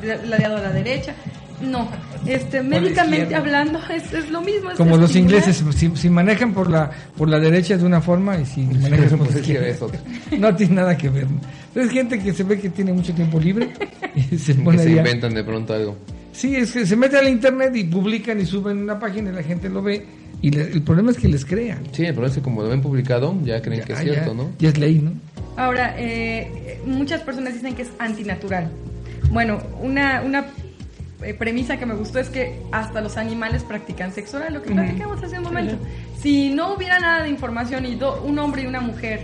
ladeado 0.00 0.58
a 0.58 0.60
la 0.60 0.70
derecha. 0.70 1.16
No, 1.62 1.88
este, 2.26 2.62
médicamente 2.62 3.34
hablando 3.34 3.78
es, 3.88 4.12
es, 4.12 4.30
lo 4.30 4.40
mismo. 4.40 4.70
Es 4.70 4.76
Como 4.76 4.96
los 4.96 5.14
ingleses, 5.14 5.62
si, 5.74 5.90
si, 5.94 6.10
manejan 6.10 6.52
por 6.52 6.70
la 6.70 6.90
por 7.16 7.28
la 7.28 7.38
derecha 7.38 7.76
de 7.76 7.84
una 7.84 8.00
forma 8.00 8.38
y 8.38 8.46
si 8.46 8.62
manejan 8.62 9.18
por 9.18 9.32
la 9.32 9.38
izquierda 9.38 9.68
es 9.68 9.82
otra. 9.82 10.00
No 10.38 10.54
tiene 10.54 10.76
nada 10.76 10.96
que 10.96 11.08
ver. 11.08 11.26
Es 11.74 11.90
gente 11.90 12.18
que 12.18 12.32
se 12.32 12.42
ve 12.44 12.58
que 12.58 12.70
tiene 12.70 12.92
mucho 12.92 13.14
tiempo 13.14 13.38
libre 13.38 13.70
y 14.14 14.38
se 14.38 14.54
pone 14.54 14.78
que 14.78 14.84
se 14.84 14.90
inventan 14.90 15.34
de 15.34 15.44
pronto 15.44 15.74
algo. 15.74 15.96
Sí, 16.32 16.56
es 16.56 16.72
que 16.72 16.86
se 16.86 16.96
meten 16.96 17.20
al 17.20 17.28
internet 17.28 17.74
y 17.76 17.84
publican 17.84 18.40
y 18.40 18.46
suben 18.46 18.78
una 18.78 18.98
página 18.98 19.30
y 19.30 19.34
la 19.34 19.42
gente 19.42 19.68
lo 19.68 19.82
ve 19.82 20.04
y 20.42 20.56
el 20.58 20.82
problema 20.82 21.12
es 21.12 21.18
que 21.18 21.28
les 21.28 21.44
crean. 21.44 21.84
Sí, 21.92 22.04
el 22.04 22.14
problema 22.14 22.30
es 22.30 22.34
que 22.34 22.42
como 22.42 22.62
lo 22.62 22.68
ven 22.68 22.82
publicado, 22.82 23.38
ya 23.44 23.62
creen 23.62 23.82
que 23.84 23.92
es 23.92 24.00
cierto, 24.00 24.34
¿no? 24.34 24.50
Ya 24.58 24.70
es 24.70 24.78
ley, 24.78 24.98
¿no? 24.98 25.12
Ahora, 25.56 25.94
eh, 25.98 26.80
muchas 26.84 27.20
personas 27.20 27.54
dicen 27.54 27.74
que 27.76 27.82
es 27.82 27.90
antinatural. 27.98 28.68
Bueno, 29.30 29.62
una, 29.80 30.20
una 30.22 30.46
premisa 31.38 31.78
que 31.78 31.86
me 31.86 31.94
gustó 31.94 32.18
es 32.18 32.28
que 32.28 32.60
hasta 32.72 33.00
los 33.00 33.16
animales 33.16 33.62
practican 33.62 34.12
sexo 34.12 34.38
oral, 34.38 34.54
lo 34.54 34.62
que 34.62 34.72
platicamos 34.72 35.22
hace 35.22 35.38
un 35.38 35.44
momento. 35.44 35.76
Si 36.20 36.50
no 36.50 36.74
hubiera 36.74 36.98
nada 37.00 37.22
de 37.22 37.28
información 37.28 37.86
y 37.86 37.98
un 38.24 38.38
hombre 38.38 38.62
y 38.62 38.66
una 38.66 38.80
mujer 38.80 39.20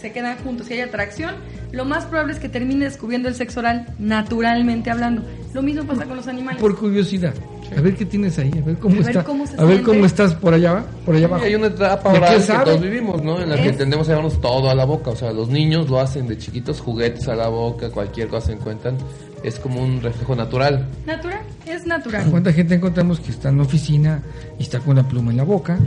se 0.00 0.12
quedan 0.12 0.36
juntos 0.38 0.68
y 0.70 0.74
hay 0.74 0.80
atracción, 0.80 1.36
lo 1.70 1.84
más 1.84 2.06
probable 2.06 2.32
es 2.32 2.38
que 2.38 2.48
termine 2.48 2.84
descubriendo 2.84 3.28
el 3.28 3.34
sexo 3.34 3.60
oral 3.60 3.86
naturalmente 3.98 4.90
hablando. 4.90 5.22
Lo 5.54 5.62
mismo 5.62 5.84
pasa 5.84 6.04
con 6.06 6.16
los 6.16 6.26
animales. 6.26 6.60
Por 6.60 6.76
curiosidad. 6.76 7.34
A 7.76 7.80
ver 7.80 7.94
qué 7.94 8.04
tienes 8.04 8.38
ahí, 8.38 8.50
a 8.58 8.64
ver 8.64 8.76
cómo 8.76 9.00
está. 9.00 9.20
a 9.58 9.64
ver 9.64 9.82
cómo 9.82 10.04
estás 10.04 10.34
por 10.34 10.52
allá, 10.52 10.84
por 11.06 11.14
allá 11.14 11.26
abajo. 11.26 11.44
hay 11.44 11.54
una 11.54 11.68
etapa 11.68 12.10
ahora 12.10 12.36
que 12.36 12.40
todos 12.40 12.80
vivimos, 12.80 13.22
¿no? 13.22 13.40
En 13.40 13.48
la 13.48 13.62
que 13.62 13.72
tendemos 13.72 14.08
a 14.08 14.12
llevarnos 14.12 14.40
todo 14.40 14.68
a 14.68 14.74
la 14.74 14.84
boca. 14.84 15.10
O 15.10 15.16
sea, 15.16 15.32
los 15.32 15.48
niños 15.48 15.88
lo 15.88 15.98
hacen 15.98 16.26
de 16.26 16.36
chiquitos, 16.36 16.80
juguetes 16.80 17.28
a 17.28 17.34
la 17.34 17.48
boca, 17.48 17.90
cualquier 17.90 18.28
cosa 18.28 18.48
se 18.48 18.52
encuentran. 18.52 18.98
Es 19.42 19.58
como 19.58 19.82
un 19.82 20.00
reflejo 20.00 20.36
natural. 20.36 20.86
Natural, 21.06 21.40
es 21.66 21.86
natural. 21.86 22.30
¿Cuánta 22.30 22.52
gente 22.52 22.74
encontramos 22.74 23.18
que 23.20 23.30
está 23.32 23.48
en 23.48 23.56
la 23.58 23.64
oficina 23.64 24.22
y 24.58 24.62
está 24.62 24.78
con 24.80 24.96
la 24.96 25.02
pluma 25.06 25.30
en 25.32 25.38
la 25.38 25.42
boca? 25.44 25.78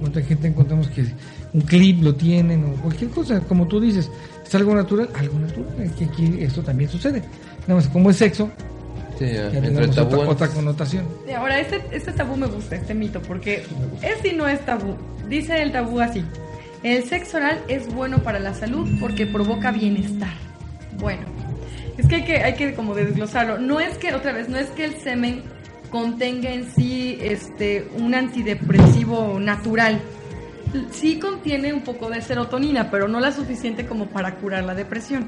¿Cuánta 0.00 0.20
gente 0.22 0.48
encontramos 0.48 0.88
que 0.88 1.04
un 1.52 1.60
clip 1.60 2.02
lo 2.02 2.14
tienen 2.14 2.64
o 2.64 2.72
cualquier 2.82 3.10
cosa? 3.10 3.40
Como 3.40 3.66
tú 3.68 3.80
dices, 3.80 4.10
¿es 4.44 4.54
algo 4.54 4.74
natural? 4.74 5.08
Algo 5.14 5.38
natural. 5.38 5.92
Que 5.96 6.04
aquí 6.04 6.36
esto 6.40 6.62
también 6.62 6.90
sucede. 6.90 7.22
Nada 7.66 7.74
más, 7.76 7.88
como 7.88 8.10
es 8.10 8.16
sexo, 8.16 8.50
Sí, 9.18 9.26
entre 9.26 9.86
tabú 9.88 10.22
otra, 10.22 10.48
connotación. 10.48 11.06
ahora, 11.36 11.60
este, 11.60 11.80
este 11.92 12.10
tabú 12.12 12.36
me 12.36 12.46
gusta, 12.46 12.74
este 12.74 12.94
mito, 12.94 13.22
porque 13.22 13.64
es 14.02 14.24
y 14.24 14.34
no 14.34 14.48
es 14.48 14.58
tabú. 14.66 14.96
Dice 15.28 15.62
el 15.62 15.70
tabú 15.70 16.00
así: 16.00 16.24
el 16.82 17.04
sexo 17.04 17.36
oral 17.36 17.60
es 17.68 17.92
bueno 17.94 18.18
para 18.18 18.40
la 18.40 18.54
salud 18.54 18.88
porque 18.98 19.24
provoca 19.26 19.70
bienestar. 19.70 20.32
Bueno, 20.98 21.22
es 21.98 22.06
que 22.06 22.42
hay 22.42 22.54
que, 22.54 22.74
como 22.74 22.94
desglosarlo. 22.94 23.58
No 23.58 23.80
es 23.80 23.98
que, 23.98 24.14
otra 24.14 24.32
vez, 24.32 24.48
no 24.48 24.58
es 24.58 24.68
que 24.70 24.84
el 24.84 24.96
semen 24.96 25.42
contenga 25.90 26.50
en 26.50 26.70
sí 26.72 27.18
este, 27.20 27.88
un 27.98 28.14
antidepresivo 28.14 29.38
natural. 29.38 30.00
Sí 30.90 31.20
contiene 31.20 31.72
un 31.72 31.82
poco 31.82 32.10
de 32.10 32.20
serotonina, 32.20 32.90
pero 32.90 33.06
no 33.06 33.20
la 33.20 33.30
suficiente 33.30 33.86
como 33.86 34.06
para 34.06 34.36
curar 34.36 34.64
la 34.64 34.74
depresión. 34.74 35.26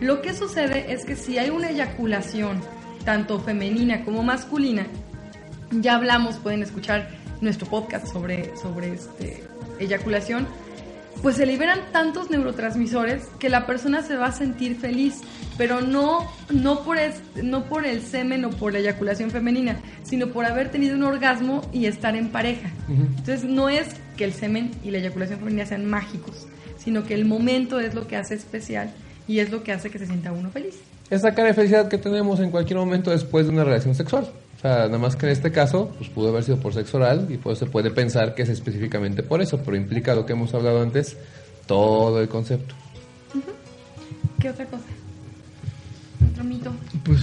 Lo 0.00 0.20
que 0.20 0.34
sucede 0.34 0.92
es 0.92 1.04
que 1.04 1.14
si 1.14 1.38
hay 1.38 1.50
una 1.50 1.70
eyaculación 1.70 2.60
tanto 3.04 3.40
femenina 3.40 4.04
como 4.04 4.22
masculina. 4.22 4.86
Ya 5.70 5.96
hablamos, 5.96 6.36
pueden 6.36 6.62
escuchar 6.62 7.10
nuestro 7.40 7.66
podcast 7.68 8.06
sobre, 8.06 8.56
sobre 8.56 8.94
este, 8.94 9.44
eyaculación. 9.78 10.46
Pues 11.22 11.36
se 11.36 11.46
liberan 11.46 11.80
tantos 11.92 12.30
neurotransmisores 12.30 13.24
que 13.38 13.48
la 13.48 13.66
persona 13.66 14.02
se 14.02 14.16
va 14.16 14.26
a 14.26 14.32
sentir 14.32 14.76
feliz, 14.76 15.20
pero 15.60 15.82
no, 15.82 16.26
no, 16.48 16.84
por, 16.84 16.96
no 17.42 17.64
por 17.64 17.84
el 17.84 18.00
semen 18.00 18.46
o 18.46 18.50
por 18.50 18.72
la 18.72 18.78
eyaculación 18.78 19.30
femenina, 19.30 19.78
sino 20.04 20.28
por 20.28 20.46
haber 20.46 20.70
tenido 20.70 20.96
un 20.96 21.02
orgasmo 21.02 21.60
y 21.70 21.84
estar 21.84 22.16
en 22.16 22.30
pareja. 22.30 22.70
Entonces 22.88 23.44
no 23.44 23.68
es 23.68 23.88
que 24.16 24.24
el 24.24 24.32
semen 24.32 24.70
y 24.82 24.90
la 24.90 24.96
eyaculación 24.96 25.38
femenina 25.38 25.66
sean 25.66 25.84
mágicos, 25.84 26.46
sino 26.78 27.04
que 27.04 27.12
el 27.12 27.26
momento 27.26 27.78
es 27.78 27.92
lo 27.92 28.06
que 28.06 28.16
hace 28.16 28.36
especial 28.36 28.90
y 29.28 29.40
es 29.40 29.50
lo 29.50 29.62
que 29.62 29.72
hace 29.72 29.90
que 29.90 29.98
se 29.98 30.06
sienta 30.06 30.32
uno 30.32 30.50
feliz 30.50 30.76
esa 31.10 31.34
cara 31.34 31.48
de 31.48 31.54
felicidad 31.54 31.88
que 31.88 31.98
tenemos 31.98 32.38
en 32.38 32.52
cualquier 32.52 32.78
momento 32.78 33.10
después 33.10 33.44
de 33.44 33.52
una 33.52 33.64
relación 33.64 33.96
sexual. 33.96 34.30
O 34.56 34.60
sea, 34.60 34.86
nada 34.86 34.98
más 34.98 35.16
que 35.16 35.26
en 35.26 35.32
este 35.32 35.50
caso, 35.50 35.90
pues 35.98 36.08
pudo 36.08 36.28
haber 36.28 36.44
sido 36.44 36.58
por 36.58 36.72
sexo 36.72 36.98
oral 36.98 37.26
y 37.28 37.36
pues 37.36 37.58
se 37.58 37.66
puede 37.66 37.90
pensar 37.90 38.36
que 38.36 38.42
es 38.42 38.48
específicamente 38.48 39.24
por 39.24 39.42
eso, 39.42 39.58
pero 39.58 39.76
implica 39.76 40.14
lo 40.14 40.24
que 40.24 40.34
hemos 40.34 40.54
hablado 40.54 40.80
antes, 40.80 41.16
todo 41.66 42.20
el 42.20 42.28
concepto. 42.28 42.76
¿Qué 44.38 44.50
otra 44.50 44.66
cosa? 44.66 44.84
Otro 46.40 46.44
mito. 46.44 46.72
Pues, 47.04 47.20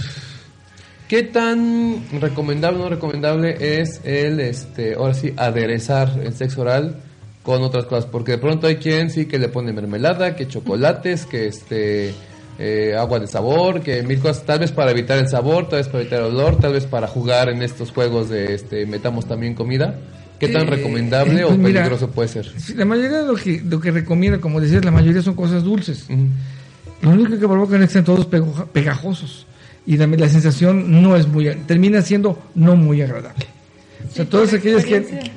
¿qué 1.08 1.24
tan 1.24 2.04
recomendable 2.20 2.78
o 2.78 2.82
no 2.84 2.88
recomendable 2.88 3.80
es 3.80 4.00
el, 4.04 4.38
este, 4.38 4.94
ahora 4.94 5.14
sí, 5.14 5.34
aderezar 5.36 6.20
el 6.22 6.34
sexo 6.34 6.60
oral 6.60 7.00
con 7.42 7.62
otras 7.62 7.86
cosas? 7.86 8.06
Porque 8.06 8.32
de 8.32 8.38
pronto 8.38 8.68
hay 8.68 8.76
quien 8.76 9.10
sí 9.10 9.26
que 9.26 9.38
le 9.38 9.48
pone 9.48 9.72
mermelada, 9.72 10.36
que 10.36 10.46
chocolates, 10.46 11.26
que 11.26 11.48
este 11.48 12.14
eh, 12.60 12.94
agua 12.96 13.18
de 13.18 13.26
sabor, 13.26 13.80
que 13.80 14.02
mil 14.04 14.20
cosas, 14.20 14.44
tal 14.44 14.60
vez 14.60 14.70
para 14.70 14.92
evitar 14.92 15.18
el 15.18 15.28
sabor, 15.28 15.68
tal 15.68 15.80
vez 15.80 15.88
para 15.88 16.00
evitar 16.02 16.20
el 16.20 16.26
olor, 16.26 16.56
tal 16.60 16.74
vez 16.74 16.86
para 16.86 17.08
jugar 17.08 17.48
en 17.48 17.62
estos 17.62 17.90
juegos 17.90 18.28
de 18.28 18.54
este 18.54 18.86
metamos 18.86 19.26
también 19.26 19.54
comida. 19.54 19.98
¿Qué 20.38 20.46
tan 20.46 20.62
eh, 20.62 20.70
recomendable 20.70 21.42
o 21.42 21.48
pues 21.48 21.60
peligroso 21.60 22.08
puede 22.10 22.28
ser? 22.28 22.52
La 22.76 22.84
mayoría 22.84 23.22
de 23.22 23.26
lo 23.26 23.34
que, 23.34 23.60
lo 23.60 23.80
que 23.80 23.90
recomienda, 23.90 24.40
como 24.40 24.60
decías, 24.60 24.84
la 24.84 24.92
mayoría 24.92 25.20
son 25.22 25.34
cosas 25.34 25.64
dulces. 25.64 26.06
Lo 27.02 27.10
único 27.10 27.30
que 27.38 27.46
provocan 27.46 27.82
es 27.82 27.92
que 27.92 28.02
todos 28.02 28.26
pegajosos. 28.26 29.46
Y 29.86 29.96
la, 29.96 30.06
la 30.06 30.28
sensación 30.28 31.02
no 31.02 31.16
es 31.16 31.26
muy, 31.26 31.48
termina 31.66 32.02
siendo 32.02 32.38
no 32.54 32.76
muy 32.76 33.00
agradable. 33.02 33.46
O 34.06 34.14
sea, 34.14 34.24
todas 34.24 34.52
aquellas 34.54 34.84
que, 34.84 35.30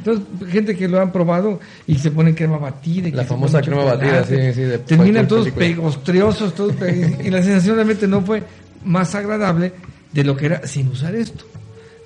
gente 0.49 0.76
que 0.76 0.88
lo 0.88 1.01
han 1.01 1.12
probado 1.12 1.59
y 1.88 1.95
se 1.95 2.12
ponen 2.12 2.36
crema 2.36 2.57
batida. 2.57 3.09
Y 3.09 3.12
la 3.12 3.24
famosa 3.24 3.62
crema 3.62 3.84
batida, 3.84 4.24
sí, 4.24 4.36
sí. 4.53 4.62
terminan 4.86 5.28
todos 5.28 5.49
pegostriosos, 5.49 6.53
todos 6.53 6.76
y 7.24 7.30
la 7.30 7.41
sensación 7.41 7.76
realmente 7.76 8.07
no 8.07 8.22
fue 8.22 8.43
más 8.86 9.14
agradable 9.16 9.74
de 10.12 10.24
lo 10.24 10.36
que 10.36 10.47
era 10.47 10.68
sin 10.68 10.88
usar 10.89 11.16
esto. 11.16 11.45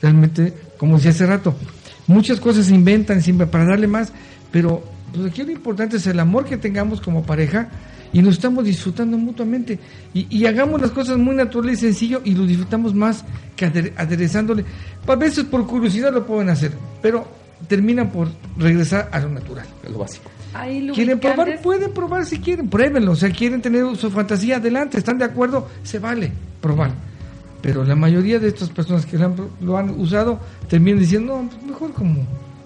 Realmente, 0.02 0.54
como 0.78 0.96
decía 0.98 1.12
hace 1.12 1.26
rato, 1.26 1.56
muchas 2.08 2.40
cosas 2.40 2.68
se 2.68 2.76
inventan 2.76 3.22
siempre 3.22 3.48
para 3.48 3.66
darle 3.66 3.88
más, 3.88 4.12
pero 4.52 4.84
pues 5.14 5.32
aquí 5.32 5.44
lo 5.44 5.52
importante 5.52 5.98
es 5.98 6.08
el 6.08 6.20
amor 6.20 6.46
que 6.46 6.58
tengamos 6.58 7.02
como 7.02 7.24
pareja 7.24 7.70
y 8.16 8.22
nos 8.22 8.36
estamos 8.36 8.64
disfrutando 8.64 9.18
mutuamente. 9.18 9.78
Y, 10.14 10.46
hagamos 10.46 10.80
las 10.80 10.92
cosas 10.92 11.18
muy 11.18 11.36
naturales 11.36 11.80
y 11.80 11.88
sencillo 11.88 12.22
y 12.24 12.34
lo 12.34 12.46
disfrutamos 12.46 12.96
más 12.96 13.26
que 13.58 13.66
aderezándole. 13.66 14.64
A 15.06 15.16
veces 15.16 15.44
por 15.44 15.68
curiosidad 15.68 16.14
lo 16.14 16.26
pueden 16.26 16.48
hacer, 16.48 16.72
pero 17.02 17.28
terminan 17.68 18.10
por 18.12 18.30
regresar 18.58 19.10
a 19.12 19.20
lo 19.20 19.28
natural, 19.28 19.66
a 19.86 19.90
lo 19.90 19.98
básico. 19.98 20.32
¿Quieren 20.94 21.20
probar? 21.20 21.62
Pueden 21.62 21.92
probar 21.92 22.26
si 22.26 22.40
quieren, 22.40 22.70
pruébenlo. 22.70 23.12
O 23.12 23.16
sea, 23.18 23.30
quieren 23.32 23.62
tener 23.62 23.84
su 23.98 24.10
fantasía 24.10 24.58
adelante, 24.58 24.98
están 24.98 25.18
de 25.18 25.26
acuerdo, 25.26 25.68
se 25.84 26.00
vale 26.00 26.32
probar. 26.62 26.92
Pero 27.62 27.84
la 27.84 27.96
mayoría 27.96 28.40
de 28.40 28.48
estas 28.48 28.70
personas 28.70 29.06
que 29.06 29.18
lo 29.18 29.26
han, 29.26 29.36
lo 29.60 29.78
han 29.78 29.90
usado 29.90 30.40
terminan 30.70 31.00
diciendo, 31.02 31.42
no, 31.42 31.50
pues 31.50 31.64
mejor 31.64 31.92
como 31.92 32.26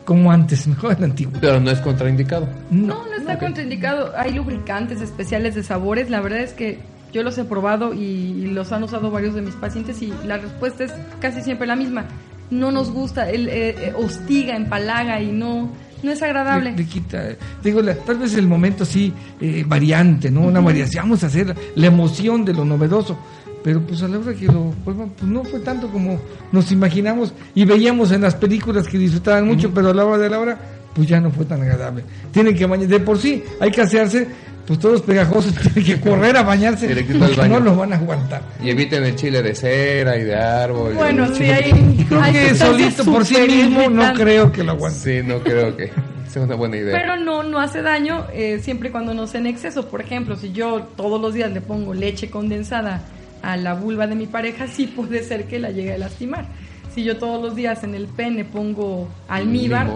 como 0.10 0.32
antes, 0.32 0.66
mejor 0.66 0.96
el 0.98 1.04
antiguo. 1.04 1.34
Pero 1.40 1.60
no 1.60 1.70
es 1.70 1.80
contraindicado. 1.82 2.50
No, 2.72 3.06
no, 3.06 3.16
está 3.16 3.38
contraindicado. 3.38 4.12
Hay 4.18 4.34
lubricantes 4.34 5.02
especiales 5.02 5.54
de 5.54 5.62
sabores. 5.62 6.10
La 6.10 6.20
verdad 6.20 6.40
es 6.40 6.54
que 6.54 6.80
yo 7.14 7.22
los 7.22 7.38
he 7.38 7.44
probado 7.44 7.94
y 7.94 8.48
los 8.48 8.72
han 8.72 8.82
usado 8.82 9.12
varios 9.12 9.36
de 9.36 9.44
mis 9.44 9.54
pacientes 9.54 10.02
y 10.02 10.12
la 10.26 10.40
respuesta 10.40 10.86
es 10.86 10.94
casi 11.22 11.44
siempre 11.44 11.68
la 11.68 11.76
misma. 11.76 12.06
No 12.50 12.72
nos 12.72 12.90
gusta, 12.92 13.30
él 13.30 13.50
eh, 13.50 13.70
eh, 13.70 13.94
hostiga, 13.96 14.56
empalaga 14.56 15.22
y 15.22 15.32
no, 15.32 15.70
no 16.02 16.12
es 16.12 16.24
agradable. 16.24 16.72
Le, 16.72 16.86
quita, 16.86 17.36
digo, 17.64 17.84
tal 17.84 18.18
vez 18.18 18.34
el 18.34 18.48
momento 18.48 18.86
sí 18.86 19.14
eh, 19.40 19.64
variante, 19.68 20.32
¿no? 20.32 20.42
Una 20.42 20.60
variación, 20.60 21.04
vamos 21.04 21.24
a 21.24 21.28
hacer 21.28 21.56
la 21.76 21.86
emoción 21.86 22.44
de 22.46 22.56
lo 22.56 22.66
novedoso 22.66 23.16
pero 23.64 23.82
pues 23.82 24.02
a 24.04 24.08
la 24.08 24.20
hora 24.20 24.34
que 24.34 24.46
lo 24.46 24.74
pues, 24.84 24.96
no 25.24 25.44
fue 25.44 25.60
tanto 25.60 25.90
como 25.90 26.20
nos 26.52 26.72
imaginamos 26.72 27.34
y 27.54 27.66
veíamos 27.66 28.12
en 28.12 28.22
las 28.22 28.36
películas 28.36 28.88
que 28.88 28.98
disfrutaban 28.98 29.48
mucho, 29.48 29.72
pero 29.74 29.90
a 29.90 29.94
la 29.94 30.06
hora 30.06 30.18
de 30.18 30.30
la 30.30 30.40
hora 30.40 30.58
pues 30.94 31.08
ya 31.08 31.20
no 31.20 31.32
fue 31.32 31.46
tan 31.46 31.62
agradable. 31.62 32.04
Tienen 32.32 32.56
que 32.56 32.66
bañar, 32.66 32.88
de 32.88 33.00
por 33.00 33.18
sí 33.18 33.44
hay 33.60 33.72
que 33.72 33.82
hacerse, 33.82 34.28
pues 34.66 34.80
todos 34.80 35.02
pegajosos 35.02 35.54
tienen 35.74 35.84
que 35.84 36.00
correr 36.00 36.38
a 36.38 36.44
bañarse 36.44 36.88
porque 36.88 37.14
no 37.50 37.60
los 37.60 37.78
van 37.78 37.94
a 37.94 37.96
aguantar. 37.98 38.42
Y 38.64 38.70
eviten 38.70 39.04
el 39.04 39.16
chile 39.16 39.42
de 39.42 39.56
cera 39.56 40.18
y 40.18 40.24
de 40.24 40.36
árbol. 40.36 40.94
Bueno, 40.94 41.28
sí, 41.34 41.44
hay, 41.44 42.06
creo 42.10 42.22
que 42.32 42.56
solito 42.56 43.06
por 43.06 43.26
sí 43.26 43.38
mismo 43.48 43.90
no 43.90 44.14
creo 44.14 44.52
que 44.52 44.64
lo 44.64 44.72
aguante. 44.72 45.00
Sí, 45.00 45.28
no 45.28 45.40
creo 45.40 45.76
que 45.76 45.92
sea 46.30 46.44
una 46.44 46.56
buena 46.56 46.78
idea. 46.78 46.98
Pero 46.98 47.18
no, 47.18 47.44
no 47.44 47.60
hace 47.60 47.82
daño 47.82 48.26
eh, 48.34 48.60
siempre 48.62 48.92
cuando 48.92 49.14
no 49.14 49.28
sea 49.28 49.42
en 49.42 49.48
exceso. 49.48 49.88
Por 49.88 50.02
ejemplo, 50.02 50.38
si 50.38 50.52
yo 50.54 50.88
todos 50.96 51.20
los 51.20 51.34
días 51.34 51.52
le 51.52 51.62
pongo 51.62 51.94
leche 51.94 52.30
condensada 52.30 53.04
a 53.42 53.58
la 53.58 53.74
vulva 53.74 54.08
de 54.08 54.16
mi 54.16 54.28
pareja, 54.28 54.68
sí 54.68 54.88
puede 54.88 55.24
ser 55.24 55.46
que 55.48 55.60
la 55.60 55.72
llegue 55.72 55.94
a 55.94 55.98
lastimar. 55.98 56.48
Si 56.94 57.04
yo 57.04 57.18
todos 57.18 57.42
los 57.42 57.56
días 57.56 57.84
en 57.84 57.96
el 57.96 58.08
pene 58.08 58.46
pongo 58.46 59.08
almíbar, 59.28 59.90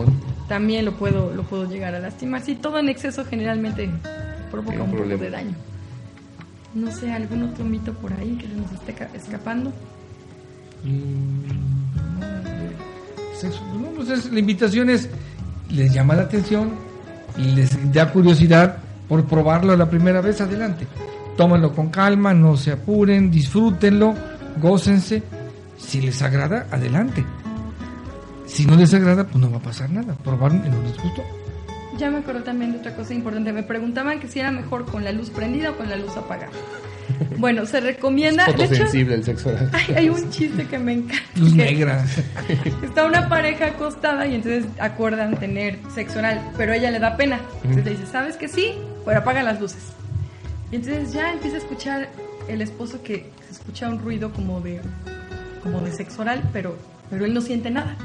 también 0.48 0.86
lo 0.86 0.94
puedo, 0.94 1.34
lo 1.34 1.44
puedo 1.44 1.70
llegar 1.70 1.96
a 1.96 2.00
lastimar. 2.00 2.42
Sí, 2.42 2.56
todo 2.56 2.80
en 2.80 2.90
exceso 2.90 3.26
generalmente 3.26 3.90
provoca 4.52 4.84
un, 4.84 4.92
poco 4.92 5.04
de 5.18 5.30
daño. 5.30 5.56
No 6.74 6.92
sé, 6.92 7.12
algún 7.12 7.44
otro 7.44 7.66
mito 7.66 7.94
por 7.94 8.14
ahí 8.14 8.38
que 8.40 8.48
se 8.48 8.56
nos 8.56 8.72
esté 8.72 8.96
escapando. 9.16 9.72
Mm. 10.84 11.64
Pues 13.42 13.62
no, 13.78 13.88
pues 13.96 14.10
es- 14.10 14.32
la 14.32 14.40
invitación 14.40 14.90
es, 14.90 15.10
les 15.70 15.94
llama 15.94 16.16
la 16.16 16.24
atención, 16.24 16.72
les 17.38 17.92
da 17.92 18.12
curiosidad 18.12 18.78
por 19.10 19.26
probarlo 19.26 19.76
la 19.76 19.90
primera 19.90 20.22
vez, 20.22 20.40
adelante. 20.40 20.88
Tómenlo 21.38 21.74
con 21.74 21.90
calma, 21.90 22.34
no 22.34 22.56
se 22.58 22.72
apuren, 22.72 23.32
disfrútenlo, 23.32 24.14
gócense. 24.62 25.24
Si 25.78 26.00
les 26.02 26.22
agrada, 26.22 26.68
adelante. 26.72 27.26
Si 28.46 28.66
no 28.66 28.76
les 28.76 28.94
agrada, 28.94 29.24
pues 29.26 29.38
no 29.38 29.50
va 29.50 29.58
a 29.58 29.62
pasar 29.62 29.90
nada. 29.90 30.16
Probaron 30.24 30.64
y 30.66 30.70
no 30.70 30.82
les 30.84 30.96
gustó. 30.98 31.24
Ya 31.98 32.10
me 32.10 32.20
acuerdo 32.20 32.44
también 32.44 32.72
de 32.72 32.80
otra 32.80 32.96
cosa 32.96 33.14
importante. 33.14 33.52
Me 33.52 33.64
preguntaban 33.64 34.20
que 34.20 34.28
si 34.28 34.40
era 34.40 34.52
mejor 34.52 34.86
con 34.86 35.04
la 35.04 35.12
luz 35.12 35.30
prendida 35.30 35.72
o 35.72 35.78
con 35.78 35.90
la 35.90 35.96
luz 35.96 36.16
apagada. 36.18 36.52
Bueno, 37.38 37.66
se 37.66 37.82
recomienda. 37.82 38.46
De 38.46 38.64
hecho, 38.64 38.86
el 38.86 39.24
sexo 39.24 39.50
oral. 39.50 39.70
hay, 39.74 39.96
hay 39.96 40.10
un 40.10 40.30
chiste 40.30 40.66
que 40.66 40.80
me 40.80 40.94
encanta. 40.94 41.24
Luz 41.36 41.54
negra. 41.54 42.06
Está 42.84 43.06
una 43.06 43.28
pareja 43.28 43.68
acostada 43.68 44.26
y 44.26 44.36
entonces 44.36 44.66
acuerdan 44.80 45.36
tener 45.38 45.80
sexo 45.94 46.20
oral, 46.20 46.42
pero 46.58 46.72
a 46.72 46.78
ella 46.78 46.92
le 46.92 47.00
da 47.00 47.18
pena. 47.18 47.40
Entonces 47.64 47.86
le 47.86 47.92
dice, 47.92 48.06
¿sabes 48.06 48.38
que 48.38 48.48
sí? 48.48 48.76
Pero 49.06 49.20
apaga 49.20 49.44
las 49.44 49.60
luces. 49.60 49.82
Y 50.74 50.78
entonces 50.78 51.14
ya 51.14 51.32
empieza 51.32 51.58
a 51.58 51.60
escuchar 51.60 52.10
el 52.48 52.60
esposo 52.60 53.04
que 53.04 53.30
se 53.46 53.52
escucha 53.52 53.88
un 53.90 54.00
ruido 54.00 54.34
como 54.34 54.60
de, 54.60 54.82
como 55.62 55.80
de 55.82 55.92
sexo 55.92 56.24
oral, 56.24 56.50
pero, 56.52 56.76
pero 57.12 57.26
él 57.26 57.34
no 57.36 57.42
siente 57.42 57.70
nada. 57.70 57.96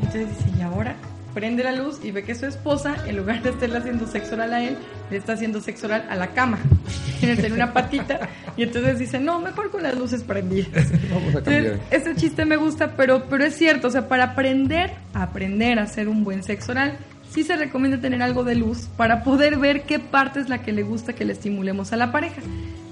Entonces 0.00 0.36
dice, 0.36 0.58
y 0.58 0.62
ahora 0.62 0.96
prende 1.32 1.62
la 1.62 1.70
luz 1.70 2.00
y 2.02 2.10
ve 2.10 2.24
que 2.24 2.34
su 2.34 2.46
esposa, 2.46 2.96
en 3.06 3.18
lugar 3.18 3.40
de 3.44 3.50
estarle 3.50 3.78
haciendo 3.78 4.08
sexo 4.08 4.34
oral 4.34 4.52
a 4.52 4.64
él, 4.64 4.76
le 5.12 5.16
está 5.16 5.34
haciendo 5.34 5.60
sexo 5.60 5.86
oral 5.86 6.04
a 6.10 6.16
la 6.16 6.32
cama. 6.32 6.58
Tiene 7.20 7.52
una 7.52 7.72
patita. 7.72 8.28
Y 8.56 8.64
entonces 8.64 8.98
dice, 8.98 9.20
no, 9.20 9.38
mejor 9.38 9.70
con 9.70 9.84
las 9.84 9.96
luces 9.96 10.24
prendidas. 10.24 10.90
Vamos 11.08 11.36
a 11.36 11.38
Entonces, 11.38 11.78
cambiar. 11.78 11.80
ese 11.92 12.16
chiste 12.16 12.44
me 12.44 12.56
gusta, 12.56 12.96
pero, 12.96 13.28
pero 13.28 13.44
es 13.44 13.54
cierto, 13.54 13.86
o 13.86 13.90
sea, 13.92 14.08
para 14.08 14.24
aprender, 14.24 14.90
aprender 15.12 15.78
a 15.78 15.84
hacer 15.84 16.08
un 16.08 16.24
buen 16.24 16.42
sexo 16.42 16.72
oral, 16.72 16.98
sí 17.34 17.42
se 17.42 17.56
recomienda 17.56 18.00
tener 18.00 18.22
algo 18.22 18.44
de 18.44 18.54
luz 18.54 18.88
para 18.96 19.24
poder 19.24 19.58
ver 19.58 19.82
qué 19.82 19.98
parte 19.98 20.38
es 20.38 20.48
la 20.48 20.62
que 20.62 20.72
le 20.72 20.84
gusta 20.84 21.14
que 21.14 21.24
le 21.24 21.32
estimulemos 21.32 21.92
a 21.92 21.96
la 21.96 22.12
pareja. 22.12 22.40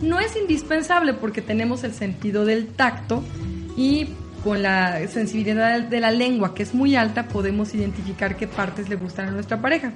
No 0.00 0.18
es 0.18 0.36
indispensable 0.36 1.14
porque 1.14 1.42
tenemos 1.42 1.84
el 1.84 1.94
sentido 1.94 2.44
del 2.44 2.66
tacto 2.66 3.22
y 3.76 4.08
con 4.42 4.60
la 4.60 5.06
sensibilidad 5.06 5.80
de 5.80 6.00
la 6.00 6.10
lengua, 6.10 6.56
que 6.56 6.64
es 6.64 6.74
muy 6.74 6.96
alta, 6.96 7.28
podemos 7.28 7.72
identificar 7.74 8.36
qué 8.36 8.48
partes 8.48 8.88
le 8.88 8.96
gustan 8.96 9.28
a 9.28 9.30
nuestra 9.30 9.62
pareja. 9.62 9.92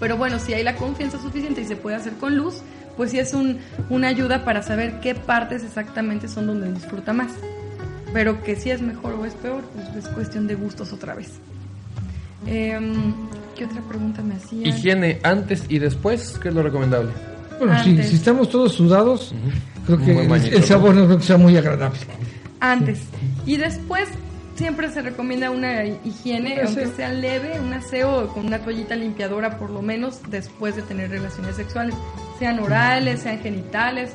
Pero 0.00 0.16
bueno, 0.16 0.38
si 0.38 0.54
hay 0.54 0.64
la 0.64 0.76
confianza 0.76 1.20
suficiente 1.20 1.60
y 1.60 1.66
se 1.66 1.76
puede 1.76 1.96
hacer 1.96 2.14
con 2.14 2.34
luz, 2.34 2.62
pues 2.96 3.10
sí 3.10 3.18
es 3.18 3.34
un, 3.34 3.58
una 3.90 4.08
ayuda 4.08 4.46
para 4.46 4.62
saber 4.62 5.00
qué 5.00 5.14
partes 5.14 5.62
exactamente 5.62 6.26
son 6.26 6.46
donde 6.46 6.72
disfruta 6.72 7.12
más. 7.12 7.32
Pero 8.14 8.42
que 8.42 8.56
si 8.56 8.70
es 8.70 8.80
mejor 8.80 9.12
o 9.12 9.26
es 9.26 9.34
peor, 9.34 9.62
pues 9.74 10.06
es 10.06 10.08
cuestión 10.08 10.46
de 10.46 10.54
gustos 10.54 10.94
otra 10.94 11.14
vez. 11.14 11.32
Em, 12.46 13.12
¿Qué 13.56 13.64
otra 13.64 13.80
pregunta 13.82 14.22
me 14.22 14.34
hacían? 14.34 14.66
Higiene 14.66 15.18
antes 15.22 15.64
y 15.68 15.78
después, 15.78 16.38
¿qué 16.42 16.48
es 16.48 16.54
lo 16.54 16.62
recomendable? 16.62 17.10
Bueno, 17.58 17.82
si, 17.84 17.90
Antes. 17.90 18.08
si 18.10 18.16
estamos 18.16 18.48
todos 18.50 18.72
sudados, 18.72 19.34
creo 19.86 19.98
Un 19.98 20.04
que 20.04 20.12
buen 20.12 20.24
el, 20.24 20.30
bañito, 20.30 20.56
el 20.56 20.64
sabor 20.64 20.94
no 20.94 21.04
creo 21.06 21.18
que 21.18 21.24
sea 21.24 21.36
muy 21.36 21.56
agradable. 21.56 21.98
Antes. 22.60 23.00
Y 23.46 23.56
después 23.56 24.08
siempre 24.56 24.88
se 24.90 25.02
recomienda 25.02 25.50
una 25.50 25.84
higiene, 25.84 26.58
Un 26.60 26.66
aunque 26.66 26.86
sea 26.88 27.12
leve, 27.12 27.60
un 27.60 27.72
aseo 27.72 28.28
con 28.28 28.46
una 28.46 28.58
toallita 28.58 28.96
limpiadora 28.96 29.58
por 29.58 29.70
lo 29.70 29.82
menos 29.82 30.20
después 30.30 30.76
de 30.76 30.82
tener 30.82 31.10
relaciones 31.10 31.56
sexuales, 31.56 31.94
sean 32.38 32.58
orales, 32.58 33.20
sean 33.20 33.38
genitales. 33.40 34.10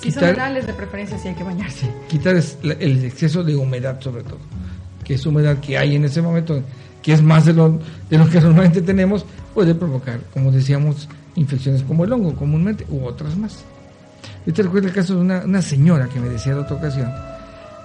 Si 0.00 0.10
son 0.10 0.22
Quitar- 0.22 0.34
orales, 0.34 0.66
de 0.66 0.72
preferencia 0.72 1.18
sí 1.18 1.28
hay 1.28 1.34
que 1.34 1.44
bañarse. 1.44 1.86
Quitar 2.08 2.34
el 2.36 3.04
exceso 3.04 3.42
de 3.44 3.54
humedad 3.56 4.00
sobre 4.00 4.22
todo, 4.22 4.38
que 5.04 5.14
es 5.14 5.26
humedad 5.26 5.58
que 5.58 5.76
hay 5.76 5.96
en 5.96 6.04
ese 6.04 6.22
momento, 6.22 6.62
que 7.02 7.12
es 7.12 7.22
más 7.22 7.46
de 7.46 7.54
lo, 7.54 7.78
de 8.08 8.18
lo 8.18 8.28
que 8.28 8.40
normalmente 8.40 8.82
tenemos, 8.82 9.24
puede 9.54 9.74
provocar, 9.74 10.20
como 10.32 10.50
decíamos, 10.50 11.08
infecciones 11.36 11.82
como 11.82 12.04
el 12.04 12.12
hongo 12.12 12.34
comúnmente 12.34 12.86
u 12.90 13.04
otras 13.04 13.36
más. 13.36 13.64
Yo 14.46 14.52
te 14.52 14.62
recuerdo 14.62 14.88
el 14.88 14.94
caso 14.94 15.14
de 15.14 15.20
una, 15.20 15.40
una 15.44 15.62
señora 15.62 16.08
que 16.08 16.20
me 16.20 16.28
decía 16.28 16.52
en 16.52 16.58
otra 16.58 16.76
ocasión, 16.76 17.10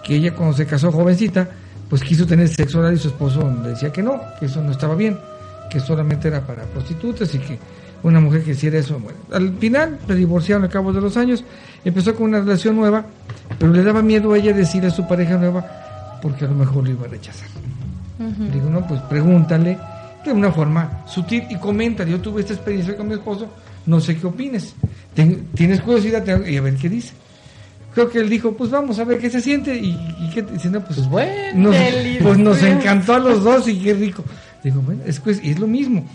que 0.03 0.15
ella 0.15 0.33
cuando 0.33 0.55
se 0.55 0.65
casó 0.65 0.91
jovencita, 0.91 1.49
pues 1.89 2.01
quiso 2.03 2.25
tener 2.25 2.47
sexo 2.47 2.79
oral 2.79 2.93
y 2.93 2.97
su 2.97 3.09
esposo 3.09 3.53
le 3.63 3.69
decía 3.69 3.91
que 3.91 4.01
no, 4.01 4.21
que 4.39 4.45
eso 4.45 4.61
no 4.61 4.71
estaba 4.71 4.95
bien, 4.95 5.17
que 5.69 5.79
solamente 5.79 6.27
era 6.27 6.45
para 6.45 6.63
prostitutas 6.63 7.33
y 7.35 7.39
que 7.39 7.59
una 8.03 8.19
mujer 8.19 8.43
que 8.43 8.51
hiciera 8.51 8.77
eso, 8.77 8.99
bueno, 8.99 9.17
al 9.31 9.53
final 9.57 9.97
se 10.05 10.15
divorciaron 10.15 10.63
al 10.63 10.69
cabo 10.69 10.93
de 10.93 11.01
los 11.01 11.17
años, 11.17 11.43
empezó 11.83 12.15
con 12.15 12.27
una 12.27 12.39
relación 12.39 12.75
nueva, 12.75 13.05
pero 13.57 13.71
le 13.71 13.83
daba 13.83 14.01
miedo 14.01 14.33
a 14.33 14.37
ella 14.37 14.53
decirle 14.53 14.89
a 14.89 14.91
su 14.91 15.07
pareja 15.07 15.37
nueva 15.37 15.65
porque 16.21 16.45
a 16.45 16.47
lo 16.47 16.55
mejor 16.55 16.83
lo 16.83 16.91
iba 16.91 17.05
a 17.05 17.09
rechazar. 17.09 17.47
Ujú. 18.19 18.43
Digo, 18.51 18.69
no, 18.69 18.85
pues 18.87 19.01
pregúntale 19.01 19.77
de 20.23 20.31
una 20.31 20.51
forma 20.51 21.03
sutil 21.07 21.43
y 21.49 21.55
comenta, 21.57 22.03
yo 22.03 22.19
tuve 22.19 22.41
esta 22.41 22.53
experiencia 22.53 22.95
con 22.97 23.07
mi 23.07 23.13
esposo, 23.13 23.47
no 23.85 23.99
sé 23.99 24.17
qué 24.17 24.25
opines. 24.27 24.73
Ten- 25.13 25.47
¿Tienes 25.53 25.81
curiosidad? 25.81 26.23
Y 26.47 26.57
a 26.57 26.61
ver 26.61 26.75
qué 26.75 26.89
dice. 26.89 27.13
Creo 27.93 28.09
que 28.09 28.19
él 28.19 28.29
dijo, 28.29 28.51
pues 28.53 28.69
vamos 28.71 28.99
a 28.99 29.05
ver 29.05 29.19
qué 29.19 29.29
se 29.29 29.39
siente 29.39 29.73
y, 29.75 29.91
y 30.19 30.29
qué 30.33 30.41
dice, 30.41 30.69
no, 30.69 30.81
pues, 30.83 30.97
Pues 30.97 31.09
bueno. 31.09 31.69
nos, 31.71 31.75
pues 32.21 32.37
nos 32.37 32.61
encantó 32.63 33.13
a 33.13 33.19
los 33.19 33.43
dos 33.43 33.67
y 33.69 33.79
qué 33.79 33.93
rico. 33.93 34.23
Digo, 34.63 34.81
bueno, 34.81 35.03
es, 35.05 35.19
que 35.19 35.31
es, 35.31 35.39
es 35.43 35.59
lo 35.59 35.67
mismo. 35.67 36.05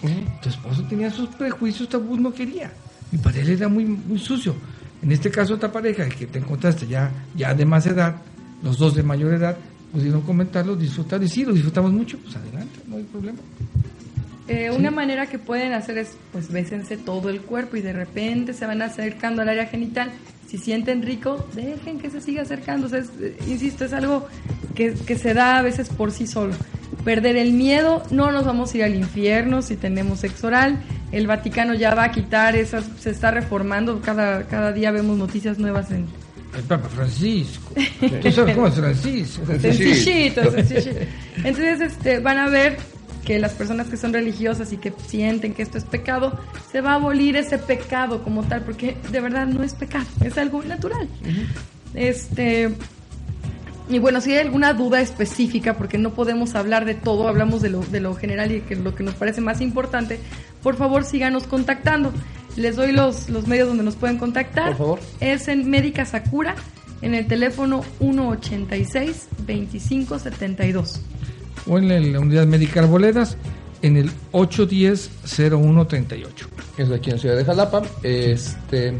Tu 0.42 0.48
esposo 0.48 0.82
tenía 0.88 1.10
sus 1.10 1.28
prejuicios, 1.30 1.88
tabús, 1.88 2.18
no 2.20 2.34
quería. 2.34 2.70
Y 3.12 3.16
para 3.18 3.38
él 3.38 3.48
era 3.48 3.68
muy, 3.68 3.84
muy 3.86 4.18
sucio. 4.18 4.54
En 5.02 5.10
este 5.12 5.30
caso, 5.30 5.54
esta 5.54 5.72
pareja, 5.72 6.04
el 6.04 6.14
que 6.14 6.26
te 6.26 6.38
encontraste 6.40 6.86
ya, 6.86 7.10
ya 7.34 7.54
de 7.54 7.64
más 7.64 7.86
edad, 7.86 8.16
los 8.62 8.76
dos 8.76 8.94
de 8.94 9.02
mayor 9.02 9.32
edad, 9.32 9.56
pudieron 9.92 10.22
comentarlo, 10.22 10.76
disfrutar. 10.76 11.22
Y 11.22 11.28
sí, 11.28 11.44
lo 11.44 11.52
disfrutamos 11.52 11.92
mucho, 11.92 12.18
pues 12.18 12.36
adelante, 12.36 12.80
no 12.86 12.96
hay 12.96 13.04
problema. 13.04 13.38
Eh, 14.48 14.70
Una 14.70 14.90
manera 14.90 15.26
que 15.26 15.38
pueden 15.38 15.72
hacer 15.72 15.98
es, 15.98 16.16
pues, 16.32 16.50
bésense 16.50 16.96
todo 16.96 17.28
el 17.28 17.40
cuerpo 17.40 17.76
y 17.76 17.82
de 17.82 17.92
repente 17.92 18.52
se 18.52 18.66
van 18.66 18.82
acercando 18.82 19.42
al 19.42 19.48
área 19.48 19.66
genital. 19.66 20.10
Si 20.48 20.58
sienten 20.58 21.02
rico, 21.02 21.46
dejen 21.54 22.00
que 22.00 22.10
se 22.10 22.20
siga 22.20 22.42
acercando. 22.42 22.88
O 22.88 22.90
sea, 22.90 22.98
es, 22.98 23.10
eh, 23.20 23.36
insisto, 23.46 23.84
es 23.84 23.92
algo 23.92 24.26
que, 24.74 24.94
que 24.94 25.16
se 25.16 25.34
da 25.34 25.58
a 25.58 25.62
veces 25.62 25.88
por 25.88 26.10
sí 26.10 26.26
solo. 26.26 26.54
Perder 27.04 27.36
el 27.36 27.52
miedo, 27.52 28.02
no 28.10 28.32
nos 28.32 28.44
vamos 28.44 28.74
a 28.74 28.78
ir 28.78 28.84
al 28.84 28.96
infierno 28.96 29.62
si 29.62 29.76
tenemos 29.76 30.20
sexo 30.20 30.48
oral. 30.48 30.80
El 31.12 31.28
Vaticano 31.28 31.74
ya 31.74 31.94
va 31.94 32.04
a 32.04 32.10
quitar 32.10 32.56
esas, 32.56 32.84
se 32.98 33.10
está 33.10 33.30
reformando. 33.30 34.00
Cada, 34.00 34.48
cada 34.48 34.72
día 34.72 34.90
vemos 34.90 35.16
noticias 35.16 35.58
nuevas 35.58 35.92
en, 35.92 36.06
El 36.56 36.62
Papa 36.64 36.88
Francisco. 36.88 37.74
Tú 38.22 38.32
sabes 38.32 38.54
cómo 38.54 38.66
es 38.66 38.74
Francisco. 38.74 39.46
Sencillito, 39.46 40.50
sencillito. 40.50 41.00
Entonces, 41.36 41.80
este, 41.80 42.18
van 42.18 42.38
a 42.38 42.48
ver 42.48 42.76
que 43.24 43.38
las 43.38 43.52
personas 43.52 43.88
que 43.88 43.96
son 43.96 44.12
religiosas 44.12 44.72
y 44.72 44.78
que 44.78 44.92
sienten 45.06 45.54
que 45.54 45.62
esto 45.62 45.78
es 45.78 45.84
pecado, 45.84 46.38
se 46.72 46.80
va 46.80 46.92
a 46.92 46.94
abolir 46.94 47.36
ese 47.36 47.58
pecado 47.58 48.22
como 48.22 48.42
tal, 48.44 48.62
porque 48.62 48.96
de 49.10 49.20
verdad 49.20 49.46
no 49.46 49.62
es 49.62 49.74
pecado, 49.74 50.06
es 50.24 50.38
algo 50.38 50.62
natural. 50.62 51.08
Este. 51.94 52.70
Y 53.88 53.98
bueno, 53.98 54.20
si 54.20 54.32
hay 54.32 54.38
alguna 54.38 54.72
duda 54.72 55.00
específica, 55.00 55.76
porque 55.76 55.98
no 55.98 56.14
podemos 56.14 56.54
hablar 56.54 56.84
de 56.84 56.94
todo, 56.94 57.26
hablamos 57.26 57.60
de 57.60 57.70
lo, 57.70 57.80
de 57.80 58.00
lo 58.00 58.14
general 58.14 58.52
y 58.52 58.60
que 58.60 58.76
lo 58.76 58.94
que 58.94 59.02
nos 59.02 59.14
parece 59.14 59.40
más 59.40 59.60
importante, 59.60 60.20
por 60.62 60.76
favor 60.76 61.04
síganos 61.04 61.44
contactando. 61.44 62.12
Les 62.56 62.76
doy 62.76 62.92
los, 62.92 63.28
los 63.28 63.46
medios 63.46 63.68
donde 63.68 63.84
nos 63.84 63.96
pueden 63.96 64.18
contactar. 64.18 64.68
Por 64.68 64.76
favor. 64.76 65.00
Es 65.20 65.48
en 65.48 65.68
Médica 65.70 66.04
Sakura, 66.04 66.54
en 67.02 67.14
el 67.14 67.26
teléfono 67.26 67.82
186-2572. 68.00 71.00
O 71.66 71.78
en 71.78 72.12
la, 72.12 72.20
unidad 72.20 72.46
médica 72.46 72.80
Arboledas, 72.80 73.38
en 73.82 73.96
el 73.96 74.10
810-0138. 74.32 76.26
Es 76.78 76.90
aquí 76.90 77.10
en 77.10 77.18
Ciudad 77.18 77.36
de 77.36 77.44
Jalapa. 77.44 77.82
Este, 78.02 78.94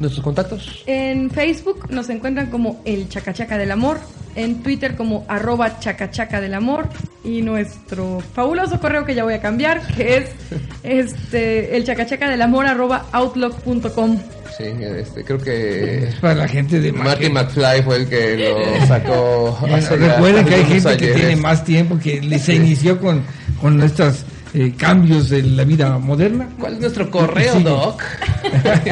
Nuestros 0.00 0.24
contactos. 0.24 0.82
En 0.86 1.30
Facebook 1.30 1.90
nos 1.90 2.08
encuentran 2.10 2.50
como 2.50 2.80
el 2.84 3.08
Chacachaca 3.08 3.58
del 3.58 3.70
Amor, 3.70 3.98
en 4.36 4.62
Twitter 4.62 4.96
como 4.96 5.24
arroba 5.28 5.78
chacachaca 5.78 6.40
del 6.40 6.54
amor 6.54 6.88
y 7.22 7.42
nuestro 7.42 8.20
fabuloso 8.34 8.80
correo 8.80 9.04
que 9.04 9.14
ya 9.14 9.24
voy 9.24 9.34
a 9.34 9.40
cambiar, 9.40 9.80
que 9.96 10.16
es 10.16 10.30
este 10.82 11.76
el 11.76 11.84
chacachaca 11.84 12.28
del 12.28 12.42
amor 12.42 12.66
arroba 12.66 13.06
outlook.com. 13.12 14.18
Sí, 14.56 14.64
este, 14.64 15.24
creo 15.24 15.38
que 15.38 16.04
Es 16.08 16.14
para 16.16 16.34
la 16.34 16.48
gente 16.48 16.78
de 16.78 16.92
Marty. 16.92 17.28
McFly 17.28 17.82
fue 17.82 17.96
el 17.96 18.08
que 18.08 18.36
lo 18.36 18.86
sacó. 18.86 19.58
Bueno, 19.60 19.76
recuerden 19.76 20.46
que 20.46 20.54
hay 20.54 20.64
gente 20.64 20.96
que 20.96 21.12
tiene 21.12 21.36
más 21.36 21.64
tiempo, 21.64 21.98
que 21.98 22.38
se 22.38 22.54
inició 22.54 23.00
con, 23.00 23.22
con 23.60 23.82
estos 23.82 24.24
eh, 24.54 24.72
cambios 24.76 25.28
de 25.30 25.42
la 25.42 25.64
vida 25.64 25.98
moderna. 25.98 26.48
¿Cuál 26.58 26.74
es 26.74 26.80
nuestro 26.80 27.10
correo, 27.10 27.56
Sí. 27.56 27.62
Doc? 27.64 28.02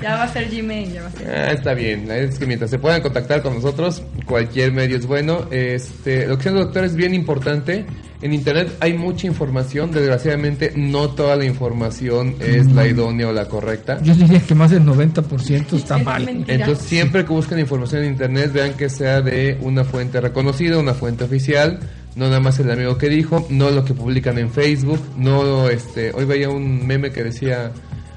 Ya 0.00 0.14
va 0.14 0.22
a 0.24 0.28
ser 0.32 0.48
Gmail, 0.48 0.92
ya 0.92 1.02
va 1.02 1.08
a 1.08 1.10
ser. 1.10 1.28
Ah, 1.28 1.50
está 1.50 1.74
bien, 1.74 2.08
es 2.08 2.38
que 2.38 2.46
mientras 2.46 2.70
se 2.70 2.78
puedan 2.78 3.02
contactar 3.02 3.42
con 3.42 3.54
nosotros, 3.54 4.00
cualquier 4.26 4.70
medio 4.70 4.96
es 4.96 5.06
bueno. 5.06 5.46
Este, 5.50 6.24
lo 6.28 6.36
que 6.36 6.44
siendo 6.44 6.60
doctor 6.60 6.84
es 6.84 6.94
bien 6.94 7.14
importante. 7.14 7.84
En 8.22 8.32
internet 8.32 8.72
hay 8.80 8.94
mucha 8.94 9.26
información, 9.28 9.90
desgraciadamente 9.92 10.72
no 10.76 11.10
toda 11.10 11.34
la 11.36 11.44
información 11.44 12.34
es 12.40 12.70
la 12.72 12.86
idónea 12.86 13.28
o 13.28 13.32
la 13.32 13.46
correcta. 13.46 13.98
Yo 14.02 14.12
diría 14.14 14.40
que 14.40 14.54
más 14.56 14.70
del 14.72 14.82
90% 14.84 15.72
está 15.74 15.98
Es 15.98 16.04
mal. 16.04 16.24
mentira. 16.24 16.54
Entonces 16.54 16.84
siempre 16.84 17.24
que 17.24 17.32
busquen 17.32 17.58
información 17.60 18.02
en 18.04 18.10
internet 18.12 18.52
vean 18.52 18.74
que 18.74 18.88
sea 18.88 19.20
de 19.20 19.56
una 19.60 19.84
fuente 19.84 20.20
reconocida, 20.20 20.78
una 20.78 20.94
fuente 20.94 21.24
oficial. 21.24 21.78
No 22.18 22.26
nada 22.26 22.40
más 22.40 22.58
el 22.58 22.68
amigo 22.68 22.98
que 22.98 23.08
dijo, 23.08 23.46
no 23.48 23.70
lo 23.70 23.84
que 23.84 23.94
publican 23.94 24.38
en 24.38 24.50
Facebook, 24.50 24.98
no 25.16 25.68
este, 25.70 26.10
hoy 26.12 26.24
veía 26.24 26.48
un 26.50 26.84
meme 26.84 27.12
que 27.12 27.22
decía 27.22 27.70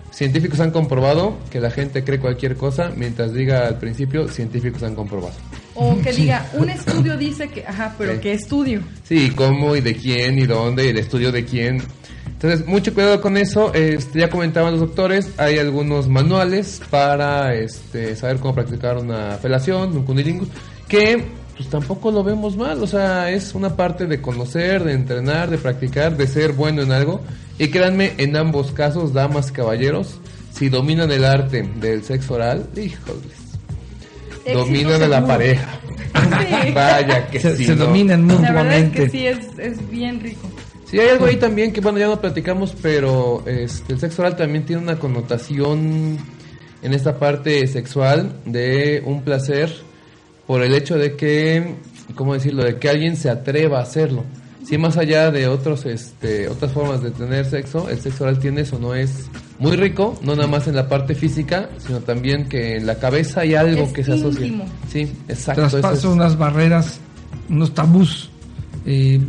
científicos 0.09 0.59
han 0.59 0.71
comprobado 0.71 1.37
que 1.51 1.59
la 1.59 1.69
gente 1.69 2.03
cree 2.03 2.19
cualquier 2.19 2.57
cosa 2.57 2.91
mientras 2.97 3.31
diga 3.31 3.67
al 3.67 3.77
principio 3.77 4.27
científicos 4.27 4.81
han 4.81 4.95
comprobado. 4.95 5.35
O 5.75 6.01
que 6.01 6.11
diga, 6.13 6.49
un 6.53 6.69
estudio 6.69 7.15
dice 7.15 7.47
que, 7.49 7.63
ajá, 7.65 7.93
pero 7.97 8.13
Sí. 8.13 8.19
¿qué 8.21 8.33
estudio? 8.33 8.81
Sí, 9.07 9.31
cómo 9.35 9.75
y 9.75 9.81
de 9.81 9.95
quién 9.95 10.39
y 10.39 10.47
dónde 10.47 10.85
y 10.85 10.89
el 10.89 10.97
estudio 10.97 11.31
de 11.31 11.45
quién. 11.45 11.81
Entonces, 12.25 12.65
mucho 12.65 12.93
cuidado 12.95 13.21
con 13.21 13.37
eso. 13.37 13.71
Este, 13.75 14.19
ya 14.19 14.29
comentaban 14.31 14.71
los 14.71 14.81
doctores, 14.81 15.29
hay 15.37 15.59
algunos 15.59 16.07
manuales 16.07 16.81
para 16.89 17.53
este, 17.53 18.15
saber 18.15 18.37
cómo 18.39 18.55
practicar 18.55 18.97
una 18.97 19.37
felación, 19.37 19.95
un 19.95 20.03
cunilingus, 20.05 20.47
que 20.87 21.23
pues 21.61 21.69
tampoco 21.69 22.11
lo 22.11 22.23
vemos 22.23 22.57
mal. 22.57 22.81
O 22.81 22.87
sea, 22.87 23.29
es 23.29 23.53
una 23.53 23.75
parte 23.75 24.07
de 24.07 24.19
conocer, 24.19 24.83
de 24.83 24.93
entrenar, 24.93 25.49
de 25.51 25.59
practicar, 25.59 26.17
de 26.17 26.25
ser 26.25 26.53
bueno 26.53 26.81
en 26.81 26.91
algo. 26.91 27.21
Y 27.59 27.67
créanme, 27.67 28.13
en 28.17 28.35
ambos 28.35 28.71
casos, 28.71 29.13
damas, 29.13 29.51
caballeros, 29.51 30.19
si 30.51 30.69
dominan 30.69 31.11
el 31.11 31.23
arte 31.23 31.61
del 31.75 32.03
sexo 32.03 32.33
oral, 32.33 32.67
híjoles, 32.75 33.31
Éxito 34.43 34.57
dominan 34.57 35.03
a 35.03 35.07
la 35.07 35.27
pareja. 35.27 35.79
Sí. 36.13 36.71
Vaya 36.73 37.27
que 37.27 37.39
se, 37.39 37.55
sí. 37.55 37.65
se 37.65 37.75
¿no? 37.75 37.85
dominan 37.85 38.27
La 38.27 38.33
verdad 38.33 38.77
es 38.77 38.85
mutuamente. 38.85 39.03
que 39.03 39.09
sí, 39.11 39.27
es, 39.27 39.39
es 39.59 39.89
bien 39.91 40.19
rico. 40.19 40.49
Sí, 40.85 40.99
hay 40.99 41.09
algo 41.09 41.25
ahí 41.25 41.35
también 41.35 41.71
que, 41.71 41.79
bueno, 41.79 41.99
ya 41.99 42.07
no 42.07 42.19
platicamos, 42.19 42.75
pero 42.81 43.43
este, 43.45 43.93
el 43.93 43.99
sexo 43.99 44.23
oral 44.23 44.35
también 44.35 44.65
tiene 44.65 44.81
una 44.81 44.97
connotación 44.97 46.17
en 46.81 46.93
esta 46.93 47.19
parte 47.19 47.67
sexual 47.67 48.33
de 48.45 49.03
un 49.05 49.21
placer 49.21 49.90
por 50.47 50.63
el 50.63 50.73
hecho 50.73 50.97
de 50.97 51.15
que, 51.15 51.75
¿cómo 52.15 52.33
decirlo?, 52.33 52.63
de 52.63 52.77
que 52.77 52.89
alguien 52.89 53.15
se 53.15 53.29
atreva 53.29 53.79
a 53.79 53.83
hacerlo. 53.83 54.23
Si 54.65 54.77
más 54.77 54.95
allá 54.97 55.31
de 55.31 55.47
otros, 55.47 55.85
este, 55.85 56.47
otras 56.47 56.71
formas 56.71 57.01
de 57.01 57.11
tener 57.11 57.45
sexo, 57.45 57.89
el 57.89 57.99
sexo 57.99 58.23
oral 58.25 58.39
tiene 58.39 58.61
eso, 58.61 58.77
no 58.79 58.93
es 58.93 59.25
muy 59.59 59.75
rico, 59.75 60.17
no 60.23 60.35
nada 60.35 60.47
más 60.47 60.67
en 60.67 60.75
la 60.75 60.87
parte 60.87 61.15
física, 61.15 61.69
sino 61.79 61.99
también 61.99 62.47
que 62.47 62.77
en 62.77 62.85
la 62.85 62.95
cabeza 62.95 63.41
hay 63.41 63.55
algo 63.55 63.83
Es 63.83 63.91
que 63.93 64.03
se 64.03 64.13
asocia. 64.13 64.45
íntimo. 64.45 64.65
Sí, 64.89 65.11
exacto. 65.27 65.65
eso 65.65 65.79
Traspaso 65.79 66.07
es- 66.09 66.13
unas 66.15 66.37
barreras, 66.37 66.99
unos 67.49 67.73
tabús 67.73 68.29
eh, 68.85 69.19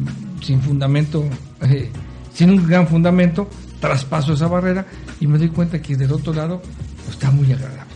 sin 0.43 0.61
fundamento, 0.61 1.25
eh, 1.63 1.91
sin 2.35 2.51
un 2.51 2.67
gran 2.67 2.87
fundamento, 2.87 3.49
traspaso 3.81 4.35
esa 4.35 4.47
barrera 4.49 4.87
y 5.21 5.27
me 5.27 5.39
doy 5.39 5.49
cuenta 5.49 5.81
que 5.83 5.97
del 5.97 6.13
otro 6.13 6.33
lado 6.33 6.61
pues, 7.05 7.11
está 7.17 7.31
muy 7.31 7.51
agradable. 7.53 7.92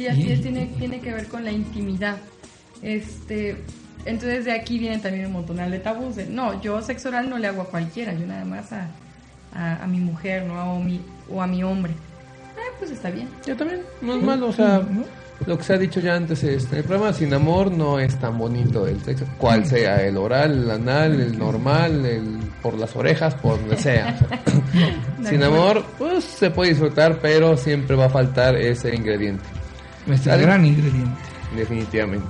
Sí, 0.00 0.06
así 0.08 0.32
es, 0.32 0.40
tiene, 0.40 0.64
tiene 0.78 0.98
que 0.98 1.12
ver 1.12 1.26
con 1.26 1.44
la 1.44 1.52
intimidad. 1.52 2.16
Este, 2.80 3.54
entonces 4.06 4.46
de 4.46 4.52
aquí 4.52 4.78
vienen 4.78 5.02
también 5.02 5.26
un 5.26 5.32
montonal 5.32 5.70
de 5.70 5.78
tabús. 5.78 6.16
de, 6.16 6.24
no, 6.24 6.58
yo 6.62 6.80
sexo 6.80 7.10
oral 7.10 7.28
no 7.28 7.36
le 7.36 7.48
hago 7.48 7.60
a 7.60 7.66
cualquiera, 7.66 8.14
yo 8.14 8.26
nada 8.26 8.46
más 8.46 8.72
a, 8.72 8.88
a, 9.54 9.84
a 9.84 9.86
mi 9.86 9.98
mujer, 9.98 10.44
¿no? 10.44 10.76
O, 10.76 10.80
mi, 10.80 11.02
o 11.30 11.42
a 11.42 11.46
mi 11.46 11.62
hombre. 11.62 11.92
Ah, 12.56 12.74
pues 12.78 12.92
está 12.92 13.10
bien. 13.10 13.28
Yo 13.46 13.54
también, 13.54 13.82
no 14.00 14.14
es 14.14 14.22
malo, 14.22 14.48
o 14.48 14.52
sea, 14.54 14.80
lo 15.44 15.58
que 15.58 15.64
se 15.64 15.74
ha 15.74 15.76
dicho 15.76 16.00
ya 16.00 16.16
antes 16.16 16.42
es, 16.44 16.72
el 16.72 16.82
programa 16.82 17.12
sin 17.12 17.34
amor 17.34 17.70
no 17.70 18.00
es 18.00 18.18
tan 18.18 18.38
bonito 18.38 18.86
el 18.86 19.02
sexo, 19.02 19.26
cual 19.36 19.66
sea, 19.66 20.02
el 20.02 20.16
oral, 20.16 20.62
el 20.62 20.70
anal, 20.70 21.20
el 21.20 21.38
normal, 21.38 22.06
el 22.06 22.38
por 22.62 22.78
las 22.78 22.96
orejas, 22.96 23.34
por 23.34 23.58
donde 23.58 23.76
sea, 23.76 24.18
sin 25.28 25.42
amor, 25.42 25.84
pues 25.98 26.24
se 26.24 26.50
puede 26.50 26.70
disfrutar, 26.70 27.18
pero 27.20 27.58
siempre 27.58 27.96
va 27.96 28.06
a 28.06 28.10
faltar 28.10 28.56
ese 28.56 28.94
ingrediente, 28.94 29.44
Dale. 30.06 30.42
gran 30.42 30.64
ingrediente. 30.64 31.20
definitivamente. 31.56 32.26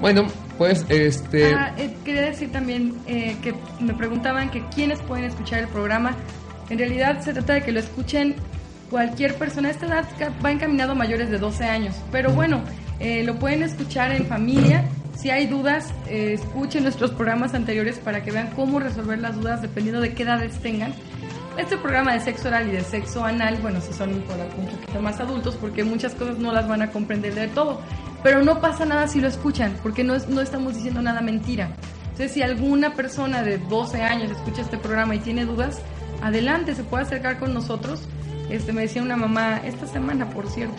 Bueno, 0.00 0.26
pues 0.56 0.84
este... 0.88 1.54
Ah, 1.54 1.74
eh, 1.76 1.96
quería 2.04 2.22
decir 2.22 2.52
también 2.52 2.94
eh, 3.06 3.36
que 3.42 3.54
me 3.80 3.94
preguntaban 3.94 4.50
que 4.50 4.62
quiénes 4.74 5.00
pueden 5.00 5.24
escuchar 5.24 5.60
el 5.60 5.68
programa. 5.68 6.16
En 6.70 6.78
realidad 6.78 7.20
se 7.20 7.32
trata 7.32 7.54
de 7.54 7.62
que 7.62 7.72
lo 7.72 7.80
escuchen 7.80 8.36
cualquier 8.90 9.34
persona. 9.36 9.70
Esta 9.70 9.86
edad 9.86 10.04
va 10.44 10.50
encaminado 10.50 10.92
a 10.92 10.94
mayores 10.94 11.30
de 11.30 11.38
12 11.38 11.64
años. 11.64 11.94
Pero 12.10 12.32
bueno, 12.32 12.62
eh, 13.00 13.22
lo 13.24 13.38
pueden 13.38 13.62
escuchar 13.62 14.12
en 14.12 14.26
familia. 14.26 14.84
Si 15.16 15.30
hay 15.30 15.46
dudas, 15.46 15.92
eh, 16.08 16.34
escuchen 16.34 16.84
nuestros 16.84 17.10
programas 17.10 17.54
anteriores 17.54 17.98
para 17.98 18.22
que 18.22 18.30
vean 18.30 18.50
cómo 18.54 18.78
resolver 18.78 19.18
las 19.18 19.36
dudas 19.36 19.62
dependiendo 19.62 20.00
de 20.00 20.14
qué 20.14 20.22
edades 20.22 20.58
tengan. 20.60 20.92
Este 21.58 21.76
programa 21.76 22.12
de 22.14 22.20
sexo 22.20 22.48
oral 22.48 22.68
y 22.68 22.72
de 22.72 22.82
sexo 22.82 23.24
anal, 23.24 23.58
bueno, 23.60 23.80
si 23.80 23.92
son 23.92 24.14
un 24.14 24.20
poquito 24.22 25.00
más 25.02 25.18
adultos, 25.20 25.56
porque 25.56 25.82
muchas 25.84 26.14
cosas 26.14 26.38
no 26.38 26.52
las 26.52 26.68
van 26.68 26.82
a 26.82 26.90
comprender 26.90 27.34
de 27.34 27.48
todo. 27.48 27.80
Pero 28.22 28.42
no 28.44 28.60
pasa 28.60 28.84
nada 28.84 29.08
si 29.08 29.20
lo 29.20 29.28
escuchan, 29.28 29.76
porque 29.82 30.04
no, 30.04 30.14
es- 30.14 30.28
no 30.28 30.40
estamos 30.40 30.74
diciendo 30.74 31.02
nada 31.02 31.20
mentira. 31.20 31.70
Entonces, 32.04 32.32
si 32.32 32.42
alguna 32.42 32.94
persona 32.94 33.42
de 33.42 33.58
12 33.58 34.02
años 34.02 34.30
escucha 34.30 34.62
este 34.62 34.78
programa 34.78 35.14
y 35.16 35.18
tiene 35.18 35.44
dudas, 35.44 35.80
adelante, 36.22 36.74
se 36.74 36.84
puede 36.84 37.02
acercar 37.04 37.38
con 37.38 37.52
nosotros. 37.54 38.02
Este, 38.50 38.72
me 38.72 38.82
decía 38.82 39.02
una 39.02 39.16
mamá, 39.16 39.60
esta 39.64 39.86
semana, 39.86 40.30
por 40.30 40.48
cierto, 40.48 40.76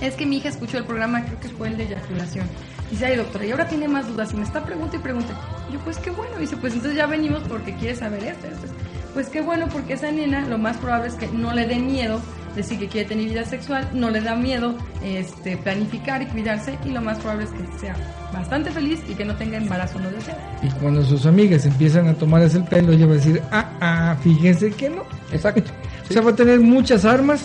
es 0.00 0.14
que 0.14 0.24
mi 0.24 0.38
hija 0.38 0.48
escuchó 0.48 0.78
el 0.78 0.84
programa, 0.84 1.24
creo 1.24 1.38
que 1.40 1.48
fue 1.50 1.68
el 1.68 1.76
de 1.76 1.84
eyaculación. 1.84 2.46
Dice, 2.90 3.06
ay 3.06 3.16
doctora, 3.16 3.44
y 3.44 3.50
ahora 3.52 3.68
tiene 3.68 3.86
más 3.86 4.08
dudas 4.08 4.32
y 4.32 4.36
me 4.36 4.42
está 4.44 4.64
pregunta 4.64 4.96
y 4.96 4.98
pregunta. 5.00 5.34
Yo, 5.72 5.78
pues 5.80 5.98
qué 5.98 6.10
bueno. 6.10 6.36
Dice, 6.38 6.56
pues 6.56 6.72
entonces 6.74 6.96
ya 6.96 7.06
venimos 7.06 7.42
porque 7.48 7.74
quiere 7.76 7.94
saber 7.94 8.24
esto, 8.24 8.46
esto. 8.46 8.66
esto. 8.66 8.76
Pues 9.14 9.28
qué 9.28 9.40
bueno, 9.40 9.68
porque 9.72 9.94
esa 9.94 10.10
nena 10.10 10.46
lo 10.46 10.58
más 10.58 10.76
probable 10.76 11.08
es 11.08 11.14
que 11.14 11.28
no 11.28 11.52
le 11.52 11.66
dé 11.66 11.78
miedo 11.78 12.20
decir 12.54 12.78
que 12.78 12.88
quiere 12.88 13.08
tener 13.08 13.28
vida 13.28 13.44
sexual, 13.44 13.88
no 13.92 14.10
le 14.10 14.20
da 14.20 14.34
miedo 14.34 14.74
este, 15.04 15.56
planificar 15.56 16.22
y 16.22 16.26
cuidarse 16.26 16.78
y 16.84 16.90
lo 16.90 17.00
más 17.00 17.18
probable 17.18 17.44
es 17.44 17.50
que 17.50 17.78
sea 17.78 17.94
bastante 18.32 18.70
feliz 18.70 19.00
y 19.08 19.14
que 19.14 19.24
no 19.24 19.36
tenga 19.36 19.56
embarazo 19.56 19.98
no 19.98 20.10
deseado. 20.10 20.40
Y 20.62 20.68
cuando 20.80 21.04
sus 21.04 21.26
amigas 21.26 21.64
empiezan 21.66 22.08
a 22.08 22.14
tomarles 22.14 22.54
el 22.54 22.64
pelo, 22.64 22.92
ella 22.92 23.06
va 23.06 23.12
a 23.12 23.16
decir, 23.16 23.42
ah, 23.52 23.70
ah, 23.80 24.16
fíjense 24.20 24.70
que 24.72 24.90
no. 24.90 25.02
Exacto. 25.32 25.70
O 26.10 26.12
sea, 26.12 26.22
va 26.22 26.32
a 26.32 26.34
tener 26.34 26.58
muchas 26.58 27.04
armas 27.04 27.44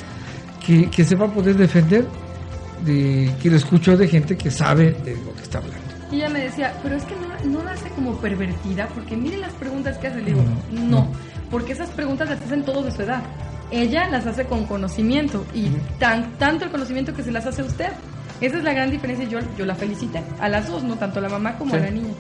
que, 0.66 0.90
que 0.90 1.04
se 1.04 1.16
va 1.16 1.28
a 1.28 1.30
poder 1.30 1.56
defender 1.56 2.04
de 2.84 3.32
que 3.40 3.52
lo 3.52 3.58
escuchó 3.58 3.96
de 3.96 4.08
gente 4.08 4.36
que 4.36 4.50
sabe 4.50 4.94
de 5.06 5.16
lo 5.24 5.36
que 5.36 5.44
está 5.44 5.60
hablando. 5.60 5.86
Y 6.12 6.16
ella 6.16 6.30
me 6.30 6.40
decía, 6.40 6.74
pero 6.82 6.96
es 6.96 7.04
que 7.04 7.14
no, 7.16 7.60
no 7.60 7.64
la 7.64 7.74
hace 7.74 7.90
como 7.90 8.18
pervertida, 8.18 8.88
porque 8.88 9.16
miren 9.16 9.42
las 9.42 9.54
preguntas 9.54 10.00
que 10.00 10.08
hace. 10.08 10.20
Le 10.22 10.32
digo, 10.32 10.44
No, 10.72 10.82
no, 10.82 10.88
no. 10.90 11.08
Porque 11.56 11.72
esas 11.72 11.90
preguntas 11.92 12.28
las 12.28 12.42
hacen 12.42 12.66
todos 12.66 12.84
de 12.84 12.92
su 12.92 13.02
edad. 13.04 13.24
Ella 13.72 14.10
las 14.10 14.28
hace 14.28 14.44
con 14.44 14.66
conocimiento 14.66 15.46
y 15.54 15.70
tan, 16.00 16.34
tanto 16.38 16.66
el 16.66 16.70
conocimiento 16.70 17.14
que 17.14 17.24
se 17.24 17.32
las 17.32 17.46
hace 17.46 17.62
a 17.62 17.64
usted. 17.64 17.92
Esa 18.42 18.58
es 18.58 18.64
la 18.66 18.74
gran 18.74 18.92
diferencia 18.92 19.24
y 19.24 19.30
yo, 19.30 19.40
yo 19.58 19.66
la 19.66 19.74
felicité. 19.74 20.22
A 20.42 20.50
las 20.50 20.68
dos, 20.68 20.84
no 20.84 20.98
tanto 20.98 21.20
a 21.20 21.22
la 21.22 21.30
mamá 21.30 21.58
como 21.58 21.76
a 21.76 21.78
la 21.78 21.90
niña. 21.90 22.14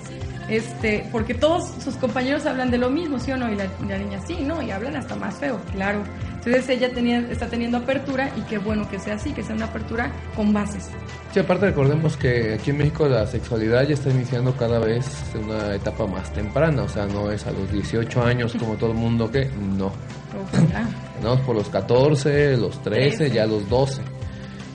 Este, 0.49 1.07
porque 1.11 1.33
todos 1.33 1.71
sus 1.83 1.95
compañeros 1.95 2.45
hablan 2.45 2.69
de 2.69 2.77
lo 2.77 2.89
mismo, 2.89 3.19
¿sí 3.19 3.31
o 3.31 3.37
no? 3.37 3.51
Y 3.51 3.55
la, 3.55 3.97
niña, 3.97 4.19
sí, 4.25 4.37
¿no? 4.41 4.61
Y 4.61 4.71
hablan 4.71 4.95
hasta 4.95 5.15
más 5.15 5.35
feo, 5.35 5.59
claro. 5.71 6.03
Entonces 6.35 6.69
ella 6.69 6.91
tenía, 6.93 7.19
está 7.31 7.47
teniendo 7.47 7.77
apertura 7.77 8.29
y 8.37 8.41
qué 8.41 8.59
bueno 8.59 8.87
que 8.87 8.99
sea 8.99 9.15
así, 9.15 9.31
que 9.31 9.41
sea 9.41 9.55
una 9.55 9.65
apertura 9.65 10.11
con 10.35 10.53
bases. 10.53 10.89
Sí, 11.33 11.39
aparte 11.39 11.65
recordemos 11.65 12.15
que 12.15 12.53
aquí 12.53 12.69
en 12.69 12.77
México 12.77 13.07
la 13.07 13.25
sexualidad 13.25 13.87
ya 13.87 13.95
está 13.95 14.11
iniciando 14.11 14.55
cada 14.55 14.79
vez 14.79 15.05
en 15.33 15.45
una 15.45 15.73
etapa 15.73 16.05
más 16.05 16.31
temprana, 16.31 16.83
o 16.83 16.89
sea, 16.89 17.07
no 17.07 17.31
es 17.31 17.47
a 17.47 17.51
los 17.51 17.71
18 17.71 18.23
años 18.23 18.55
como 18.59 18.75
todo 18.75 18.91
el 18.91 18.97
mundo 18.97 19.31
que 19.31 19.49
no. 19.77 19.91
Ojalá. 20.43 20.87
Vamos 21.23 21.41
por 21.41 21.55
los 21.55 21.69
14, 21.69 22.57
los 22.57 22.81
13, 22.83 23.17
13. 23.17 23.35
ya 23.35 23.47
los 23.47 23.67
12. 23.67 24.01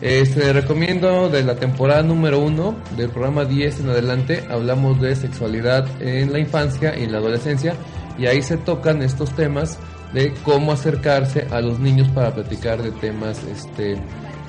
Este, 0.00 0.54
recomiendo 0.54 1.28
de 1.28 1.42
la 1.42 1.56
temporada 1.56 2.02
número 2.02 2.40
1 2.40 2.74
del 2.96 3.10
programa 3.10 3.44
10 3.44 3.80
en 3.80 3.90
adelante, 3.90 4.44
hablamos 4.48 4.98
de 4.98 5.14
sexualidad 5.14 5.86
en 6.00 6.32
la 6.32 6.38
infancia 6.38 6.98
y 6.98 7.04
en 7.04 7.12
la 7.12 7.18
adolescencia 7.18 7.74
y 8.18 8.26
ahí 8.26 8.40
se 8.40 8.56
tocan 8.56 9.02
estos 9.02 9.34
temas 9.36 9.78
de 10.14 10.32
cómo 10.42 10.72
acercarse 10.72 11.46
a 11.50 11.60
los 11.60 11.78
niños 11.78 12.08
para 12.08 12.34
platicar 12.34 12.82
de 12.82 12.92
temas 12.92 13.42
este, 13.44 13.96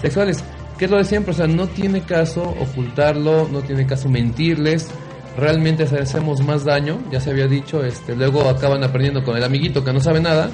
sexuales. 0.02 0.42
Que 0.78 0.86
es 0.86 0.92
lo 0.92 0.98
de 0.98 1.04
siempre, 1.04 1.32
o 1.32 1.36
sea, 1.36 1.48
no 1.48 1.68
tiene 1.68 2.02
caso 2.02 2.42
ocultarlo, 2.42 3.48
no 3.52 3.62
tiene 3.62 3.86
caso 3.86 4.08
mentirles, 4.08 4.90
realmente 5.38 5.84
hacemos 5.84 6.42
más 6.44 6.64
daño, 6.64 7.00
ya 7.12 7.20
se 7.20 7.30
había 7.30 7.48
dicho, 7.48 7.84
este, 7.84 8.16
luego 8.16 8.50
acaban 8.50 8.84
aprendiendo 8.84 9.24
con 9.24 9.36
el 9.36 9.44
amiguito 9.44 9.84
que 9.84 9.94
no 9.94 10.00
sabe 10.00 10.22
nada, 10.22 10.50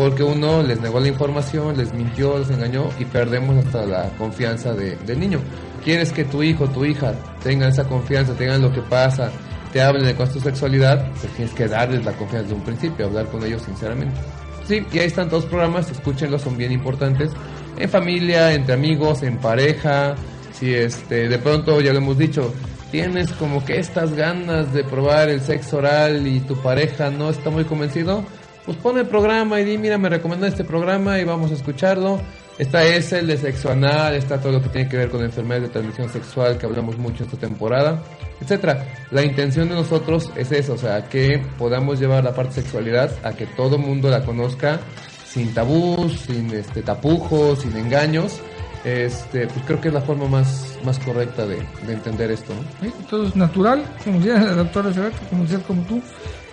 porque 0.00 0.22
uno 0.22 0.62
les 0.62 0.80
negó 0.80 0.98
la 0.98 1.08
información, 1.08 1.76
les 1.76 1.92
mintió, 1.92 2.38
les 2.38 2.48
engañó 2.48 2.88
y 2.98 3.04
perdemos 3.04 3.62
hasta 3.66 3.84
la 3.84 4.08
confianza 4.16 4.72
de- 4.72 4.96
del 4.96 5.20
niño. 5.20 5.40
Quieres 5.84 6.10
que 6.10 6.24
tu 6.24 6.42
hijo, 6.42 6.66
tu 6.68 6.86
hija 6.86 7.12
tengan 7.42 7.68
esa 7.68 7.84
confianza, 7.84 8.32
tengan 8.32 8.62
lo 8.62 8.72
que 8.72 8.80
pasa, 8.80 9.30
te 9.74 9.82
hablen 9.82 10.06
de 10.06 10.14
cuál 10.14 10.28
es 10.28 10.34
tu 10.34 10.40
sexualidad, 10.40 11.06
pues 11.20 11.30
tienes 11.34 11.52
que 11.54 11.68
darles 11.68 12.02
la 12.02 12.12
confianza 12.12 12.48
de 12.48 12.54
un 12.54 12.62
principio, 12.62 13.06
hablar 13.08 13.26
con 13.26 13.44
ellos 13.44 13.60
sinceramente. 13.60 14.18
Sí, 14.66 14.82
y 14.90 14.98
ahí 15.00 15.06
están 15.06 15.28
todos 15.28 15.42
los 15.42 15.50
programas, 15.50 15.90
escúchenlos, 15.90 16.40
son 16.40 16.56
bien 16.56 16.72
importantes. 16.72 17.30
En 17.76 17.88
familia, 17.90 18.54
entre 18.54 18.72
amigos, 18.72 19.22
en 19.22 19.36
pareja, 19.36 20.14
si 20.54 20.72
este, 20.72 21.28
de 21.28 21.38
pronto 21.38 21.78
ya 21.82 21.92
lo 21.92 21.98
hemos 21.98 22.16
dicho, 22.16 22.54
tienes 22.90 23.30
como 23.32 23.62
que 23.66 23.78
estas 23.78 24.14
ganas 24.14 24.72
de 24.72 24.82
probar 24.82 25.28
el 25.28 25.42
sexo 25.42 25.76
oral 25.76 26.26
y 26.26 26.40
tu 26.40 26.56
pareja 26.62 27.10
no 27.10 27.28
está 27.28 27.50
muy 27.50 27.64
convencido, 27.64 28.24
pues 28.70 28.82
pon 28.84 28.98
el 28.98 29.06
programa 29.06 29.60
y 29.60 29.64
di, 29.64 29.78
mira, 29.78 29.98
me 29.98 30.08
recomendó 30.08 30.46
este 30.46 30.62
programa 30.62 31.18
y 31.18 31.24
vamos 31.24 31.50
a 31.50 31.54
escucharlo. 31.54 32.20
Está 32.56 32.84
ese, 32.84 33.18
el 33.18 33.26
de 33.26 33.36
sexo 33.36 33.68
anal, 33.68 34.14
está 34.14 34.40
todo 34.40 34.52
lo 34.52 34.62
que 34.62 34.68
tiene 34.68 34.88
que 34.88 34.96
ver 34.96 35.10
con 35.10 35.24
enfermedades 35.24 35.64
de 35.64 35.68
transmisión 35.70 36.08
sexual 36.08 36.56
que 36.56 36.66
hablamos 36.66 36.96
mucho 36.96 37.24
esta 37.24 37.36
temporada, 37.36 38.00
etcétera. 38.40 38.86
La 39.10 39.24
intención 39.24 39.68
de 39.68 39.74
nosotros 39.74 40.30
es 40.36 40.52
eso, 40.52 40.74
o 40.74 40.78
sea, 40.78 41.08
que 41.08 41.44
podamos 41.58 41.98
llevar 41.98 42.22
la 42.22 42.32
parte 42.32 42.62
sexualidad 42.62 43.10
a 43.24 43.32
que 43.32 43.46
todo 43.46 43.76
mundo 43.76 44.08
la 44.08 44.24
conozca 44.24 44.78
sin 45.24 45.52
tabús, 45.52 46.20
sin 46.20 46.54
este 46.54 46.82
tapujos, 46.82 47.62
sin 47.62 47.76
engaños. 47.76 48.40
Este, 48.84 49.48
pues 49.48 49.64
creo 49.66 49.80
que 49.80 49.88
es 49.88 49.94
la 49.94 50.00
forma 50.00 50.28
más, 50.28 50.78
más 50.84 50.98
correcta 51.00 51.44
de, 51.44 51.56
de 51.86 51.92
entender 51.92 52.30
esto, 52.30 52.54
¿no? 52.54 52.92
Todo 53.10 53.26
es 53.26 53.34
natural, 53.34 53.82
como 54.04 54.18
decía 54.20 54.38
doctora 54.54 54.92
Cerrato, 54.92 55.18
como 55.28 55.42
decía 55.42 55.58
como 55.58 55.82
tú, 55.82 56.00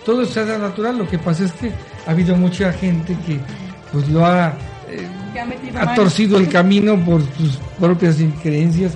todo 0.08 0.22
es 0.22 0.34
natural. 0.34 0.96
Lo 0.96 1.06
que 1.06 1.18
pasa 1.18 1.44
es 1.44 1.52
que 1.52 1.70
ha 2.06 2.10
habido 2.12 2.34
mucha 2.34 2.72
gente 2.72 3.14
que 3.26 3.38
pues 3.92 4.08
lo 4.08 4.24
ha, 4.24 4.54
eh, 4.88 5.06
ha 5.76 5.82
ha 5.82 5.94
torcido 5.94 6.38
el 6.38 6.48
camino 6.48 6.96
por 7.04 7.20
sus 7.36 7.58
propias 7.78 8.16
creencias 8.42 8.92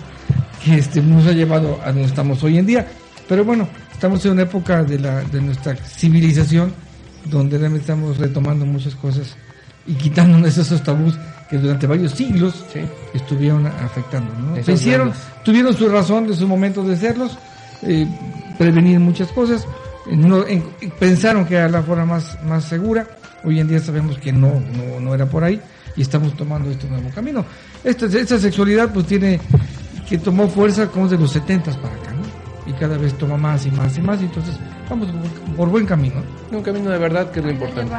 que 0.65 0.77
este, 0.77 1.03
nos 1.03 1.27
ha 1.27 1.33
llevado 1.33 1.79
a 1.83 1.89
donde 1.89 2.05
estamos 2.05 2.43
hoy 2.43 2.57
en 2.57 2.65
día. 2.65 2.87
Pero 3.29 3.45
bueno, 3.45 3.69
estamos 3.93 4.25
en 4.25 4.33
una 4.33 4.43
época 4.45 4.85
de, 4.85 4.99
la, 5.01 5.21
de 5.21 5.43
nuestra 5.43 5.77
civilización 5.77 6.73
donde 7.27 7.59
realmente 7.59 7.83
estamos 7.83 8.17
retomando 8.17 8.65
muchas 8.65 8.95
cosas 8.95 9.37
y 9.87 9.93
quitándonos 9.93 10.57
esos 10.57 10.83
tabús 10.83 11.19
que 11.51 11.59
durante 11.59 11.87
varios 11.87 12.13
siglos 12.13 12.65
Sí. 12.73 12.81
estuvieron 13.13 13.67
afectando. 13.67 14.33
¿no? 14.39 14.59
Hicieron, 14.59 15.13
tuvieron 15.45 15.77
su 15.77 15.91
razón 15.91 16.27
de 16.27 16.35
su 16.35 16.49
momento 16.49 16.83
de 16.83 16.97
serlos, 16.97 17.37
eh, 17.83 18.07
prevenir 18.57 18.99
muchas 18.99 19.29
cosas, 19.29 19.67
no- 20.11 20.46
en- 20.46 20.64
pensaron 20.98 21.44
que 21.46 21.55
era 21.57 21.68
la 21.68 21.82
forma 21.82 22.05
más, 22.07 22.38
más 22.44 22.64
segura, 22.64 23.07
hoy 23.44 23.61
en 23.61 23.68
día 23.68 23.80
sabemos 23.80 24.18
que 24.18 24.32
no, 24.32 24.48
no, 24.61 25.00
no 25.00 25.14
era 25.14 25.26
por 25.26 25.44
ahí 25.44 25.61
y 25.96 26.03
estamos 26.03 26.36
tomando 26.36 26.70
este 26.70 26.88
nuevo 26.88 27.09
camino. 27.14 27.44
Esta, 27.84 28.07
esta 28.07 28.38
sexualidad 28.38 28.92
pues 28.92 29.07
tiene, 29.07 29.40
que 30.09 30.18
tomó 30.18 30.48
fuerza 30.48 30.86
como 30.88 31.09
de 31.09 31.18
los 31.18 31.32
70 31.32 31.72
para 31.80 31.94
acá, 31.94 32.12
¿no? 32.12 32.22
y 32.70 32.72
cada 32.74 32.96
vez 32.96 33.12
toma 33.18 33.36
más 33.36 33.66
y 33.66 33.70
más 33.72 33.96
y 33.98 34.00
más, 34.00 34.20
y 34.22 34.24
entonces 34.26 34.57
vamos 34.88 35.09
por, 35.11 35.57
por 35.57 35.68
buen 35.68 35.84
camino. 35.86 36.22
Un 36.53 36.62
camino 36.62 36.90
de 36.90 36.98
verdad 36.98 37.30
que 37.30 37.40
es 37.40 37.44
lo 37.46 37.50
importante. 37.53 37.92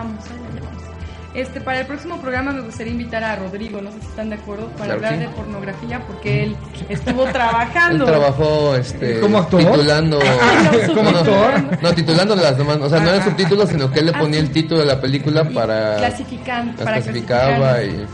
Este, 1.34 1.61
para 1.61 1.79
el 1.79 1.88
próximo 1.88 2.21
programa 2.21 2.51
me 2.51 2.61
gustaría 2.61 2.91
invitar 2.91 3.23
a 3.23 3.36
Rodrigo, 3.36 3.81
no 3.81 3.91
sé 3.91 3.99
si 4.01 4.05
están 4.07 4.29
de 4.29 4.36
acuerdo, 4.36 4.67
para 4.77 4.93
Claro 4.93 4.93
hablar 4.95 5.13
sí. 5.13 5.19
de 5.19 5.27
pornografía, 5.29 6.05
porque 6.05 6.43
él 6.43 6.55
estuvo 6.89 7.23
trabajando. 7.25 8.05
Él 8.05 8.11
trabajó 8.11 8.75
este, 8.75 9.19
¿Como 9.19 9.39
actor? 9.39 9.59
titulando. 9.61 10.19
no, 10.88 10.93
¿Como 10.93 11.11
no, 11.11 11.17
actor? 11.19 11.81
No, 11.81 11.93
titulando 11.93 12.36
las 12.36 12.57
demás. 12.57 12.77
O 12.81 12.89
sea, 12.89 12.99
no 12.99 13.09
eran 13.09 13.21
Ah, 13.21 13.25
subtítulos, 13.25 13.69
sino 13.69 13.89
que 13.91 13.99
él 14.01 14.05
le 14.07 14.11
ah, 14.15 14.19
ponía 14.19 14.39
sí. 14.39 14.45
el 14.45 14.51
título 14.51 14.81
de 14.81 14.86
la 14.86 15.01
película 15.01 15.43
para. 15.45 15.95
clasifican, 15.97 16.67
las 16.67 16.75
para 16.77 17.01
clasificaba 17.01 17.84
y 17.84 18.05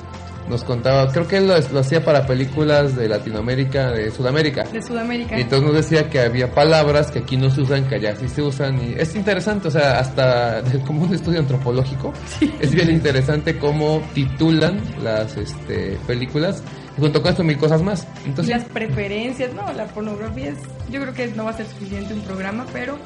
nos 0.50 0.64
contaba. 0.64 1.12
Creo 1.12 1.28
que 1.28 1.38
él 1.38 1.47
lo, 1.47 1.58
lo 1.58 1.80
hacía 1.80 2.04
para 2.04 2.26
películas 2.26 2.95
de 2.95 3.08
Latinoamérica, 3.08 3.91
de 3.91 4.12
Sudamérica. 4.12 4.64
de 4.64 4.82
Sudamérica. 4.82 5.38
Y 5.38 5.41
entonces 5.41 5.66
nos 5.66 5.76
decía 5.76 6.10
que 6.10 6.20
había 6.20 6.52
palabras 6.52 7.12
que 7.12 7.20
aquí 7.20 7.38
no 7.38 7.50
se 7.50 7.62
usan, 7.62 7.88
que 7.88 7.95
allá 7.95 8.16
sí 8.16 8.28
se 8.28 8.41
usan. 8.41 8.82
Y 8.82 8.93
es 8.97 9.16
interesante, 9.16 9.68
o 9.68 9.72
sea, 9.72 10.00
hasta 10.00 10.62
como 10.86 11.04
un 11.04 11.14
estudio 11.14 11.39
antropológico, 11.39 12.14
es 12.60 12.74
bien 12.74 12.89
interesante 12.89 13.58
cómo 13.58 14.02
titulan 14.14 14.82
las 15.04 15.38
este, 15.38 15.97
películas. 16.08 16.64
Y 16.97 17.02
junto 17.02 17.22
con 17.22 17.32
esto 17.32 17.43
mil 17.43 17.58
cosas 17.58 17.82
más. 17.82 18.08
y 18.26 18.30
Entonces, 18.30 18.56
las 18.56 18.66
preferencias, 18.66 19.54
no, 19.54 19.72
la 19.74 19.86
pornografía 19.88 20.50
es, 20.50 20.58
yo 20.91 21.00
creo 21.02 21.14
que 21.14 21.28
no 21.28 21.45
va 21.45 21.52
a 21.52 21.58
ser 21.58 21.68
suficiente 21.68 22.14
un 22.14 22.22
programa, 22.22 22.66
pero... 22.74 22.97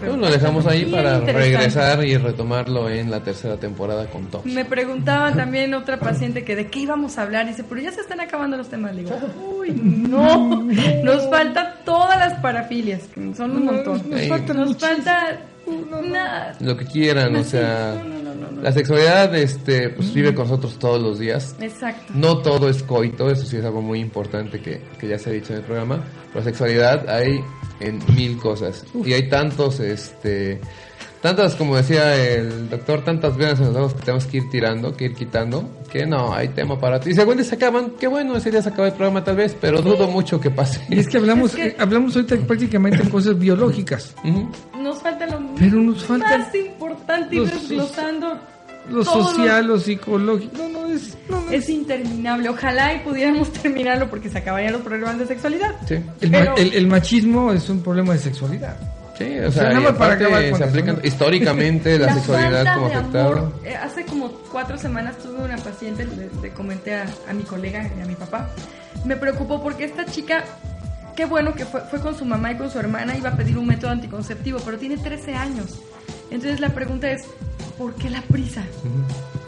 pero 0.00 0.12
pues, 0.12 0.22
lo 0.22 0.30
dejamos 0.30 0.66
ahí 0.66 0.86
para 0.86 1.20
regresar 1.20 2.04
y 2.04 2.16
retomarlo 2.16 2.88
en 2.88 3.10
la 3.10 3.22
tercera 3.22 3.56
temporada 3.56 4.06
con 4.06 4.26
Top. 4.26 4.44
Me 4.46 4.64
preguntaba 4.64 5.32
también 5.32 5.74
otra 5.74 5.98
paciente 5.98 6.44
que 6.44 6.56
de 6.56 6.68
qué 6.68 6.80
íbamos 6.80 7.18
a 7.18 7.22
hablar. 7.22 7.46
Dice, 7.46 7.64
pero 7.68 7.80
ya 7.80 7.92
se 7.92 8.00
están 8.00 8.20
acabando 8.20 8.56
los 8.56 8.68
temas. 8.68 8.94
Le 8.94 9.02
digo, 9.02 9.16
uy, 9.58 9.70
no. 9.72 10.62
Nos 11.04 11.28
faltan 11.28 11.74
todas 11.84 12.18
las 12.18 12.40
parafilias, 12.40 13.02
que 13.14 13.34
son 13.34 13.52
un 13.52 13.64
montón. 13.66 14.02
Nos 14.10 14.20
Ey. 14.20 14.28
faltan 14.28 14.56
Nos 14.56 14.76
falta 14.76 15.38
nada. 16.02 16.56
Lo 16.60 16.76
que 16.76 16.84
quieran, 16.86 17.36
o 17.36 17.44
Sí, 17.44 17.50
sea, 17.50 18.02
no, 18.04 18.18
no, 18.22 18.50
no, 18.50 18.62
la 18.62 18.72
sexualidad 18.72 19.34
este, 19.34 19.90
pues, 19.90 20.12
vive 20.12 20.34
con 20.34 20.48
nosotros 20.48 20.78
todos 20.78 21.00
los 21.00 21.18
días. 21.18 21.54
Exacto. 21.60 22.12
No 22.14 22.38
todo 22.38 22.68
es 22.68 22.82
coito, 22.82 23.30
eso 23.30 23.44
sí 23.46 23.56
es 23.56 23.64
algo 23.64 23.80
muy 23.82 24.00
importante 24.00 24.60
que, 24.60 24.80
que 24.98 25.08
ya 25.08 25.18
se 25.18 25.30
ha 25.30 25.32
dicho 25.32 25.52
en 25.52 25.60
el 25.60 25.64
programa. 25.64 26.02
Pero 26.32 26.44
sexualidad 26.44 27.08
hay 27.08 27.40
en 27.80 27.98
mil 28.14 28.38
cosas. 28.38 28.84
Y 29.04 29.12
hay 29.12 29.28
tantos, 29.28 29.80
este, 29.80 30.60
tantas, 31.22 31.54
como 31.56 31.76
decía 31.76 32.14
el 32.16 32.68
doctor, 32.70 33.04
tantas 33.04 33.36
venas 33.36 33.58
en 33.60 33.66
los 33.68 33.76
ojos 33.76 33.94
que 33.94 34.00
tenemos 34.02 34.26
que 34.26 34.36
ir 34.38 34.50
tirando, 34.50 34.96
que 34.96 35.06
ir 35.06 35.14
quitando, 35.14 35.68
que 35.90 36.06
no, 36.06 36.32
hay 36.34 36.48
tema 36.48 36.78
para 36.78 37.00
ti. 37.00 37.10
Y 37.10 37.14
día 37.14 37.44
se 37.44 37.54
acaban, 37.54 37.92
qué 37.98 38.06
bueno, 38.06 38.36
ese 38.36 38.50
día 38.50 38.62
se 38.62 38.68
acaba 38.68 38.88
el 38.88 38.94
programa 38.94 39.24
tal 39.24 39.36
vez, 39.36 39.56
pero 39.60 39.82
dudo 39.82 40.06
mucho 40.08 40.40
que 40.40 40.50
pase. 40.50 40.84
Y 40.88 40.98
es 40.98 41.08
que 41.08 41.16
hablamos, 41.18 41.50
Es 41.54 41.56
que- 41.56 41.66
eh, 41.68 41.76
hablamos 41.78 42.14
ahorita 42.16 42.36
prácticamente 42.46 43.02
de 43.02 43.10
cosas 43.10 43.38
biológicas. 43.38 44.14
Ujú. 44.24 44.50
Nos 44.80 44.98
falta 45.02 45.26
lo 45.26 45.40
Pero 45.58 45.76
nos 45.76 46.04
falta 46.04 46.38
más 46.38 46.54
importante 46.54 47.36
y 47.36 47.38
los- 47.40 47.50
desglosando. 47.50 48.38
Lo 48.90 49.04
social, 49.04 49.66
lo 49.66 49.78
psicológico. 49.78 50.56
No, 50.58 50.68
no, 50.68 50.86
es, 50.94 51.16
no, 51.28 51.40
no, 51.42 51.50
Es 51.50 51.68
interminable. 51.68 52.48
Ojalá 52.48 52.94
y 52.94 53.00
pudiéramos 53.00 53.52
terminarlo 53.62 54.08
porque 54.10 54.28
se 54.28 54.38
acabarían 54.38 54.72
los 54.72 54.82
programas 54.82 55.18
de 55.18 55.26
sexualidad. 55.26 55.74
Sí. 55.86 55.94
El, 56.20 56.30
ma- 56.30 56.38
Pero- 56.38 56.56
el- 56.56 56.74
el 56.74 56.86
machismo 56.86 57.52
es 57.52 57.68
un 57.68 57.82
problema 57.82 58.12
de 58.14 58.18
sexualidad. 58.18 58.76
Sí, 59.18 59.38
O 59.38 59.48
o 59.48 59.52
sea, 59.52 59.62
sea, 59.64 59.68
nada 59.68 59.80
y 59.80 59.84
más 59.84 59.92
para 59.92 60.14
acabar 60.14 60.32
con 60.48 60.58
se 60.58 60.64
eso, 60.64 60.64
aplican 60.64 60.96
¿no? 60.96 61.06
históricamente 61.06 61.98
la, 61.98 62.14
sexualidad 62.14 62.64
falta 62.64 62.74
como 62.74 63.20
amor. 63.20 63.52
Eh, 63.64 63.74
hace 63.76 64.04
como 64.06 64.30
cuatro 64.50 64.78
semanas 64.78 65.18
tuve 65.18 65.44
una 65.44 65.56
paciente, 65.58 66.06
le, 66.06 66.30
le 66.40 66.50
comenté 66.54 66.94
a, 66.94 67.06
a 67.28 67.32
mi 67.34 67.42
colega 67.42 67.86
y 67.98 68.00
a 68.00 68.06
mi 68.06 68.14
papá. 68.14 68.48
Me 69.04 69.16
preocupó 69.16 69.62
porque 69.62 69.84
esta 69.84 70.06
chica, 70.06 70.44
qué 71.16 71.26
bueno 71.26 71.54
que 71.54 71.66
fue, 71.66 71.82
fue 71.82 72.00
con 72.00 72.16
su 72.16 72.24
mamá 72.24 72.52
y 72.52 72.56
con 72.56 72.70
su 72.70 72.78
hermana, 72.78 73.14
iba 73.14 73.28
a 73.28 73.36
pedir 73.36 73.58
un 73.58 73.66
método 73.66 73.90
anticonceptivo, 73.90 74.58
pero 74.64 74.78
tiene 74.78 74.96
13 74.96 75.34
años. 75.34 75.78
Entonces 76.30 76.58
la 76.60 76.70
pregunta 76.70 77.10
es, 77.10 77.20
¿por 77.80 77.94
qué 77.94 78.10
la 78.10 78.20
prisa? 78.20 78.62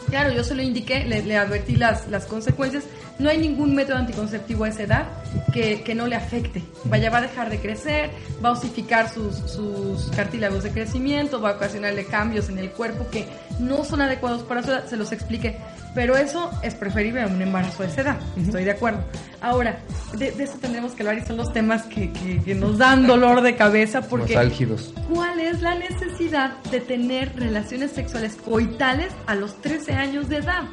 Claro, 0.09 0.33
yo 0.33 0.43
se 0.43 0.55
lo 0.55 0.63
indiqué, 0.63 1.05
le, 1.05 1.21
le 1.21 1.37
advertí 1.37 1.75
las, 1.75 2.07
las 2.07 2.25
consecuencias. 2.25 2.83
No 3.19 3.29
hay 3.29 3.37
ningún 3.37 3.75
método 3.75 3.97
anticonceptivo 3.97 4.63
a 4.63 4.69
esa 4.69 4.81
edad 4.81 5.07
que, 5.53 5.83
que 5.83 5.93
no 5.93 6.07
le 6.07 6.15
afecte. 6.15 6.63
Vaya, 6.85 7.11
va 7.11 7.19
a 7.19 7.21
dejar 7.21 7.51
de 7.51 7.59
crecer, 7.59 8.09
va 8.43 8.49
a 8.49 8.51
osificar 8.53 9.07
sus, 9.13 9.35
sus 9.35 10.07
cartílagos 10.15 10.63
de 10.63 10.71
crecimiento, 10.71 11.41
va 11.41 11.51
a 11.51 11.53
ocasionarle 11.57 12.05
cambios 12.05 12.49
en 12.49 12.57
el 12.57 12.71
cuerpo 12.71 13.07
que 13.11 13.27
no 13.59 13.85
son 13.85 14.01
adecuados 14.01 14.41
para 14.41 14.63
su 14.63 14.71
edad, 14.71 14.87
se 14.87 14.97
los 14.97 15.11
expliqué. 15.11 15.59
Pero 15.95 16.17
eso 16.17 16.49
es 16.63 16.73
preferible 16.73 17.21
a 17.21 17.27
un 17.27 17.39
embarazo 17.41 17.83
de 17.83 17.89
esa 17.89 18.01
edad, 18.01 18.17
estoy 18.35 18.63
de 18.63 18.71
acuerdo. 18.71 19.03
Ahora, 19.41 19.77
de, 20.17 20.31
de 20.31 20.43
eso 20.45 20.57
tendremos 20.59 20.93
que 20.93 21.03
hablar 21.03 21.19
y 21.19 21.25
son 21.27 21.37
los 21.37 21.53
temas 21.53 21.83
que, 21.83 22.11
que- 22.11 22.41
que 22.41 22.55
nos 22.55 22.77
dan 22.79 23.05
dolor 23.05 23.41
de 23.41 23.55
cabeza 23.55 24.01
porque... 24.01 24.33
Más 24.35 24.45
álgidos. 24.45 24.93
¿Cuál 25.13 25.39
es 25.39 25.61
la 25.61 25.75
necesidad 25.75 26.57
de 26.71 26.79
tener 26.79 27.35
relaciones 27.35 27.91
sexuales 27.91 28.35
coitales 28.43 29.11
a 29.27 29.35
los 29.35 29.61
13 29.61 29.93
años 29.93 30.29
de 30.29 30.37
edad? 30.37 30.63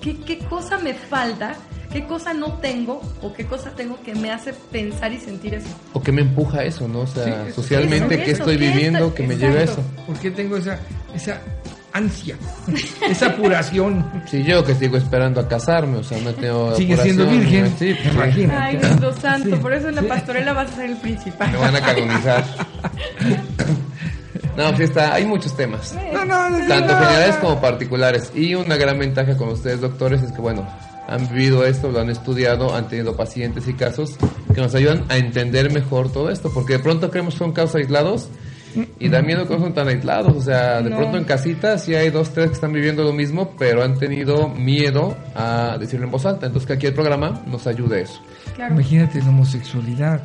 ¿qué, 0.00 0.16
qué 0.20 0.38
cosa 0.38 0.78
me 0.78 0.94
falta? 0.94 1.54
¿Qué 1.92 2.06
cosa 2.06 2.32
no 2.32 2.54
tengo? 2.54 3.02
¿O 3.20 3.32
qué 3.34 3.44
cosa 3.46 3.70
tengo 3.76 4.00
que 4.02 4.14
me 4.14 4.30
hace 4.30 4.52
pensar 4.54 5.12
y 5.12 5.18
sentir 5.20 5.54
eso? 5.54 5.68
¿O 5.92 6.02
qué 6.02 6.10
me 6.10 6.22
empuja 6.22 6.60
a 6.60 6.64
eso, 6.64 6.88
no? 6.88 7.00
O 7.00 7.06
sea, 7.06 7.44
Sí, 7.46 7.52
socialmente, 7.52 8.14
eso, 8.14 8.24
¿qué 8.24 8.30
eso, 8.30 8.42
estoy 8.42 8.58
¿qué 8.58 8.68
viviendo 8.70 9.04
está- 9.06 9.14
que 9.16 9.22
me 9.26 9.36
lleve 9.36 9.58
a 9.58 9.62
eso? 9.64 9.84
¿Por 10.06 10.18
qué 10.18 10.30
tengo 10.30 10.56
esa, 10.56 10.78
esa 11.14 11.40
ansia, 11.92 12.36
esa 13.08 13.26
apuración? 13.26 14.04
Si 14.26 14.42
yo 14.44 14.64
que 14.64 14.74
sigo 14.74 14.96
esperando 14.96 15.40
a 15.40 15.48
casarme, 15.48 15.98
o 15.98 16.04
sea, 16.04 16.18
no 16.20 16.32
tengo 16.32 16.74
Sigue 16.76 16.96
siendo 16.96 17.26
virgen. 17.26 17.74
Sí, 17.78 17.94
pues, 17.94 18.14
Imagínate. 18.14 18.60
Ay, 18.60 18.96
Dios 18.98 19.16
santo, 19.20 19.56
Sí, 19.56 19.62
por 19.62 19.72
eso 19.72 19.88
en 19.88 19.96
la 19.96 20.02
sí. 20.02 20.06
pastorela 20.08 20.52
vas 20.52 20.72
a 20.72 20.76
ser 20.76 20.90
el 20.90 20.96
principal. 20.96 21.50
me 21.52 21.58
van 21.58 21.76
a 21.76 21.80
canonizar. 21.80 22.44
No, 24.56 24.68
pues 24.68 24.90
está, 24.90 25.14
hay 25.14 25.24
muchos 25.24 25.56
temas. 25.56 25.94
No, 26.12 26.24
no, 26.26 26.50
no, 26.50 26.58
Tanto 26.68 26.92
no, 26.92 26.98
generales 27.00 27.34
no. 27.36 27.40
como 27.40 27.60
particulares. 27.60 28.30
Y 28.34 28.54
una 28.54 28.76
gran 28.76 28.98
ventaja 28.98 29.34
con 29.36 29.48
ustedes, 29.48 29.80
doctores, 29.80 30.22
es 30.22 30.30
que, 30.30 30.42
bueno, 30.42 30.68
han 31.08 31.26
vivido 31.28 31.64
esto, 31.64 31.90
lo 31.90 32.00
han 32.00 32.10
estudiado, 32.10 32.74
han 32.74 32.86
tenido 32.88 33.16
pacientes 33.16 33.66
y 33.66 33.72
casos 33.74 34.16
que 34.54 34.60
nos 34.60 34.74
ayudan 34.74 35.04
a 35.08 35.16
entender 35.16 35.72
mejor 35.72 36.12
todo 36.12 36.28
esto. 36.30 36.50
Porque 36.52 36.74
de 36.74 36.78
pronto 36.80 37.10
creemos 37.10 37.34
que 37.34 37.38
son 37.38 37.52
casos 37.52 37.76
aislados 37.76 38.28
y 38.98 39.08
da 39.08 39.22
miedo 39.22 39.46
que 39.46 39.54
no 39.54 39.60
son 39.60 39.74
tan 39.74 39.88
aislados. 39.88 40.36
O 40.36 40.40
sea, 40.40 40.80
de 40.82 40.90
No. 40.90 40.96
pronto 40.98 41.18
en 41.18 41.24
casita 41.24 41.78
sí 41.78 41.94
hay 41.94 42.10
dos, 42.10 42.30
tres 42.30 42.48
que 42.48 42.54
están 42.54 42.72
viviendo 42.72 43.02
lo 43.04 43.12
mismo, 43.12 43.54
pero 43.58 43.82
han 43.82 43.98
tenido 43.98 44.48
miedo 44.48 45.16
a 45.34 45.76
decirlo 45.78 46.06
en 46.06 46.12
voz 46.12 46.24
alta. 46.26 46.46
Entonces, 46.46 46.66
que 46.66 46.72
aquí 46.74 46.86
el 46.86 46.94
programa 46.94 47.42
nos 47.46 47.66
ayude 47.66 47.98
a 47.98 48.00
eso. 48.02 48.20
Claro. 48.56 48.74
Imagínate 48.74 49.18
la 49.20 49.28
homosexualidad. 49.28 50.20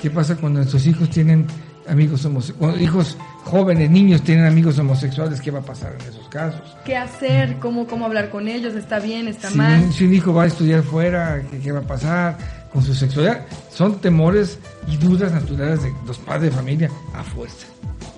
¿Qué 0.00 0.10
pasa 0.10 0.36
cuando 0.36 0.58
nuestros 0.60 0.86
hijos 0.86 1.10
tienen 1.10 1.46
amigos 1.88 2.24
homosexuales? 2.24 2.80
Hijos 2.80 3.18
jóvenes, 3.44 3.90
niños 3.90 4.22
tienen 4.22 4.46
amigos 4.46 4.78
homosexuales. 4.78 5.40
¿Qué 5.40 5.50
va 5.50 5.58
a 5.58 5.62
pasar 5.62 5.94
en 6.00 6.08
esos 6.08 6.28
casos? 6.28 6.76
¿Qué 6.84 6.96
hacer? 6.96 7.56
¿Cómo, 7.58 7.86
¿Cómo 7.86 8.06
hablar 8.06 8.30
con 8.30 8.48
ellos? 8.48 8.74
¿Está 8.74 8.98
bien? 8.98 9.28
¿Está 9.28 9.50
Si 9.50 9.58
mal? 9.58 9.92
si 9.92 10.04
un 10.06 10.14
hijo 10.14 10.32
va 10.32 10.44
a 10.44 10.46
estudiar 10.46 10.82
fuera, 10.82 11.42
¿qué, 11.50 11.58
qué 11.58 11.72
va 11.72 11.80
a 11.80 11.86
pasar 11.86 12.38
con 12.72 12.82
su 12.82 12.94
sexualidad? 12.94 13.44
Son 13.70 14.00
temores 14.00 14.58
y 14.88 14.96
dudas 14.96 15.32
naturales 15.32 15.82
de 15.82 15.92
los 16.06 16.18
padres 16.18 16.50
de 16.50 16.56
familia 16.56 16.90
a 17.14 17.22
fuerza. 17.22 17.66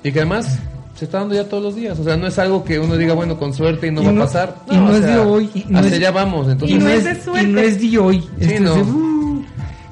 Y 0.05 0.13
que 0.13 0.21
además 0.21 0.59
se 0.97 1.05
está 1.07 1.19
dando 1.21 1.35
ya 1.35 1.45
todos 1.49 1.63
los 1.63 1.75
días. 1.77 1.99
O 1.99 2.05
sea, 2.05 2.17
no 2.17 2.27
es 2.27 2.39
algo 2.39 2.65
que 2.65 2.79
uno 2.79 2.97
diga, 2.97 3.15
bueno, 3.15 3.39
con 3.39 3.53
suerte 3.55 3.87
y 3.87 3.91
no 3.91 4.03
Y 4.03 4.05
va 4.05 4.11
a 4.11 4.15
no- 4.15 4.21
pasar. 4.23 4.57
y 4.71 4.77
no 4.77 4.87
o 4.87 4.93
es 4.95 5.03
de 5.03 5.19
hoy, 5.19 5.51
y 5.55 5.65
no 5.69 5.79
hacia 5.79 5.89
es- 5.91 5.97
allá 5.97 6.11
vamos. 6.11 6.49
Entonces, 6.49 6.77
Y 6.77 6.81
no 6.81 6.89
es 6.89 7.05
de 7.05 7.21
suerte. 7.23 7.43
y 7.49 7.53
no 7.53 7.61
es 7.61 7.81
de 7.81 7.99
hoy. 7.99 8.17
Esto 8.41 8.55
es 8.55 8.61
no. 8.61 8.75
de, 8.75 8.83
uh. 8.83 9.45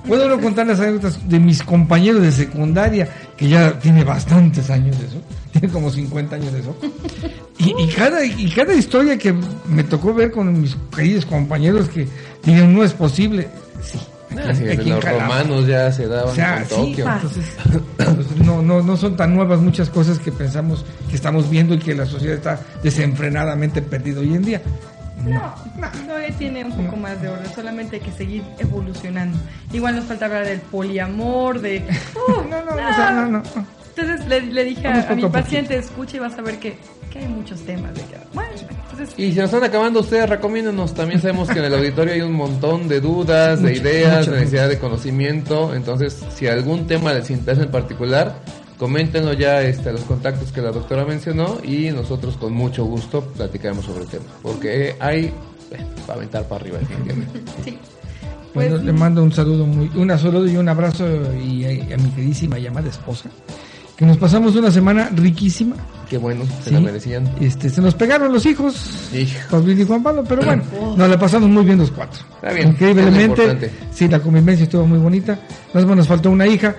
Puedo 0.06 0.28
no 0.28 0.40
contar 0.40 0.66
las 0.66 0.80
anécdotas 0.80 1.28
de 1.28 1.38
mis 1.38 1.62
compañeros 1.62 2.22
de 2.22 2.32
secundaria, 2.32 3.08
que 3.36 3.48
ya 3.48 3.78
tiene 3.78 4.02
bastantes 4.02 4.68
años 4.70 4.98
de 4.98 5.06
eso, 5.06 5.16
tiene 5.52 5.68
como 5.68 5.90
50 5.90 6.36
años 6.36 6.52
de 6.52 6.60
eso. 6.60 6.74
Y, 7.58 7.74
y 7.82 7.86
cada, 7.88 8.24
y 8.24 8.50
cada 8.50 8.74
historia 8.74 9.16
que 9.18 9.34
me 9.68 9.84
tocó 9.84 10.12
ver 10.14 10.30
con 10.32 10.60
mis 10.60 10.76
queridos 10.96 11.26
compañeros 11.26 11.88
que 11.90 12.08
digan, 12.44 12.74
no 12.74 12.82
es 12.82 12.92
posible. 12.94 13.48
Sí. 13.82 13.98
Ah, 14.38 14.54
sí, 14.54 14.68
aquí 14.68 14.88
los 14.90 15.04
romanos 15.04 15.66
ya 15.66 15.90
se 15.90 16.06
daban 16.06 16.28
O 16.30 16.34
sea, 16.34 16.58
en 16.58 16.64
sí, 16.66 16.74
Tokio. 16.74 17.08
entonces, 17.12 17.56
entonces, 17.98 18.36
no, 18.44 18.62
no, 18.62 18.82
no 18.82 18.96
son 18.96 19.16
tan 19.16 19.34
nuevas 19.34 19.60
muchas 19.60 19.90
cosas 19.90 20.18
que 20.18 20.30
pensamos 20.30 20.84
que 21.08 21.16
estamos 21.16 21.50
viendo 21.50 21.74
y 21.74 21.78
que 21.78 21.94
la 21.94 22.06
sociedad 22.06 22.36
está 22.36 22.60
desenfrenadamente 22.82 23.82
perdida 23.82 24.20
hoy 24.20 24.34
en 24.34 24.42
día. 24.44 24.62
No, 25.24 25.54
todavía 26.06 26.30
tiene 26.38 26.64
un 26.64 26.72
poco 26.86 26.96
más 26.96 27.20
de 27.20 27.28
orden, 27.28 27.52
solamente 27.54 27.96
hay 27.96 28.02
que 28.02 28.12
seguir 28.12 28.42
evolucionando. 28.58 29.36
Igual 29.72 29.96
nos 29.96 30.06
falta 30.06 30.24
hablar 30.26 30.46
del 30.46 30.60
poliamor, 30.60 31.60
de... 31.60 31.84
Uh, 32.14 32.42
No, 32.48 32.64
no, 32.64 32.76
sea, 32.94 33.10
no, 33.12 33.26
no. 33.26 33.42
Entonces 33.96 34.26
le, 34.28 34.40
le 34.42 34.64
dije 34.64 34.82
Vamos 34.88 35.04
a, 35.04 35.12
a 35.12 35.14
mi 35.16 35.26
paciente, 35.26 35.76
escucha 35.76 36.16
y 36.16 36.20
vas 36.20 36.38
a 36.38 36.42
ver 36.42 36.58
que, 36.58 36.78
que 37.10 37.18
hay 37.18 37.28
muchos 37.28 37.60
temas. 37.60 37.94
De 37.94 38.00
que, 38.02 38.16
bueno, 38.32 38.50
entonces, 38.90 39.14
Y 39.18 39.32
si 39.32 39.38
nos 39.38 39.46
están 39.46 39.64
acabando 39.64 40.00
ustedes, 40.00 40.28
recomiéndanos. 40.28 40.94
También 40.94 41.20
sabemos 41.20 41.48
que 41.48 41.58
en 41.58 41.64
el 41.66 41.74
auditorio 41.74 42.14
hay 42.14 42.22
un 42.22 42.32
montón 42.32 42.88
de 42.88 43.00
dudas, 43.00 43.60
de 43.62 43.70
Mucho, 43.70 43.82
ideas, 43.82 44.18
mucho. 44.20 44.30
de 44.32 44.38
necesidad 44.38 44.68
de 44.68 44.78
conocimiento. 44.78 45.74
Entonces, 45.74 46.22
si 46.34 46.46
algún 46.46 46.86
tema 46.86 47.12
les 47.12 47.30
interesa 47.30 47.62
en 47.64 47.70
particular, 47.70 48.36
coméntenlo 48.78 49.32
ya 49.34 49.62
este, 49.62 49.90
a 49.90 49.92
los 49.92 50.02
contactos 50.02 50.52
que 50.52 50.62
la 50.62 50.70
doctora 50.70 51.04
mencionó 51.04 51.58
y 51.62 51.90
nosotros 51.90 52.36
con 52.36 52.52
mucho 52.52 52.84
gusto 52.84 53.22
platicaremos 53.22 53.84
sobre 53.84 54.04
el 54.04 54.08
tema. 54.08 54.24
Porque 54.42 54.96
hay 55.00 55.32
bueno, 55.70 55.86
para 56.06 56.14
aventar 56.18 56.44
para 56.48 56.60
arriba, 56.62 56.78
sí. 57.64 57.78
Pues, 58.52 58.68
Bueno, 58.70 58.84
le 58.84 58.92
mando 58.92 59.22
un 59.22 59.32
saludo 59.32 59.64
muy, 59.64 59.88
un 59.94 60.08
saludo 60.18 60.46
y 60.48 60.56
un 60.56 60.68
abrazo 60.68 61.06
y 61.36 61.64
a, 61.64 61.94
a 61.94 61.98
mi 61.98 62.10
queridísima 62.10 62.58
llamada 62.58 62.88
esposa. 62.88 63.30
Que 64.00 64.06
nos 64.06 64.16
pasamos 64.16 64.56
una 64.56 64.70
semana 64.70 65.10
riquísima. 65.14 65.76
Qué 66.08 66.16
bueno, 66.16 66.46
se 66.64 66.70
Sí. 66.70 66.74
la 66.74 66.80
merecían. 66.80 67.30
Este, 67.38 67.68
se 67.68 67.82
nos 67.82 67.94
pegaron 67.94 68.32
los 68.32 68.46
hijos, 68.46 69.10
Hijo. 69.14 69.38
Pablín 69.50 69.78
y 69.78 69.84
Juan 69.84 70.02
Pablo, 70.02 70.24
pero 70.26 70.40
bueno, 70.42 70.62
nos 70.96 71.06
la 71.08 71.18
pasamos 71.18 71.50
muy 71.50 71.64
bien 71.66 71.76
los 71.76 71.90
cuatro. 71.90 72.22
Está 72.36 72.50
bien, 72.54 72.68
Increíblemente, 72.68 73.70
sí, 73.92 74.08
la 74.08 74.18
convivencia 74.18 74.64
estuvo 74.64 74.86
muy 74.86 74.98
bonita. 74.98 75.38
Más 75.74 75.84
nos 75.84 76.08
faltó 76.08 76.30
una 76.30 76.46
hija, 76.46 76.74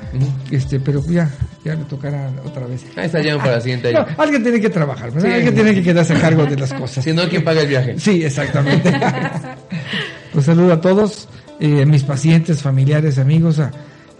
este, 0.49 0.79
pero 0.79 0.99
ya, 1.05 1.29
ya 1.63 1.75
le 1.75 1.83
tocará 1.85 2.27
otra 2.43 2.65
vez. 2.65 2.83
Ahí 2.97 3.05
está 3.05 3.21
ya 3.21 3.37
para 3.37 3.51
la 3.51 3.61
siguiente 3.61 3.93
No, 3.93 3.99
año. 3.99 4.15
alguien 4.17 4.41
tiene 4.41 4.59
que 4.59 4.69
trabajar, 4.71 5.11
¿verdad? 5.11 5.29
Sí. 5.29 5.35
Alguien 5.35 5.53
tiene 5.53 5.73
que 5.75 5.83
quedarse 5.83 6.13
a 6.15 6.19
cargo 6.19 6.45
de 6.47 6.57
las 6.57 6.73
cosas. 6.73 7.03
Si 7.05 7.13
no, 7.13 7.29
¿quién 7.29 7.43
paga 7.43 7.61
el 7.61 7.67
viaje? 7.67 7.99
Sí, 7.99 8.23
exactamente. 8.23 8.91
pues 10.33 10.43
saludo 10.45 10.73
a 10.73 10.81
todos, 10.81 11.29
eh, 11.59 11.83
a 11.83 11.85
mis 11.85 12.01
pacientes, 12.03 12.63
familiares, 12.63 13.19
amigos, 13.19 13.59
a, 13.59 13.71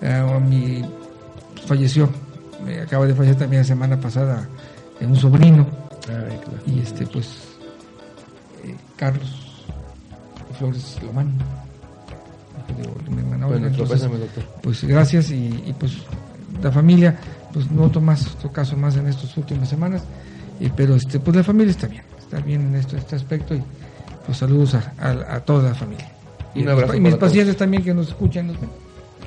a 0.04 0.39
mi 0.39 0.86
falleció, 1.66 2.10
eh, 2.68 2.82
acaba 2.86 3.05
de 3.05 3.14
fallecer 3.16 3.38
también 3.38 3.62
la 3.62 3.68
semana 3.68 3.99
pasada 3.99 4.47
eh, 4.99 5.05
un 5.05 5.16
sobrino 5.16 5.68
Ay, 6.07 6.38
claro. 6.43 6.59
y 6.68 6.80
este 6.80 7.05
pues 7.07 7.28
eh, 8.64 8.76
Carlos 8.95 9.64
Flores 10.57 10.97
Lomán. 11.05 11.32
Bueno, 13.47 13.68
Entonces, 13.68 14.01
pésame, 14.01 14.16
pues 14.62 14.84
gracias 14.84 15.30
y, 15.32 15.47
y, 15.66 15.76
pues 15.78 15.93
la 16.62 16.72
familia 16.72 17.18
pues 17.51 17.70
no 17.72 17.84
otro 17.84 17.99
más 18.01 18.26
otro 18.36 18.51
caso 18.51 18.78
más 18.78 18.95
en 18.95 19.07
estas 19.07 19.36
últimas 19.38 19.68
semanas 19.68 20.03
y, 20.59 20.70
pero 20.70 20.95
este 20.95 21.20
pues 21.20 21.36
la 21.36 21.43
familia 21.43 21.72
está 21.72 21.88
bien 21.88 22.03
está 22.18 22.39
bien 22.39 22.62
en 22.68 22.76
esto, 22.76 22.95
este 22.95 23.16
aspecto 23.16 23.55
y 23.55 23.62
pues 24.26 24.38
saludos 24.38 24.76
a, 24.76 24.93
a- 24.99 25.36
a 25.36 25.39
toda 25.41 25.70
la 25.70 25.76
familia 25.76 26.09
y, 26.55 26.62
Un 26.64 26.70
abrazo 26.70 26.95
y 26.95 26.99
mis 27.01 27.14
para 27.16 27.28
pacientes 27.28 27.57
también 27.57 27.84
que 27.84 27.93
nos 27.93 28.09
escuchan 28.09 28.47
nos 28.47 28.59
ven. 28.62 28.70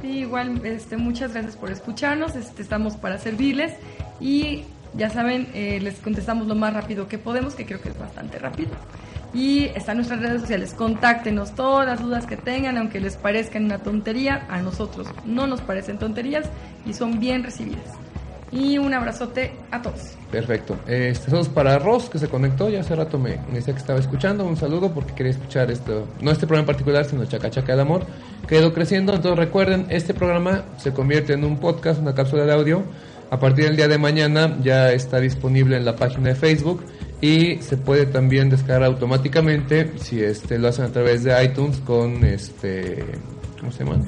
Sí, 0.04 0.18
igual, 0.18 0.60
este, 0.66 0.98
muchas 0.98 1.32
gracias 1.32 1.56
por 1.56 1.70
escucharnos, 1.70 2.36
este, 2.36 2.60
estamos 2.60 2.94
para 2.94 3.16
servirles 3.16 3.72
y 4.20 4.64
ya 4.92 5.08
saben, 5.08 5.48
eh, 5.54 5.80
les 5.80 5.94
contestamos 5.94 6.46
lo 6.46 6.54
más 6.54 6.74
rápido 6.74 7.08
que 7.08 7.16
podemos, 7.16 7.54
que 7.54 7.64
creo 7.64 7.80
que 7.80 7.88
es 7.88 7.98
bastante 7.98 8.38
rápido. 8.38 8.72
Y 9.32 9.64
están 9.74 9.96
nuestras 9.96 10.20
redes 10.20 10.42
sociales, 10.42 10.74
contáctenos 10.74 11.54
todas 11.54 11.86
las 11.86 12.02
dudas 12.02 12.26
que 12.26 12.36
tengan, 12.36 12.76
aunque 12.76 13.00
les 13.00 13.16
parezcan 13.16 13.64
una 13.64 13.78
tontería, 13.78 14.46
a 14.50 14.60
nosotros 14.60 15.08
no 15.24 15.46
nos 15.46 15.62
parecen 15.62 15.98
tonterías 15.98 16.50
y 16.84 16.92
son 16.92 17.18
bien 17.18 17.42
recibidas. 17.42 18.03
Y 18.54 18.78
un 18.78 18.94
abrazote 18.94 19.52
a 19.72 19.82
todos. 19.82 20.12
Perfecto. 20.30 20.76
Este, 20.86 21.26
saludos 21.26 21.48
para 21.48 21.76
Ross, 21.80 22.08
que 22.08 22.20
se 22.20 22.28
conectó. 22.28 22.70
Ya 22.70 22.80
hace 22.80 22.94
rato 22.94 23.18
me, 23.18 23.40
decía 23.52 23.74
que 23.74 23.80
estaba 23.80 23.98
escuchando. 23.98 24.44
Un 24.44 24.56
saludo 24.56 24.94
porque 24.94 25.12
quería 25.12 25.32
escuchar 25.32 25.72
esto. 25.72 26.06
No 26.20 26.30
este 26.30 26.46
programa 26.46 26.62
en 26.62 26.66
particular, 26.66 27.04
sino 27.04 27.24
Chaca 27.24 27.50
Chaca 27.50 27.72
del 27.72 27.80
Amor. 27.80 28.06
Que 28.46 28.56
ha 28.56 28.60
ido 28.60 28.72
creciendo. 28.72 29.12
Entonces 29.12 29.36
recuerden, 29.38 29.86
este 29.90 30.14
programa 30.14 30.62
se 30.76 30.92
convierte 30.92 31.32
en 31.32 31.44
un 31.44 31.58
podcast, 31.58 32.00
una 32.00 32.14
cápsula 32.14 32.44
de 32.44 32.52
audio. 32.52 32.84
A 33.30 33.40
partir 33.40 33.64
del 33.64 33.74
día 33.74 33.88
de 33.88 33.98
mañana 33.98 34.56
ya 34.62 34.92
está 34.92 35.18
disponible 35.18 35.76
en 35.76 35.84
la 35.84 35.96
página 35.96 36.28
de 36.28 36.36
Facebook. 36.36 36.84
Y 37.20 37.56
se 37.56 37.76
puede 37.76 38.06
también 38.06 38.50
descargar 38.50 38.84
automáticamente 38.84 39.94
si 39.98 40.22
este 40.22 40.60
lo 40.60 40.68
hacen 40.68 40.84
a 40.84 40.92
través 40.92 41.24
de 41.24 41.42
iTunes 41.42 41.78
con 41.80 42.24
este. 42.24 43.04
¿Cómo 43.58 43.72
se 43.72 43.84
llama? 43.84 44.04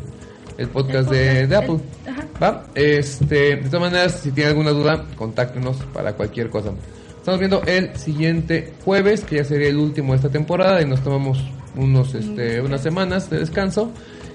El 0.58 0.68
podcast, 0.68 1.10
de, 1.10 1.46
de 1.46 1.56
Apple. 1.56 1.78
el- 2.06 2.10
ajá. 2.12 2.26
¿Va? 2.42 2.66
Este, 2.74 3.56
de 3.56 3.68
todas 3.68 3.80
maneras, 3.92 4.20
si 4.22 4.30
tienen 4.32 4.52
alguna 4.52 4.70
duda, 4.70 5.04
contáctenos 5.16 5.76
para 5.92 6.12
cualquier 6.14 6.50
cosa. 6.50 6.70
Estamos 7.18 7.40
viendo 7.40 7.62
el 7.66 7.96
siguiente 7.96 8.72
jueves, 8.84 9.24
que 9.24 9.36
ya 9.36 9.44
sería 9.44 9.68
el 9.68 9.76
último 9.78 10.12
de 10.12 10.16
esta 10.16 10.28
temporada, 10.28 10.80
y 10.80 10.86
nos 10.86 11.02
tomamos 11.02 11.42
unos, 11.76 12.14
este, 12.14 12.60
unas 12.60 12.80
semanas 12.82 13.28
de 13.30 13.38
descanso 13.40 13.90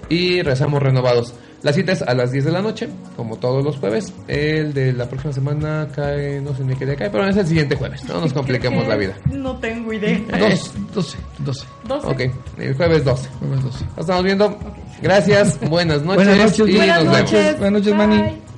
y 0.10 0.42
rezamos 0.42 0.82
renovados. 0.84 1.34
La 1.64 1.72
cita 1.74 1.92
es 1.92 2.02
a 2.02 2.14
las 2.16 2.32
10 2.32 2.46
de 2.46 2.52
la 2.52 2.62
noche, 2.62 2.90
como 3.16 3.38
todos 3.38 3.64
los 3.64 3.78
jueves. 3.78 4.12
El 4.28 4.74
de 4.74 4.94
la 4.94 5.08
próxima 5.08 5.32
semana 5.32 5.88
cae, 5.96 6.42
no 6.42 6.56
sé 6.56 6.64
ni 6.64 6.76
qué 6.76 6.86
día 6.86 6.96
cae, 6.96 7.10
pero 7.12 7.28
es 7.30 7.38
el 7.38 7.46
siguiente 7.46 7.76
jueves. 7.76 8.04
No 8.06 8.20
nos 8.20 8.34
compliquemos 8.34 8.88
la 8.88 8.96
vida. 8.96 9.16
No 9.32 9.56
tengo 9.58 9.94
idea. 9.94 10.20
Dos, 10.40 10.74
12, 10.94 11.18
12, 11.40 11.66
12. 11.88 12.08
Ok, 12.08 12.22
el 12.58 12.76
jueves 12.76 13.04
12. 13.06 13.30
jueves 13.40 13.64
12. 13.64 13.86
Nos 13.86 13.98
estamos 14.00 14.24
viendo. 14.24 14.58
Gracias, 15.04 15.60
buenas 15.70 16.02
noches, 16.04 16.26
Buenas 16.26 16.38
noches, 16.38 16.68
y 16.68 16.76
buenas 16.78 17.04
nos 17.04 17.06
Buenas 17.14 17.32
vemos. 17.32 17.32
noches. 17.32 17.60
Buenas 17.60 17.82
noches, 17.82 17.96
Manny. 17.96 18.18
Bye. 18.22 18.51